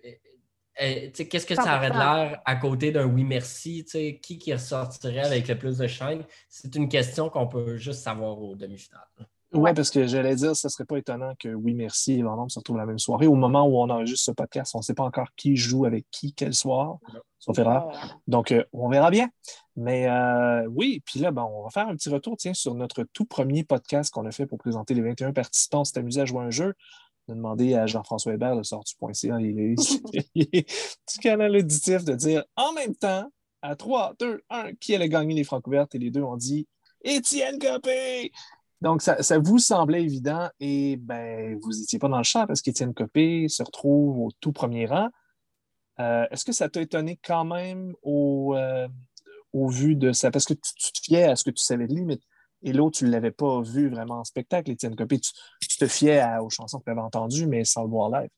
euh, 0.82 1.08
tu 1.08 1.12
sais, 1.16 1.28
qu'est-ce 1.28 1.46
que 1.46 1.54
ça 1.54 1.76
aurait 1.76 1.90
de 1.90 1.96
100%. 1.96 2.00
l'air 2.00 2.42
à 2.46 2.56
côté 2.56 2.94
d'un 2.94 3.04
oui 3.04 3.26
merci? 3.26 3.84
Tu 3.84 3.92
sais, 3.92 4.20
qui 4.24 4.38
qui 4.40 4.54
ressortirait 4.54 5.26
avec 5.26 5.50
le 5.50 5.58
plus 5.58 5.80
de 5.80 5.88
chaînes? 5.88 6.24
C'est 6.48 6.74
une 6.78 6.88
question 6.88 7.30
qu'on 7.30 7.46
peut 7.46 7.76
juste 7.76 8.04
savoir 8.04 8.40
au 8.40 8.56
demi-finale. 8.56 9.04
Oui, 9.58 9.64
Ouais. 9.64 9.74
parce 9.74 9.90
que 9.90 10.08
j'allais 10.08 10.36
dire, 10.36 10.56
ce 10.56 10.68
ne 10.68 10.70
serait 10.72 10.86
pas 10.86 10.98
étonnant 10.98 11.34
que 11.40 11.50
Oui 11.50 11.74
Merci 11.74 12.14
et 12.14 12.24
Vendôme 12.24 12.50
se 12.50 12.60
retrouvent 12.60 12.78
la 12.78 12.86
même 12.86 13.00
soirée. 13.00 13.28
Au 13.28 13.36
moment 13.36 13.66
où 13.68 13.78
on 13.78 13.90
enregistre 13.90 14.26
ce 14.26 14.32
podcast, 14.32 14.74
on 14.76 14.80
ne 14.80 14.84
sait 14.84 14.94
pas 14.94 15.04
encore 15.04 15.28
qui 15.36 15.56
joue 15.56 15.86
avec 15.86 16.06
qui, 16.12 16.34
quel 16.34 16.54
soir, 16.54 16.98
sauf 17.40 17.58
erreur. 17.60 17.90
Donc, 18.28 18.52
euh, 18.52 18.64
on 18.74 18.90
verra 18.90 19.10
bien. 19.12 19.30
Mais 19.76 20.08
euh, 20.10 20.66
oui, 20.72 21.02
puis 21.06 21.20
là, 21.20 21.32
ben, 21.32 21.44
on 21.44 21.64
va 21.64 21.70
faire 21.70 21.88
un 21.88 21.96
petit 21.96 22.10
retour 22.10 22.36
tiens, 22.38 22.54
sur 22.54 22.74
notre 22.76 23.04
tout 23.14 23.26
premier 23.26 23.64
podcast 23.64 24.12
qu'on 24.14 24.26
a 24.26 24.32
fait 24.32 24.46
pour 24.46 24.58
présenter 24.58 24.94
les 24.94 25.02
21 25.02 25.34
participants. 25.34 25.82
On 25.82 25.84
s'est 25.84 26.00
amusé 26.00 26.22
à 26.22 26.26
jouer 26.26 26.40
à 26.42 26.46
un 26.46 26.52
jeu. 26.52 26.74
On 27.28 27.34
a 27.34 27.36
demandé 27.36 27.76
à 27.76 27.86
Jean-François 27.88 28.34
Hébert 28.34 28.56
de 28.56 28.64
sortu.ca, 28.64 29.40
il 29.42 29.60
est 29.60 29.76
il 30.34 30.48
est 30.54 30.66
du 31.14 31.20
canal 31.20 31.56
auditif, 31.56 32.06
de 32.06 32.14
dire 32.16 32.44
en 32.56 32.72
même 32.74 32.96
temps, 32.96 33.30
à 33.62 33.76
3, 33.76 34.14
2, 34.20 34.42
1, 34.50 34.74
qui 34.76 34.96
allait 34.96 35.10
gagner 35.10 35.36
les 35.36 35.44
francs 35.44 35.66
ouvertes 35.68 35.94
et 35.96 35.98
les 36.00 36.10
deux 36.10 36.22
ont 36.24 36.38
dit 36.38 36.68
Étienne 37.04 37.60
Copé! 37.60 38.32
Donc, 38.82 39.02
ça, 39.02 39.40
vous 39.40 39.58
semblait 39.58 40.04
évident 40.04 40.50
et 40.60 40.98
ben, 40.98 41.58
vous 41.62 41.72
n'étiez 41.72 41.98
pas 41.98 42.10
dans 42.10 42.18
le 42.18 42.24
champ 42.24 42.46
parce 42.46 42.62
qu'Étienne 42.62 42.94
Copé 42.94 43.48
se 43.50 43.64
retrouve 43.64 44.20
au 44.20 44.32
tout 44.40 44.52
premier 44.52 44.86
rang. 44.86 45.10
Euh, 46.00 46.26
Est-ce 46.30 46.46
que 46.46 46.52
ça 46.52 46.70
t'a 46.70 46.82
étonné 46.82 47.20
quand 47.24 47.44
même 47.44 47.96
au, 48.04 48.56
euh, 48.56 48.88
vu 49.54 49.96
de 49.96 50.12
ça? 50.12 50.30
Parce 50.30 50.46
que 50.46 50.54
tu, 50.54 50.92
te 50.94 51.00
fiais 51.02 51.24
à 51.24 51.36
ce 51.36 51.44
que 51.44 51.50
tu 51.50 51.64
savais 51.64 51.88
de 51.88 51.96
lui, 51.96 52.06
mais 52.06 52.20
et 52.64 52.74
l'autre, 52.74 53.00
tu 53.00 53.06
ne 53.06 53.12
l'avais 53.12 53.32
pas 53.32 53.62
vu 53.62 53.90
vraiment 53.90 54.20
en 54.20 54.24
spectacle, 54.24 54.72
Étienne 54.72 54.96
Copé. 54.96 55.20
Tu, 55.20 55.78
te 55.78 55.88
fiais 55.88 56.24
aux 56.42 56.50
chansons 56.50 56.80
que 56.80 56.86
tu 56.86 56.92
avais 56.92 57.02
entendues, 57.02 57.48
mais 57.48 57.64
sans 57.64 57.84
le 57.84 57.90
voir 57.90 58.10
live. 58.10 58.30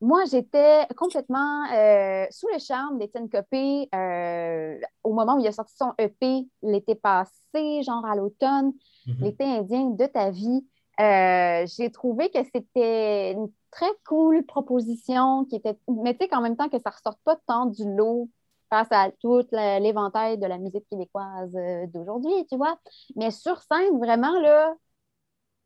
Moi, 0.00 0.24
j'étais 0.30 0.86
complètement 0.96 1.64
euh, 1.72 2.26
sous 2.30 2.46
le 2.52 2.58
charme 2.58 2.98
d'Étienne 2.98 3.28
Copé 3.28 3.88
euh, 3.94 4.78
au 5.02 5.12
moment 5.12 5.36
où 5.36 5.40
il 5.40 5.46
a 5.46 5.52
sorti 5.52 5.74
son 5.76 5.92
EP 5.98 6.46
l'été 6.62 6.94
passé, 6.94 7.82
genre 7.82 8.04
à 8.06 8.14
l'automne, 8.14 8.72
Mhm. 9.06 9.24
l'été 9.24 9.44
indien 9.44 9.90
de 9.90 10.06
ta 10.06 10.30
vie. 10.30 10.64
Euh, 11.00 11.66
j'ai 11.66 11.90
trouvé 11.90 12.30
que 12.30 12.38
c'était 12.54 13.32
une 13.32 13.50
très 13.70 13.90
cool 14.06 14.44
proposition 14.46 15.44
qui 15.46 15.56
était, 15.56 15.76
mais 15.88 16.14
tu 16.14 16.20
sais 16.24 16.28
qu'en 16.28 16.40
même 16.42 16.56
temps 16.56 16.68
que 16.68 16.78
ça 16.78 16.90
ne 16.90 16.94
ressorte 16.94 17.20
pas 17.24 17.36
tant 17.46 17.66
du 17.66 17.84
lot 17.96 18.28
face 18.70 18.88
à 18.90 19.10
tout 19.20 19.42
l'éventail 19.52 20.38
de 20.38 20.46
la 20.46 20.58
musique 20.58 20.86
québécoise 20.90 21.56
d'aujourd'hui, 21.92 22.46
tu 22.50 22.56
vois. 22.56 22.78
Mais 23.16 23.30
sur 23.30 23.60
scène, 23.62 23.98
vraiment, 23.98 24.38
là, 24.40 24.74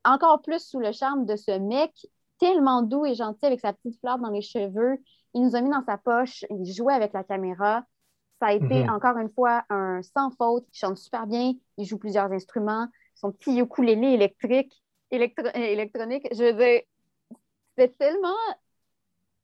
encore 0.05 0.40
plus 0.42 0.61
sous 0.61 0.81
le 0.81 0.92
charme 0.92 1.27
de 1.27 1.37
ce 1.37 1.59
mec 1.59 1.92
tellement 2.42 2.83
doux 2.83 3.07
et 3.07 3.16
gentil 3.16 3.46
avec 3.46 3.61
sa 3.61 3.74
petite 3.74 4.00
fleur 4.00 4.18
dans 4.20 4.31
les 4.31 4.42
cheveux. 4.42 4.99
Il 5.34 5.43
nous 5.45 5.57
a 5.57 5.62
mis 5.62 5.70
dans 5.70 5.84
sa 5.86 5.99
poche, 5.99 6.45
il 6.51 6.66
jouait 6.74 6.95
avec 6.95 7.14
la 7.14 7.24
caméra. 7.24 7.84
Ça 8.40 8.49
a 8.49 8.55
été 8.55 8.84
Mhm. 8.84 8.90
encore 8.90 9.18
une 9.18 9.30
fois 9.32 9.64
un 9.70 10.03
sans 10.03 10.30
faute. 10.32 10.66
Il 10.74 10.78
chante 10.78 10.99
super 10.99 11.26
bien, 11.28 11.55
il 11.78 11.86
joue 11.86 11.99
plusieurs 11.99 12.32
instruments. 12.32 12.88
Son 13.16 13.32
petit 13.32 13.59
ukulélé 13.61 14.09
électrique, 14.14 14.74
électro- 15.12 15.47
euh, 15.57 15.61
électronique, 15.61 16.28
je 16.32 16.45
veux 16.45 16.55
dire, 16.55 16.82
c'était 17.78 17.95
tellement, 17.99 18.36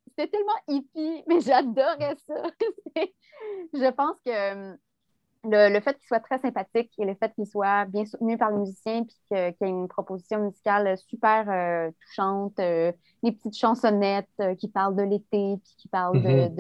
c'était 0.08 0.28
tellement 0.28 0.52
hippie, 0.68 1.22
mais 1.28 1.40
j'adorais 1.40 2.16
ça. 2.26 2.42
je 3.72 3.90
pense 3.92 4.16
que 4.24 4.78
le, 5.44 5.80
fait 5.80 5.94
qu'il 5.94 6.06
soit 6.06 6.20
très 6.20 6.38
sympathique 6.38 6.90
et 6.98 7.04
le 7.04 7.14
fait 7.14 7.32
qu'il 7.34 7.46
soit 7.46 7.84
bien 7.86 8.04
soutenu 8.04 8.36
par 8.36 8.50
les 8.50 8.58
musiciens, 8.58 9.04
puis 9.04 9.16
qu'il 9.28 9.38
y 9.38 9.40
ait 9.40 9.68
une 9.68 9.88
proposition 9.88 10.44
musicale 10.44 10.96
super 10.98 11.48
euh, 11.48 11.90
touchante, 12.06 12.58
euh, 12.58 12.92
des 13.22 13.32
petites 13.32 13.56
chansonnettes 13.56 14.28
euh, 14.40 14.54
qui 14.56 14.68
parlent 14.68 14.96
de 14.96 15.02
l'été, 15.02 15.56
puis 15.62 15.74
qui 15.78 15.88
parlent 15.88 16.20
de, 16.22 16.28
mm-hmm. 16.28 16.54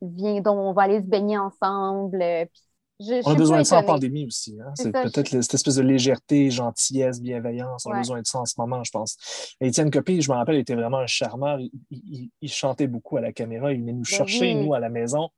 de 0.00 0.40
dont 0.40 0.56
on 0.56 0.72
va 0.72 0.82
aller 0.82 1.00
se 1.00 1.06
baigner 1.06 1.38
ensemble. 1.38 2.22
on 2.22 3.32
a 3.32 3.34
besoin 3.34 3.58
de 3.58 3.64
ça 3.64 3.78
en 3.78 3.84
pandémie 3.84 4.26
aussi. 4.26 4.58
Hein. 4.60 4.72
C'est 4.76 4.92
peut-être 4.92 5.28
cette 5.28 5.54
espèce 5.54 5.74
de 5.74 5.82
légèreté, 5.82 6.50
gentillesse, 6.50 7.20
bienveillance. 7.20 7.84
On 7.86 7.90
a 7.90 7.98
besoin 7.98 8.22
de 8.22 8.26
ça 8.26 8.38
en 8.38 8.46
ce 8.46 8.54
moment, 8.58 8.84
je 8.84 8.92
pense. 8.92 9.56
Étienne 9.60 9.90
Copé, 9.90 10.20
je 10.20 10.30
me 10.30 10.36
rappelle, 10.36 10.56
était 10.56 10.76
vraiment 10.76 10.98
un 10.98 11.06
charmeur. 11.06 11.58
Il, 11.90 12.30
chantait 12.46 12.86
beaucoup 12.86 13.16
à 13.16 13.20
la 13.20 13.32
caméra. 13.32 13.72
Il 13.72 13.80
venait 13.80 13.92
nous 13.92 13.98
ben 13.98 14.16
chercher, 14.16 14.54
nous, 14.54 14.72
à 14.72 14.80
la 14.80 14.88
maison. 14.88 15.30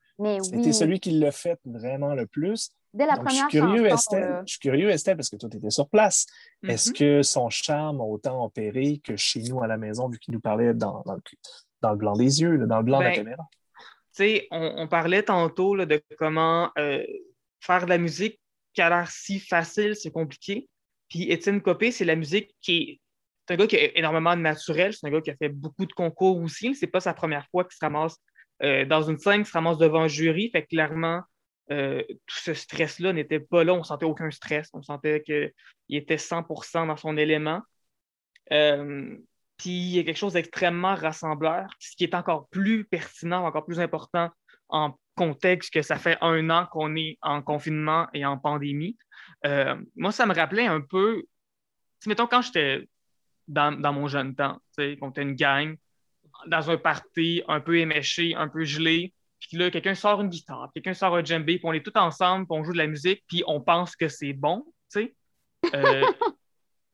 C'était 0.43 0.73
celui 0.73 1.01
qui 1.01 1.13
l'a 1.13 1.33
fait 1.33 1.59
vraiment 1.65 2.15
le 2.15 2.27
plus. 2.27 2.71
Dès 2.95 3.07
la 3.07 3.17
première 3.17 3.49
je 3.49 3.57
suis 3.57 3.61
curieux, 3.61 3.87
Estelle, 3.87 4.43
je 4.47 4.51
suis 4.53 4.61
curieux, 4.61 4.91
Estelle, 4.91 5.17
parce 5.17 5.31
que 5.31 5.37
toi, 5.37 5.49
tu 5.49 5.57
étais 5.57 5.71
sur 5.71 5.89
place. 5.89 6.27
Est-ce 6.67 6.91
mm-hmm. 6.91 6.99
que 6.99 7.23
son 7.23 7.49
charme 7.49 8.01
a 8.01 8.05
autant 8.05 8.45
opéré 8.45 9.01
que 9.03 9.17
chez 9.17 9.41
nous 9.43 9.63
à 9.63 9.67
la 9.67 9.79
maison, 9.79 10.09
vu 10.09 10.19
qu'il 10.19 10.35
nous 10.35 10.41
parlait 10.41 10.75
dans, 10.75 11.03
dans, 11.07 11.15
le, 11.91 11.97
blanc 11.97 12.15
des 12.15 12.43
yeux, 12.43 12.59
dans 12.67 12.79
le 12.79 12.83
blanc 12.83 12.99
de 12.99 13.05
la 13.05 13.11
ben, 13.11 13.17
caméra? 13.17 13.45
Tu 13.79 13.87
sais, 14.13 14.49
on, 14.51 14.87
parlait 14.89 15.23
tantôt 15.23 15.75
de 15.75 16.03
comment 16.19 16.71
euh, 16.79 17.03
faire 17.61 17.85
de 17.85 17.89
la 17.89 17.97
musique 17.97 18.39
qui 18.75 18.83
a 18.83 18.91
l'air 18.91 19.11
si 19.11 19.41
facile, 19.41 19.97
c'est 19.97 20.11
compliqué. 20.11 20.69
Puis 21.09 21.31
Étienne 21.31 21.63
Copé, 21.63 21.93
c'est 21.93 22.05
la 22.05 22.17
musique 22.17 22.55
qui 22.61 22.77
est. 22.77 23.01
C'est 23.47 23.55
un 23.55 23.57
gars 23.57 23.67
qui 23.67 23.77
a 23.77 23.99
énormément 23.99 24.37
de 24.37 24.41
naturel, 24.41 24.93
c'est 24.93 25.07
un 25.07 25.11
gars 25.11 25.21
qui 25.21 25.31
a 25.31 25.37
fait 25.37 25.49
beaucoup 25.49 25.85
de 25.85 25.93
concours 25.93 26.41
aussi. 26.41 26.77
C'est 26.77 26.87
pas 26.87 27.01
sa 27.01 27.13
première 27.13 27.47
fois 27.51 27.65
qu'il 27.65 27.73
se 27.73 27.85
ramasse 27.85 28.17
euh, 28.63 28.85
dans 28.85 29.03
une 29.03 29.19
scène, 29.19 29.39
qu'il 29.39 29.47
se 29.47 29.53
ramasse 29.53 29.79
devant 29.79 30.03
un 30.03 30.09
jury. 30.09 30.51
Fait 30.53 30.63
clairement, 30.63 31.23
euh, 31.73 32.03
tout 32.09 32.39
ce 32.39 32.55
stress-là 32.55 33.13
n'était 33.13 33.41
pas 33.41 33.65
là. 33.65 33.73
On 33.73 33.83
sentait 33.83 34.05
aucun 34.05 34.31
stress. 34.31 34.69
On 34.75 34.83
sentait 34.83 35.23
qu'il 35.23 35.53
était 35.89 36.17
100% 36.17 36.87
dans 36.87 36.97
son 36.97 37.17
élément. 37.17 37.63
Euh, 38.53 39.17
puis 39.57 39.71
il 39.71 39.97
y 39.97 39.99
a 39.99 40.05
quelque 40.05 40.17
chose 40.17 40.35
d'extrêmement 40.35 40.95
rassembleur, 40.95 41.69
ce 41.79 41.97
qui 41.97 42.05
est 42.05 42.15
encore 42.15 42.49
plus 42.49 42.85
pertinent, 42.85 43.47
encore 43.47 43.65
plus 43.65 43.81
important 43.81 44.31
en 44.69 44.99
contexte 45.15 45.73
que 45.73 45.83
ça 45.83 45.97
fait 45.97 46.19
un 46.21 46.51
an 46.51 46.67
qu'on 46.67 46.97
est 46.97 47.19
en 47.23 47.43
confinement 47.43 48.09
et 48.13 48.25
en 48.27 48.39
pandémie. 48.39 48.97
Euh, 49.47 49.77
moi, 49.97 50.13
ça 50.13 50.27
me 50.27 50.35
rappelait 50.35 50.67
un 50.67 50.81
peu, 50.81 51.23
mettons, 52.07 52.27
quand 52.27 52.43
j'étais 52.43 52.89
dans, 53.49 53.93
mon 53.93 54.09
jeune 54.09 54.35
temps, 54.35 54.61
qu'on 54.77 55.11
était 55.11 55.23
une 55.23 55.35
gang, 55.35 55.77
dans 56.47 56.71
un 56.71 56.77
party 56.77 57.43
un 57.49 57.61
peu 57.61 57.79
éméché, 57.79 58.35
un 58.35 58.49
peu 58.49 58.65
gelé, 58.65 59.13
puis 59.49 59.57
là, 59.57 59.71
quelqu'un 59.71 59.95
sort 59.95 60.21
une 60.21 60.29
guitare, 60.29 60.71
quelqu'un 60.73 60.95
sort 60.95 61.17
un 61.17 61.25
djembé, 61.25 61.59
puis 61.59 61.67
on 61.67 61.73
est 61.73 61.85
tous 61.85 61.99
ensemble, 61.99 62.47
puis 62.47 62.59
on 62.59 62.65
joue 62.65 62.73
de 62.73 62.79
la 62.79 62.87
musique, 62.87 63.25
puis 63.29 63.43
on 63.47 63.61
pense 63.61 63.97
que 63.97 64.09
c'est 64.09 64.33
bon, 64.33 64.65
tu 64.93 65.01
sais. 65.01 65.15
Euh, 65.75 66.05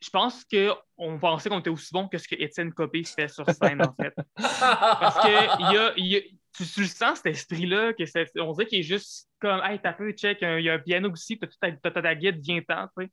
je 0.00 0.10
pense 0.10 0.44
qu'on 0.44 1.18
pensait 1.18 1.48
qu'on 1.48 1.60
était 1.60 1.70
aussi 1.70 1.92
bon 1.92 2.08
que 2.08 2.18
ce 2.18 2.26
que 2.26 2.36
Étienne 2.38 2.72
Copé 2.72 3.04
fait 3.04 3.28
sur 3.28 3.48
scène, 3.50 3.82
en 3.82 3.92
fait. 3.92 4.14
Parce 4.36 5.16
que 5.20 6.00
y 6.00 6.16
a, 6.16 6.20
tu, 6.52 6.80
le 6.80 6.86
sens, 6.86 7.18
cet 7.18 7.26
esprit-là, 7.26 7.92
que 7.92 8.40
on 8.40 8.52
dirait 8.52 8.66
qu'il 8.66 8.80
est 8.80 8.84
juste 8.84 9.28
comme, 9.40 9.60
hey, 9.62 9.78
t'as 9.80 9.92
peu, 9.92 10.10
check, 10.12 10.38
il 10.40 10.62
y 10.62 10.70
a 10.70 10.74
un 10.74 10.78
piano 10.78 11.10
aussi, 11.10 11.38
t'as 11.38 11.72
ta, 11.72 11.90
ta, 11.90 12.14
guide, 12.14 12.40
viens-t'en, 12.40 12.88
tu 12.96 13.04
sais. 13.04 13.10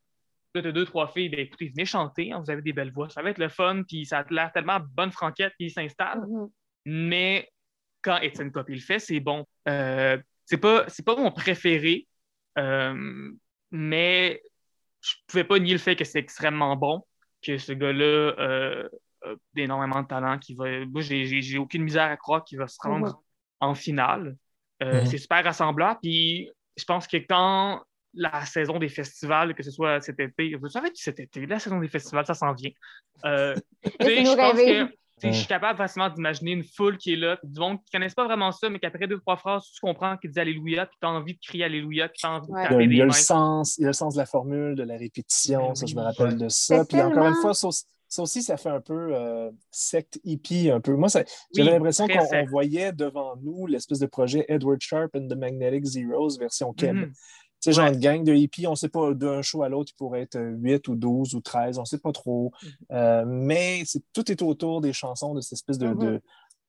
Là, 0.54 0.62
t'as 0.62 0.72
deux, 0.72 0.86
trois 0.86 1.10
filles, 1.10 1.28
ben 1.28 1.42
écoutez, 1.42 1.68
venez 1.68 1.86
chanter, 1.86 2.32
hein, 2.32 2.40
vous 2.40 2.50
avez 2.50 2.62
des 2.62 2.72
belles 2.72 2.94
voix, 2.94 3.10
ça 3.10 3.22
va 3.22 3.32
être 3.32 3.40
le 3.40 3.50
fun, 3.50 3.84
puis 3.86 4.06
ça 4.06 4.20
a 4.20 4.26
l'air 4.30 4.54
tellement 4.54 4.80
bonne 4.80 5.12
franquette, 5.12 5.54
qui 5.60 5.70
s'installe. 5.70 6.20
Mm-hmm. 6.20 6.50
Mais 6.86 7.50
quand 8.06 8.20
Étienne 8.20 8.52
Copé 8.52 8.74
le 8.74 8.80
fait, 8.80 9.00
c'est 9.00 9.20
bon. 9.20 9.46
Euh, 9.68 10.18
c'est 10.46 10.58
pas, 10.58 10.86
pas 11.06 11.16
mon 11.16 11.32
préféré, 11.32 12.08
euh, 12.58 13.32
mais 13.72 14.42
je 15.02 15.14
pouvais 15.28 15.44
pas 15.44 15.58
nier 15.58 15.74
le 15.74 15.80
fait 15.80 15.96
que 15.96 16.06
c'est 16.06 16.20
extrêmement 16.20 16.76
bon, 16.76 17.02
que 17.42 17.58
ce 17.58 17.74
gars-là 17.74 18.06
euh, 18.06 18.88
a 19.24 19.34
énormément 19.56 20.04
de 20.04 20.08
talent, 20.08 20.38
qui 20.38 20.54
va. 20.54 20.86
Moi, 20.86 21.02
j'ai 21.02 21.58
aucune 21.58 21.84
misère 21.84 22.10
à 22.10 22.16
croire 22.16 22.44
qu'il 22.44 22.60
va 22.60 22.68
se 22.68 22.78
rendre 22.80 23.24
en 23.60 23.74
finale. 23.74 24.38
Mhm. 24.82 25.06
C'est 25.06 25.18
super 25.18 25.44
rassembleur. 25.44 25.98
Puis 26.02 26.52
je 26.78 26.84
pense 26.84 27.08
que 27.08 27.18
quand 27.18 27.82
la 28.16 28.46
saison 28.46 28.80
des 28.80 28.90
festivals, 28.90 29.54
que 29.54 29.64
ce 29.64 29.72
soit 29.72 30.00
cet 30.02 30.20
été, 30.20 30.56
vous 30.56 30.70
savez 30.70 30.90
cet 30.94 31.20
été, 31.20 31.46
la 31.46 31.60
saison 31.60 31.80
des 31.80 31.88
festivals, 31.88 32.26
ça 32.26 32.34
s'en 32.34 32.54
vient. 32.54 32.72
Euh, 33.26 33.56
je 34.00 34.36
pense 34.36 34.58
que 34.58 34.96
je 35.24 35.32
suis 35.32 35.48
capable 35.48 35.78
facilement 35.78 36.10
d'imaginer 36.10 36.52
une 36.52 36.64
foule 36.64 36.98
qui 36.98 37.14
est 37.14 37.18
là, 37.18 37.40
du 37.44 37.60
monde 37.60 37.78
qui 37.78 37.86
ne 37.94 38.00
connaissent 38.00 38.14
pas 38.14 38.26
vraiment 38.26 38.52
ça, 38.52 38.70
mais 38.70 38.80
qu'après 38.80 39.08
deux, 39.08 39.20
trois 39.20 39.38
phrases, 39.38 39.64
tu 39.74 39.80
comprends 39.82 40.18
qu'il 40.18 40.32
dit 40.32 40.40
Alléluia, 40.40 40.86
puis 40.86 40.98
tu 41.00 41.08
as 41.08 41.10
envie 41.10 41.34
de 41.34 41.40
crier 41.40 41.66
Alléluia, 41.66 42.10
puis 42.10 42.20
tu 42.20 42.26
as 42.26 42.32
envie 42.32 42.48
de 42.48 42.54
taper 42.54 42.84
il 42.84 42.96
y 42.96 43.02
a, 43.02 43.06
le 43.06 43.12
sens, 43.12 43.78
il 43.78 43.82
y 43.82 43.86
a 43.86 43.88
le 43.88 43.94
sens 43.94 44.16
de 44.16 44.20
la 44.20 44.26
formule, 44.26 44.76
de 44.76 44.84
la 44.84 44.98
répétition, 44.98 45.70
ben 45.70 45.76
ça, 45.76 45.86
je 45.86 45.96
me 45.96 46.02
rappelle 46.02 46.38
de 46.38 46.50
ça. 46.50 46.86
Puis 46.86 47.02
encore 47.02 47.28
une 47.28 47.36
fois, 47.36 47.54
ça 47.54 48.22
aussi, 48.22 48.44
ça 48.44 48.58
fait 48.58 48.70
un 48.70 48.82
peu 48.82 49.16
euh, 49.16 49.52
secte 49.72 50.20
hippie, 50.24 50.70
un 50.70 50.82
peu. 50.82 50.96
Moi, 50.96 51.10
j'avais 51.54 51.72
l'impression 51.72 52.08
qu'on 52.08 52.46
voyait 52.46 52.92
devant 52.92 53.36
nous 53.38 53.68
l'espèce 53.68 54.00
de 54.00 54.06
projet 54.06 54.46
Edward 54.48 54.82
Sharp 54.82 55.16
and 55.16 55.28
the 55.28 55.38
Magnetic 55.38 55.86
Zeros 55.86 56.38
version 56.38 56.74
Ken. 56.74 56.96
Mm-hmm. 56.96 57.12
C'est 57.66 57.72
genre 57.72 57.88
une 57.88 58.00
gang 58.00 58.24
de 58.24 58.32
hippies, 58.32 58.68
on 58.68 58.72
ne 58.72 58.76
sait 58.76 58.90
pas, 58.90 59.16
d'un 59.16 59.42
show 59.42 59.64
à 59.64 59.70
l'autre, 59.70 59.92
il 59.92 59.98
pourrait 59.98 60.22
être 60.22 60.40
8 60.40 60.88
ou 60.88 60.96
12 60.96 61.34
ou 61.34 61.42
13, 61.42 61.80
on 61.80 61.82
ne 61.82 61.86
sait 61.88 61.98
pas 61.98 62.12
trop. 62.12 62.52
Mhm. 62.62 62.70
Euh, 62.92 63.24
mais 63.26 63.82
tout 64.14 64.32
est 64.32 64.44
autour 64.44 64.82
des 64.82 64.94
chansons 64.94 65.34
de 65.34 65.42
cette 65.42 65.54
espèce 65.54 65.80
de, 65.80 65.88
mhm. 65.88 66.20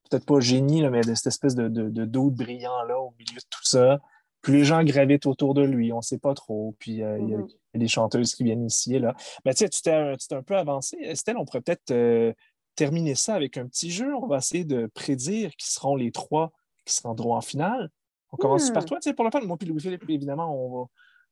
peut-être 0.08 0.24
pas 0.24 0.40
génie, 0.40 0.88
mais 0.88 1.02
de 1.02 1.14
cette 1.14 1.26
espèce 1.26 1.54
de, 1.54 1.68
de, 1.68 2.30
brillant-là 2.30 2.98
au 2.98 3.12
milieu 3.18 3.36
de 3.36 3.46
tout 3.50 3.64
ça. 3.64 4.00
Puis 4.40 4.54
les 4.54 4.64
gens 4.64 4.82
gravitent 4.84 5.26
autour 5.26 5.52
de 5.52 5.60
lui, 5.60 5.92
on 5.92 5.98
ne 5.98 6.02
sait 6.02 6.16
pas 6.16 6.32
trop. 6.32 6.74
Puis 6.78 7.02
euh, 7.02 7.18
il 7.18 7.28
y, 7.28 7.34
a 7.34 7.40
des 7.74 7.88
chanteuses 7.88 8.34
qui 8.34 8.44
viennent 8.44 8.64
ici 8.64 8.94
et 8.94 8.98
là. 8.98 9.14
Mais 9.44 9.52
tu 9.52 9.66
sais, 9.66 9.68
tu 9.68 9.82
t'es 9.82 9.90
un 9.90 10.42
peu 10.42 10.56
avancé. 10.56 10.96
Estelle, 11.02 11.36
on 11.36 11.44
pourrait 11.44 11.60
peut-être 11.60 11.90
euh, 11.90 12.32
terminer 12.74 13.16
ça 13.16 13.34
avec 13.34 13.58
un 13.58 13.66
petit 13.66 13.90
jeu. 13.90 14.14
On 14.14 14.26
va 14.26 14.38
essayer 14.38 14.64
de 14.64 14.86
prédire 14.94 15.54
qui 15.56 15.70
seront 15.70 15.94
les 15.94 16.10
trois 16.10 16.52
qui 16.86 16.94
se 16.94 17.02
rendront 17.02 17.34
en 17.34 17.42
finale. 17.42 17.90
On 18.38 18.42
commence 18.42 18.70
par 18.70 18.82
hmm. 18.82 18.86
toi, 18.86 18.98
tu 19.00 19.10
sais, 19.10 19.14
pour 19.14 19.24
le 19.24 19.30
fun? 19.30 19.40
Moi 19.40 19.56
puis 19.56 19.68
Louis-Philippe, 19.68 20.04
évidemment, 20.08 20.54
on 20.54 20.80
va 20.80 20.86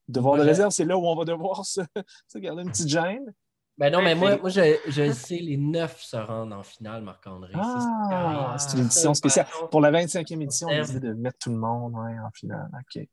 devoir 0.09 0.37
de 0.39 0.43
réserve, 0.43 0.71
c'est 0.71 0.85
là 0.85 0.97
où 0.97 1.07
on 1.07 1.17
va 1.17 1.25
devoir 1.25 1.65
se, 1.65 1.81
garder 2.37 2.63
une 2.63 2.71
petite 2.71 2.89
gêne. 2.89 3.33
Ben 3.77 3.91
non, 3.93 4.03
mais 4.03 4.15
moi, 4.15 4.37
moi 4.37 4.51
je, 4.51 4.77
je, 4.87 5.11
sais, 5.11 5.37
les 5.37 5.57
neuf 5.57 6.01
se 6.01 6.17
rendent 6.17 6.53
en 6.53 6.63
finale, 6.63 7.03
Marc-André. 7.03 7.53
Ah, 7.57 8.57
c'est 8.59 8.77
une 8.77 8.85
édition 8.85 9.15
spéciale. 9.15 9.47
Pour 9.71 9.81
la 9.81 9.91
25e 9.91 10.41
édition, 10.43 10.69
on 10.69 10.71
a 10.71 10.81
décidé 10.81 11.01
de 11.01 11.15
mettre 11.15 11.39
tout 11.39 11.51
le 11.51 11.57
monde 11.57 11.97
en 11.97 12.31
finale. 12.33 12.71
OK. 12.73 13.05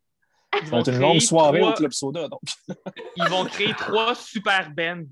Ça 0.54 0.70
va 0.70 0.80
être 0.80 0.92
une 0.92 1.00
longue 1.00 1.20
soirée 1.20 1.64
au 1.64 1.74
Club 1.74 1.92
Soda, 1.92 2.28
donc. 2.28 2.42
Ils 3.16 3.28
vont 3.30 3.46
créer 3.46 3.74
trois 3.74 4.14
super 4.14 4.70
bands. 4.72 5.06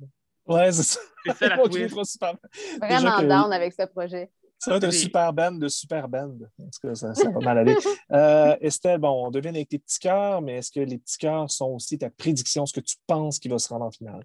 Ouais, 0.46 0.72
c'est 0.72 0.84
ça. 0.84 1.00
C'est 1.26 1.38
ça 1.38 1.48
la 1.48 1.56
Vraiment 1.56 3.22
down 3.22 3.54
avec 3.54 3.74
ce 3.74 3.86
projet. 3.86 4.30
Ça 4.60 4.72
va 4.72 4.78
être 4.78 4.84
un 4.84 4.92
super 4.92 5.32
band 5.32 5.54
de 5.54 5.70
super 5.70 6.10
band. 6.10 6.36
En 6.60 6.66
tout 6.66 6.88
cas, 6.88 6.94
ça, 6.94 7.14
va 7.14 7.40
mal 7.40 7.58
aller. 7.60 7.76
Euh, 8.12 8.58
Estelle, 8.60 9.00
bon, 9.00 9.28
on 9.28 9.30
devine 9.30 9.56
avec 9.56 9.70
tes 9.70 9.78
petits 9.78 10.00
cœurs, 10.00 10.42
mais 10.42 10.58
est-ce 10.58 10.72
que 10.72 10.80
les 10.80 10.98
petits 10.98 11.20
cœurs 11.20 11.52
sont 11.52 11.68
aussi 11.68 12.00
ta 12.00 12.10
prédiction, 12.10 12.66
ce 12.66 12.74
que 12.74 12.80
tu 12.80 12.96
penses 13.06 13.38
qu'il 13.38 13.52
va 13.52 13.60
se 13.60 13.70
rendre 13.70 13.86
en 13.86 13.92
finale? 13.92 14.24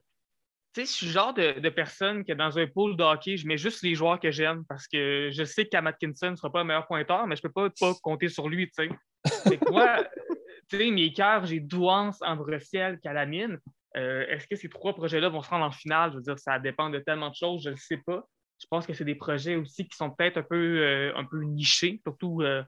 Tu 0.72 0.80
sais, 0.80 0.86
je 0.86 0.92
suis 0.92 1.06
le 1.06 1.12
genre 1.12 1.34
de, 1.34 1.68
personne 1.68 2.24
que 2.24 2.32
dans 2.32 2.58
un 2.58 2.66
pool 2.66 2.96
de 2.96 3.02
hockey, 3.02 3.36
je 3.36 3.46
mets 3.46 3.58
juste 3.58 3.82
les 3.82 3.94
joueurs 3.94 4.18
que 4.18 4.30
j'aime 4.30 4.64
parce 4.64 4.88
que 4.88 5.28
je 5.30 5.44
sais 5.44 5.66
qu'Amat 5.66 5.92
Kinson 5.92 6.30
ne 6.30 6.36
sera 6.36 6.50
pas 6.50 6.60
le 6.60 6.64
meilleur 6.64 6.86
pointeur, 6.86 7.26
mais 7.26 7.36
je 7.36 7.42
ne 7.44 7.48
peux 7.48 7.52
pas, 7.52 7.70
pas 7.78 7.92
compter 8.02 8.28
sur 8.28 8.48
lui, 8.48 8.70
tu 8.70 8.88
sais. 8.88 9.58
moi, 9.70 10.02
tu 10.70 10.78
sais, 10.78 10.90
mes 10.90 11.12
cœurs, 11.12 11.44
j'ai 11.44 11.60
Douance, 11.60 12.16
Ambrosiel, 12.22 12.98
Calamine. 13.00 13.58
Euh, 13.96 14.26
est-ce 14.28 14.46
que 14.48 14.56
ces 14.56 14.70
trois 14.70 14.94
projets-là 14.94 15.28
vont 15.28 15.42
se 15.42 15.50
rendre 15.50 15.66
en 15.66 15.70
finale? 15.70 16.10
Je 16.12 16.16
veux 16.16 16.22
dire, 16.22 16.38
ça 16.38 16.58
dépend 16.58 16.88
de 16.88 17.00
tellement 17.00 17.28
de 17.28 17.34
choses, 17.34 17.62
je 17.62 17.68
ne 17.68 17.74
le 17.74 17.80
sais 17.80 17.98
pas. 17.98 18.26
Je 18.58 18.66
pense 18.68 18.86
que 18.86 18.92
c'est 18.94 19.04
des 19.04 19.14
projets 19.14 19.56
aussi 19.56 19.86
qui 19.86 19.96
sont 19.96 20.10
peut-être 20.10 20.38
un 20.38 20.42
peu, 20.42 20.80
euh, 20.80 21.12
un 21.16 21.24
peu 21.24 21.42
nichés, 21.42 22.00
surtout, 22.04 22.42
euh, 22.42 22.62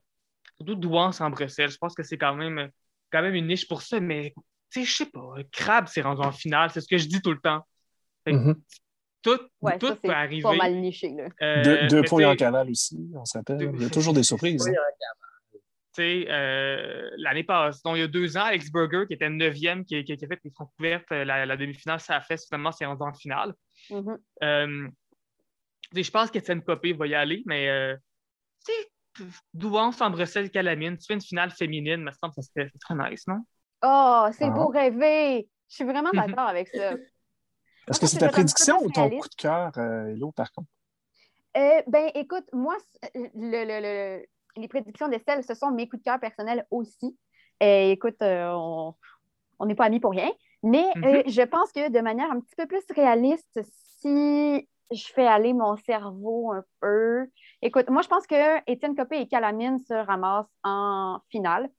surtout 0.56 0.74
Douance 0.74 1.20
en 1.20 1.30
Bruxelles. 1.30 1.70
Je 1.70 1.78
pense 1.78 1.94
que 1.94 2.02
c'est 2.02 2.18
quand 2.18 2.34
même, 2.34 2.70
quand 3.10 3.22
même 3.22 3.34
une 3.34 3.46
niche 3.46 3.68
pour 3.68 3.82
ça, 3.82 4.00
mais 4.00 4.34
je 4.74 4.84
sais 4.84 5.06
pas, 5.06 5.34
Crab 5.52 5.86
s'est 5.86 6.02
rendu 6.02 6.22
en 6.22 6.32
finale, 6.32 6.70
c'est 6.70 6.80
ce 6.80 6.88
que 6.88 6.98
je 6.98 7.06
dis 7.06 7.22
tout 7.22 7.32
le 7.32 7.40
temps. 7.40 7.66
Mm-hmm. 8.26 8.54
Tout, 9.22 9.38
tout 9.80 9.96
peut 10.02 10.10
arriver. 10.10 10.42
pas 10.42 10.54
mal 10.54 10.74
niché. 10.76 11.10
Là. 11.10 11.28
Euh, 11.42 11.88
deux, 11.88 12.02
points 12.02 12.30
en 12.30 12.36
canal 12.36 12.70
aussi, 12.70 13.10
on 13.14 13.24
s'appelle. 13.24 13.70
Il 13.74 13.82
y 13.82 13.86
a 13.86 13.90
toujours 13.90 14.12
des 14.12 14.22
surprises. 14.22 14.70
Euh, 15.98 17.10
l'année 17.16 17.42
passée, 17.42 17.80
donc 17.82 17.96
il 17.96 18.00
y 18.00 18.02
a 18.02 18.06
deux 18.06 18.36
ans, 18.36 18.42
Alex 18.42 18.70
Burger, 18.70 19.04
qui 19.08 19.14
était 19.14 19.30
neuvième, 19.30 19.82
qui, 19.82 20.04
qui, 20.04 20.12
a 20.12 20.16
fait 20.16 20.40
une 20.44 20.50
couverte, 20.52 21.10
la, 21.10 21.46
la 21.46 21.56
demi-finale, 21.56 22.00
ça 22.00 22.16
a 22.16 22.20
fait 22.20 22.38
finalement, 22.44 22.70
c'est 22.70 22.84
rendu 22.84 23.02
en 23.02 23.14
finale. 23.14 23.54
Mm-hmm 23.90 24.90
je 25.94 26.10
pense 26.10 26.30
qu'Étienne 26.30 26.62
Copé 26.62 26.92
va 26.92 27.06
y 27.06 27.14
aller, 27.14 27.42
mais 27.46 27.68
euh, 27.68 27.96
tu 28.64 28.72
sais, 28.72 29.26
Douance 29.54 30.00
en 30.00 30.10
Bruxelles 30.10 30.50
Calamine, 30.50 30.98
tu 30.98 31.06
fais 31.06 31.14
une 31.14 31.22
finale 31.22 31.50
féminine, 31.50 32.02
me 32.02 32.10
semble 32.12 32.34
que 32.34 32.42
ça 32.42 32.50
serait 32.54 32.70
très 32.80 32.94
nice, 32.94 33.26
non? 33.26 33.44
Oh, 33.82 34.26
c'est 34.32 34.50
beau 34.50 34.70
ah. 34.74 34.78
rêver! 34.78 35.48
Je 35.68 35.74
suis 35.74 35.84
vraiment 35.84 36.10
d'accord 36.12 36.48
avec 36.48 36.68
ça. 36.68 36.92
Est-ce 37.88 38.00
que 38.00 38.06
c'est 38.06 38.18
ta 38.18 38.28
prédiction 38.28 38.82
ou 38.82 38.90
ton 38.90 39.08
coup 39.08 39.28
de 39.28 39.34
cœur, 39.34 39.70
euh, 39.78 40.30
par 40.34 40.52
contre? 40.52 40.68
Euh, 41.56 41.82
ben, 41.86 42.10
écoute, 42.14 42.44
moi, 42.52 42.76
les 43.14 44.68
prédictions 44.68 45.08
d'Estelle, 45.08 45.44
ce 45.44 45.54
sont 45.54 45.70
mes 45.70 45.88
coups 45.88 46.02
de 46.02 46.04
cœur 46.04 46.20
personnels 46.20 46.66
aussi. 46.70 47.16
Et 47.60 47.92
écoute, 47.92 48.16
on, 48.20 48.94
on 49.58 49.66
n'est 49.66 49.74
pas 49.74 49.86
amis 49.86 50.00
pour 50.00 50.10
rien. 50.10 50.30
Mais 50.62 50.84
Mhm. 50.96 51.04
euh, 51.04 51.22
je 51.26 51.42
pense 51.42 51.72
que 51.72 51.90
de 51.90 52.00
manière 52.00 52.30
un 52.30 52.40
petit 52.40 52.56
peu 52.56 52.66
plus 52.66 52.84
réaliste, 52.94 53.60
si 54.00 54.68
je 54.92 55.06
fais 55.14 55.26
aller 55.26 55.52
mon 55.52 55.76
cerveau 55.76 56.52
un 56.52 56.64
peu. 56.80 57.28
Écoute, 57.62 57.88
moi, 57.90 58.02
je 58.02 58.08
pense 58.08 58.26
que 58.26 58.70
Étienne 58.70 58.94
Copé 58.96 59.20
et 59.20 59.28
Calamine 59.28 59.78
se 59.80 59.94
ramassent 59.94 60.46
en 60.64 61.20
finale. 61.30 61.70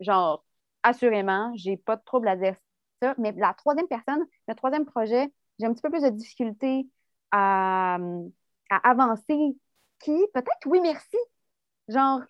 Genre, 0.00 0.44
assurément, 0.82 1.52
j'ai 1.56 1.76
pas 1.76 1.96
de 1.96 2.02
trouble 2.04 2.28
à 2.28 2.36
dire 2.36 2.56
ça. 3.02 3.14
Mais 3.18 3.32
la 3.32 3.54
troisième 3.54 3.88
personne, 3.88 4.24
le 4.48 4.54
troisième 4.54 4.84
projet, 4.86 5.32
j'ai 5.58 5.66
un 5.66 5.72
petit 5.74 5.82
peu 5.82 5.90
plus 5.90 6.02
de 6.02 6.10
difficulté 6.10 6.88
à, 7.30 7.98
à 8.70 8.90
avancer. 8.90 9.56
Qui? 10.00 10.12
Peut-être 10.34 10.66
oui, 10.66 10.80
merci. 10.82 11.16
Genre, 11.88 12.20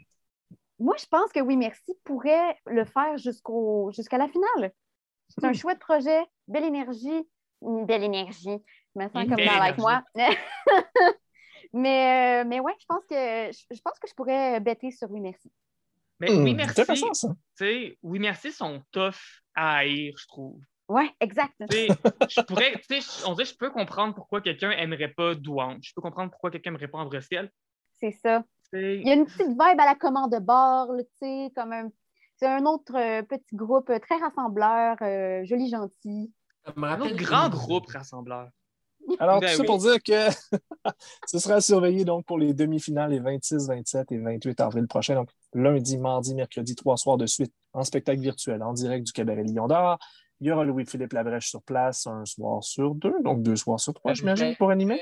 moi, 0.78 0.96
je 0.98 1.06
pense 1.06 1.32
que 1.32 1.40
oui, 1.40 1.56
merci 1.56 1.94
pourrait 2.04 2.58
le 2.66 2.84
faire 2.84 3.16
jusqu'au, 3.18 3.90
jusqu'à 3.92 4.18
la 4.18 4.28
finale. 4.28 4.72
C'est 5.28 5.44
un 5.44 5.52
Hmm. 5.52 5.54
chouette 5.54 5.80
projet, 5.80 6.24
belle 6.48 6.64
énergie, 6.64 7.28
une 7.62 7.86
belle 7.86 8.04
énergie. 8.04 8.58
Je 8.94 9.00
me 9.00 9.08
sens 9.08 9.24
Une 9.24 9.28
comme 9.30 9.44
dans 9.44 9.58
Like 9.58 9.78
moi. 9.78 10.02
mais, 11.72 12.42
euh, 12.42 12.44
mais 12.46 12.60
ouais, 12.60 12.74
je 12.78 12.86
pense 12.86 13.04
que 13.08 13.14
je, 13.14 13.76
je 13.76 13.80
pense 13.82 13.98
que 13.98 14.08
je 14.08 14.14
pourrais 14.14 14.60
bêter 14.60 14.90
sur 14.90 15.10
oui, 15.10 15.20
merci. 15.20 15.50
Mais 16.20 16.30
Hmm, 16.30 16.44
oui, 16.44 16.54
merci. 16.54 16.84
ça. 16.84 16.94
Tu 16.94 17.34
sais, 17.56 17.98
oui, 18.02 18.18
merci 18.18 18.52
sont 18.52 18.82
tough 18.92 19.42
à 19.54 19.78
haïr, 19.78 20.14
je 20.16 20.26
trouve. 20.26 20.60
Ouais, 20.88 21.10
exact. 21.20 21.54
Tu 21.70 21.76
sais, 21.76 21.88
je 22.28 22.40
pourrais, 22.42 22.72
tu 22.88 23.00
sais, 23.00 23.24
on 23.26 23.32
dirait 23.32 23.44
que 23.44 23.50
je 23.50 23.56
peux 23.56 23.70
comprendre 23.70 24.14
pourquoi 24.14 24.40
quelqu'un 24.40 24.70
aimerait 24.70 25.08
pas 25.08 25.34
Douane. 25.34 25.78
Je 25.82 25.92
peux 25.94 26.02
comprendre 26.02 26.30
pourquoi 26.30 26.50
quelqu'un 26.50 26.70
aimerait 26.70 26.88
pas 26.88 26.98
Ambre 26.98 27.20
Ciel. 27.20 27.50
C'est 28.00 28.12
ça. 28.12 28.44
Tu 28.72 28.80
sais, 28.80 28.96
Il 28.98 29.06
y 29.06 29.10
a 29.10 29.14
une 29.14 29.24
petite 29.24 29.48
vibe 29.48 29.80
à 29.80 29.86
la 29.86 29.94
commande 29.94 30.32
de 30.32 30.38
bord, 30.38 30.88
tu 30.98 31.04
sais, 31.20 31.52
comme 31.56 31.72
un. 31.72 31.88
C'est 32.36 32.48
un 32.48 32.64
autre 32.66 32.96
euh, 32.96 33.22
petit 33.22 33.54
groupe 33.54 33.88
euh, 33.90 34.00
très 34.00 34.16
rassembleur, 34.16 34.96
euh, 35.02 35.44
joli, 35.44 35.70
gentil. 35.70 36.32
Ça 36.66 36.72
me 36.76 36.84
un 36.84 37.00
autre 37.00 37.14
grand 37.14 37.48
groupe 37.48 37.86
rassembleur. 37.86 38.48
Alors, 39.18 39.40
Ben 39.40 39.48
tout 39.48 39.54
ça 39.56 39.60
oui. 39.60 39.66
pour 39.66 39.78
dire 39.78 40.02
que 40.02 40.28
ce 41.26 41.38
sera 41.38 41.60
surveillé 41.60 42.04
donc 42.04 42.24
pour 42.26 42.38
les 42.38 42.54
demi-finales 42.54 43.10
les 43.10 43.20
26, 43.20 43.68
27 43.68 44.12
et 44.12 44.18
28 44.18 44.60
avril 44.60 44.86
prochain. 44.86 45.14
Donc, 45.14 45.28
lundi, 45.52 45.98
mardi, 45.98 46.34
mercredi, 46.34 46.74
trois 46.74 46.96
soirs 46.96 47.16
de 47.16 47.26
suite 47.26 47.52
en 47.72 47.84
spectacle 47.84 48.20
virtuel, 48.20 48.62
en 48.62 48.72
direct 48.72 49.06
du 49.06 49.12
Cabaret 49.12 49.44
Lion 49.44 49.66
d'Or. 49.66 49.98
Il 50.40 50.48
y 50.48 50.50
aura 50.52 50.64
Louis-Philippe 50.64 51.12
Labrèche 51.12 51.48
sur 51.48 51.62
place 51.62 52.06
un 52.06 52.24
soir 52.24 52.62
sur 52.62 52.94
deux, 52.94 53.14
donc 53.22 53.42
deux 53.42 53.56
soirs 53.56 53.78
sur 53.80 53.94
trois, 53.94 54.10
Euh, 54.10 54.14
j'imagine, 54.14 54.48
ben, 54.48 54.56
pour 54.56 54.70
animer? 54.70 55.00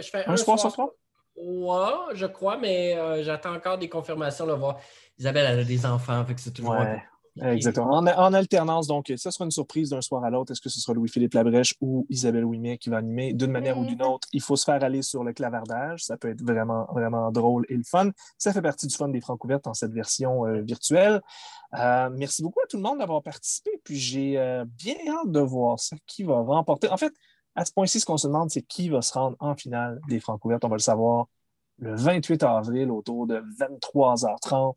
Je 0.00 0.08
fais 0.08 0.24
Un 0.26 0.36
soir 0.36 0.58
sur 0.58 0.72
trois? 0.72 0.94
Ouais, 1.36 2.14
je 2.14 2.26
crois, 2.26 2.56
mais 2.58 2.96
euh, 2.96 3.22
j'attends 3.22 3.54
encore 3.54 3.78
des 3.78 3.88
confirmations. 3.88 4.44
Là, 4.46 4.54
voir. 4.54 4.78
Isabelle, 5.18 5.46
elle 5.48 5.60
a 5.60 5.64
des 5.64 5.86
enfants, 5.86 6.24
fait 6.24 6.34
que 6.34 6.40
c'est 6.40 6.50
toujours 6.52 6.74
un 6.74 6.96
peu. 6.96 7.00
Exactement. 7.42 7.90
En, 7.90 8.06
en 8.06 8.32
alternance, 8.34 8.86
donc, 8.86 9.12
ça 9.16 9.30
sera 9.30 9.44
une 9.44 9.50
surprise 9.50 9.90
d'un 9.90 10.00
soir 10.00 10.24
à 10.24 10.30
l'autre. 10.30 10.52
Est-ce 10.52 10.60
que 10.60 10.68
ce 10.68 10.80
sera 10.80 10.94
Louis-Philippe 10.94 11.34
Labrèche 11.34 11.74
ou 11.80 12.06
Isabelle 12.08 12.44
Ouimet 12.44 12.78
qui 12.78 12.90
va 12.90 12.98
animer? 12.98 13.32
D'une 13.32 13.50
manière 13.50 13.78
ou 13.78 13.84
d'une 13.84 14.02
autre? 14.02 14.26
Il 14.32 14.40
faut 14.40 14.56
se 14.56 14.64
faire 14.64 14.82
aller 14.82 15.02
sur 15.02 15.24
le 15.24 15.32
clavardage. 15.32 16.04
Ça 16.04 16.16
peut 16.16 16.30
être 16.30 16.42
vraiment, 16.42 16.86
vraiment 16.92 17.30
drôle 17.30 17.66
et 17.68 17.76
le 17.76 17.84
fun. 17.84 18.10
Ça 18.38 18.52
fait 18.52 18.62
partie 18.62 18.86
du 18.86 18.94
fun 18.94 19.08
des 19.08 19.20
Francs 19.20 19.42
ouvertes 19.44 19.64
dans 19.64 19.74
cette 19.74 19.92
version 19.92 20.46
euh, 20.46 20.60
virtuelle. 20.62 21.20
Euh, 21.78 22.10
merci 22.12 22.42
beaucoup 22.42 22.60
à 22.60 22.66
tout 22.66 22.76
le 22.76 22.82
monde 22.82 22.98
d'avoir 22.98 23.22
participé. 23.22 23.70
Puis 23.84 23.96
j'ai 23.96 24.38
euh, 24.38 24.64
bien 24.66 24.96
hâte 25.08 25.30
de 25.30 25.40
voir 25.40 25.78
ça. 25.78 25.96
Qui 26.06 26.24
va 26.24 26.40
remporter? 26.40 26.88
En 26.88 26.96
fait, 26.96 27.12
à 27.54 27.64
ce 27.64 27.72
point-ci, 27.72 28.00
ce 28.00 28.06
qu'on 28.06 28.16
se 28.16 28.26
demande, 28.26 28.50
c'est 28.50 28.62
qui 28.62 28.88
va 28.88 29.02
se 29.02 29.12
rendre 29.12 29.36
en 29.40 29.54
finale 29.54 30.00
des 30.08 30.20
Francs 30.20 30.44
ouvertes. 30.44 30.64
On 30.64 30.68
va 30.68 30.76
le 30.76 30.80
savoir 30.80 31.26
le 31.80 31.94
28 31.94 32.42
avril 32.42 32.90
autour 32.90 33.26
de 33.26 33.42
23h30. 33.58 34.76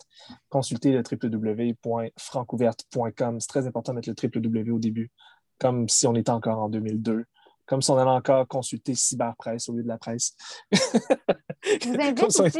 Consultez 0.49 0.91
le 0.91 1.03
www.francouverte.com. 1.11 3.39
C'est 3.39 3.47
très 3.47 3.65
important 3.67 3.93
de 3.93 3.97
mettre 3.97 4.09
le 4.09 4.15
www 4.39 4.71
au 4.71 4.79
début, 4.79 5.09
comme 5.59 5.87
si 5.89 6.05
on 6.07 6.15
était 6.15 6.29
encore 6.31 6.59
en 6.59 6.69
2002. 6.69 7.25
Comme 7.67 7.81
si 7.81 7.89
on 7.91 7.97
allait 7.97 8.09
encore 8.09 8.47
consulter 8.49 8.95
Cyberpresse 8.95 9.69
au 9.69 9.73
lieu 9.73 9.83
de 9.83 9.87
la 9.87 9.97
presse. 9.97 10.35
Je 10.73 11.87
vous 11.87 11.95
invite 12.01 12.23
aussi 12.39 12.59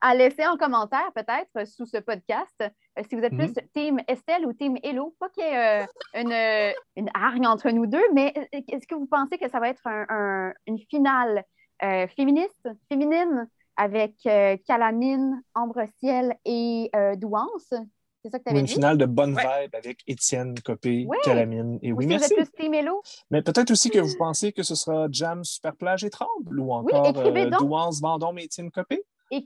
à 0.00 0.14
laisser 0.14 0.46
en 0.46 0.56
commentaire, 0.56 1.10
peut-être, 1.16 1.66
sous 1.66 1.84
ce 1.86 1.96
podcast, 1.96 2.54
euh, 2.62 2.68
si 3.08 3.16
vous 3.16 3.22
êtes 3.22 3.34
plus 3.34 3.48
Mhm. 3.48 3.54
Team 3.74 3.98
Estelle 4.06 4.46
ou 4.46 4.52
Team 4.52 4.76
Hello. 4.84 5.16
Pas 5.18 5.30
qu'il 5.30 5.42
y 5.42 5.46
ait 5.48 5.82
euh, 5.82 5.86
une, 6.14 6.30
euh, 6.32 6.70
une 6.96 7.10
hargne 7.14 7.46
entre 7.48 7.70
nous 7.70 7.86
deux, 7.86 8.04
mais 8.14 8.32
est-ce 8.52 8.86
que 8.86 8.94
vous 8.94 9.06
pensez 9.06 9.36
que 9.36 9.48
ça 9.50 9.58
va 9.58 9.68
être 9.70 9.84
un- 9.86 10.06
un- 10.10 10.52
une 10.68 10.78
finale 10.78 11.42
euh, 11.82 12.06
féministe, 12.08 12.68
féminine, 12.88 13.48
avec 13.76 14.14
euh, 14.26 14.56
Calamine, 14.66 15.42
Ambre 15.54 15.84
Ciel 16.00 16.34
et 16.44 16.90
euh, 16.94 17.16
Douance? 17.16 17.72
C'est 18.22 18.30
ça 18.30 18.38
que 18.38 18.44
tu 18.44 18.50
avais 18.50 18.60
une 18.60 18.66
dit? 18.66 18.72
finale 18.72 18.98
de 18.98 19.06
bonne 19.06 19.34
Ouais. 19.34 19.42
vibe 19.62 19.74
avec 19.74 20.00
Étienne 20.06 20.54
Copé, 20.64 21.04
Ouais. 21.06 21.16
Calamine 21.22 21.78
et 21.82 21.92
Ou 21.92 21.96
oui, 21.96 22.06
merci. 22.06 22.34
plus? 22.34 22.50
Mais 23.30 23.42
peut-être 23.42 23.70
aussi 23.70 23.90
que 23.90 24.00
vous 24.00 24.16
pensez 24.18 24.52
que 24.52 24.62
ce 24.64 24.74
sera 24.74 25.06
Jam, 25.10 25.44
Superplage 25.44 26.02
et 26.04 26.10
Tremble 26.10 26.58
ou 26.58 26.72
encore 26.72 27.12
euh. 27.16 27.50
Douance, 27.50 28.00
Vendôme 28.00 28.38
et 28.38 28.44
Étienne 28.44 28.70
Copé. 28.70 29.02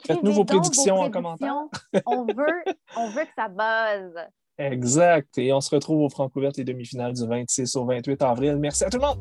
Faites-nous 0.07 0.33
vos 0.33 0.45
prédictions 0.45 1.01
en 1.01 1.11
prédictions. 1.11 1.71
on, 2.07 2.25
veut, 2.25 2.63
on 2.97 3.09
veut 3.11 3.25
que 3.25 3.33
ça 3.37 3.49
buzz. 3.49 4.15
Exact. 4.59 5.39
Et 5.39 5.53
on 5.53 5.61
se 5.61 5.75
retrouve 5.75 6.03
aux 6.03 6.11
Francouvertes 6.11 6.59
et 6.59 6.65
demi-finales 6.65 7.15
du 7.15 7.27
26 7.27 7.77
au 7.77 7.85
28 7.87 8.21
avril. 8.23 8.57
Merci 8.57 8.85
à 8.85 8.91
tout 8.91 8.99
le 8.99 9.07
monde. 9.07 9.19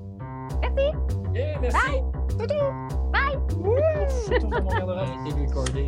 Yeah, 1.34 1.60
merci. 1.60 1.78
Sur 2.38 2.88
Ouais, 4.32 5.05
c'est 5.25 5.34
recordé. 5.47 5.88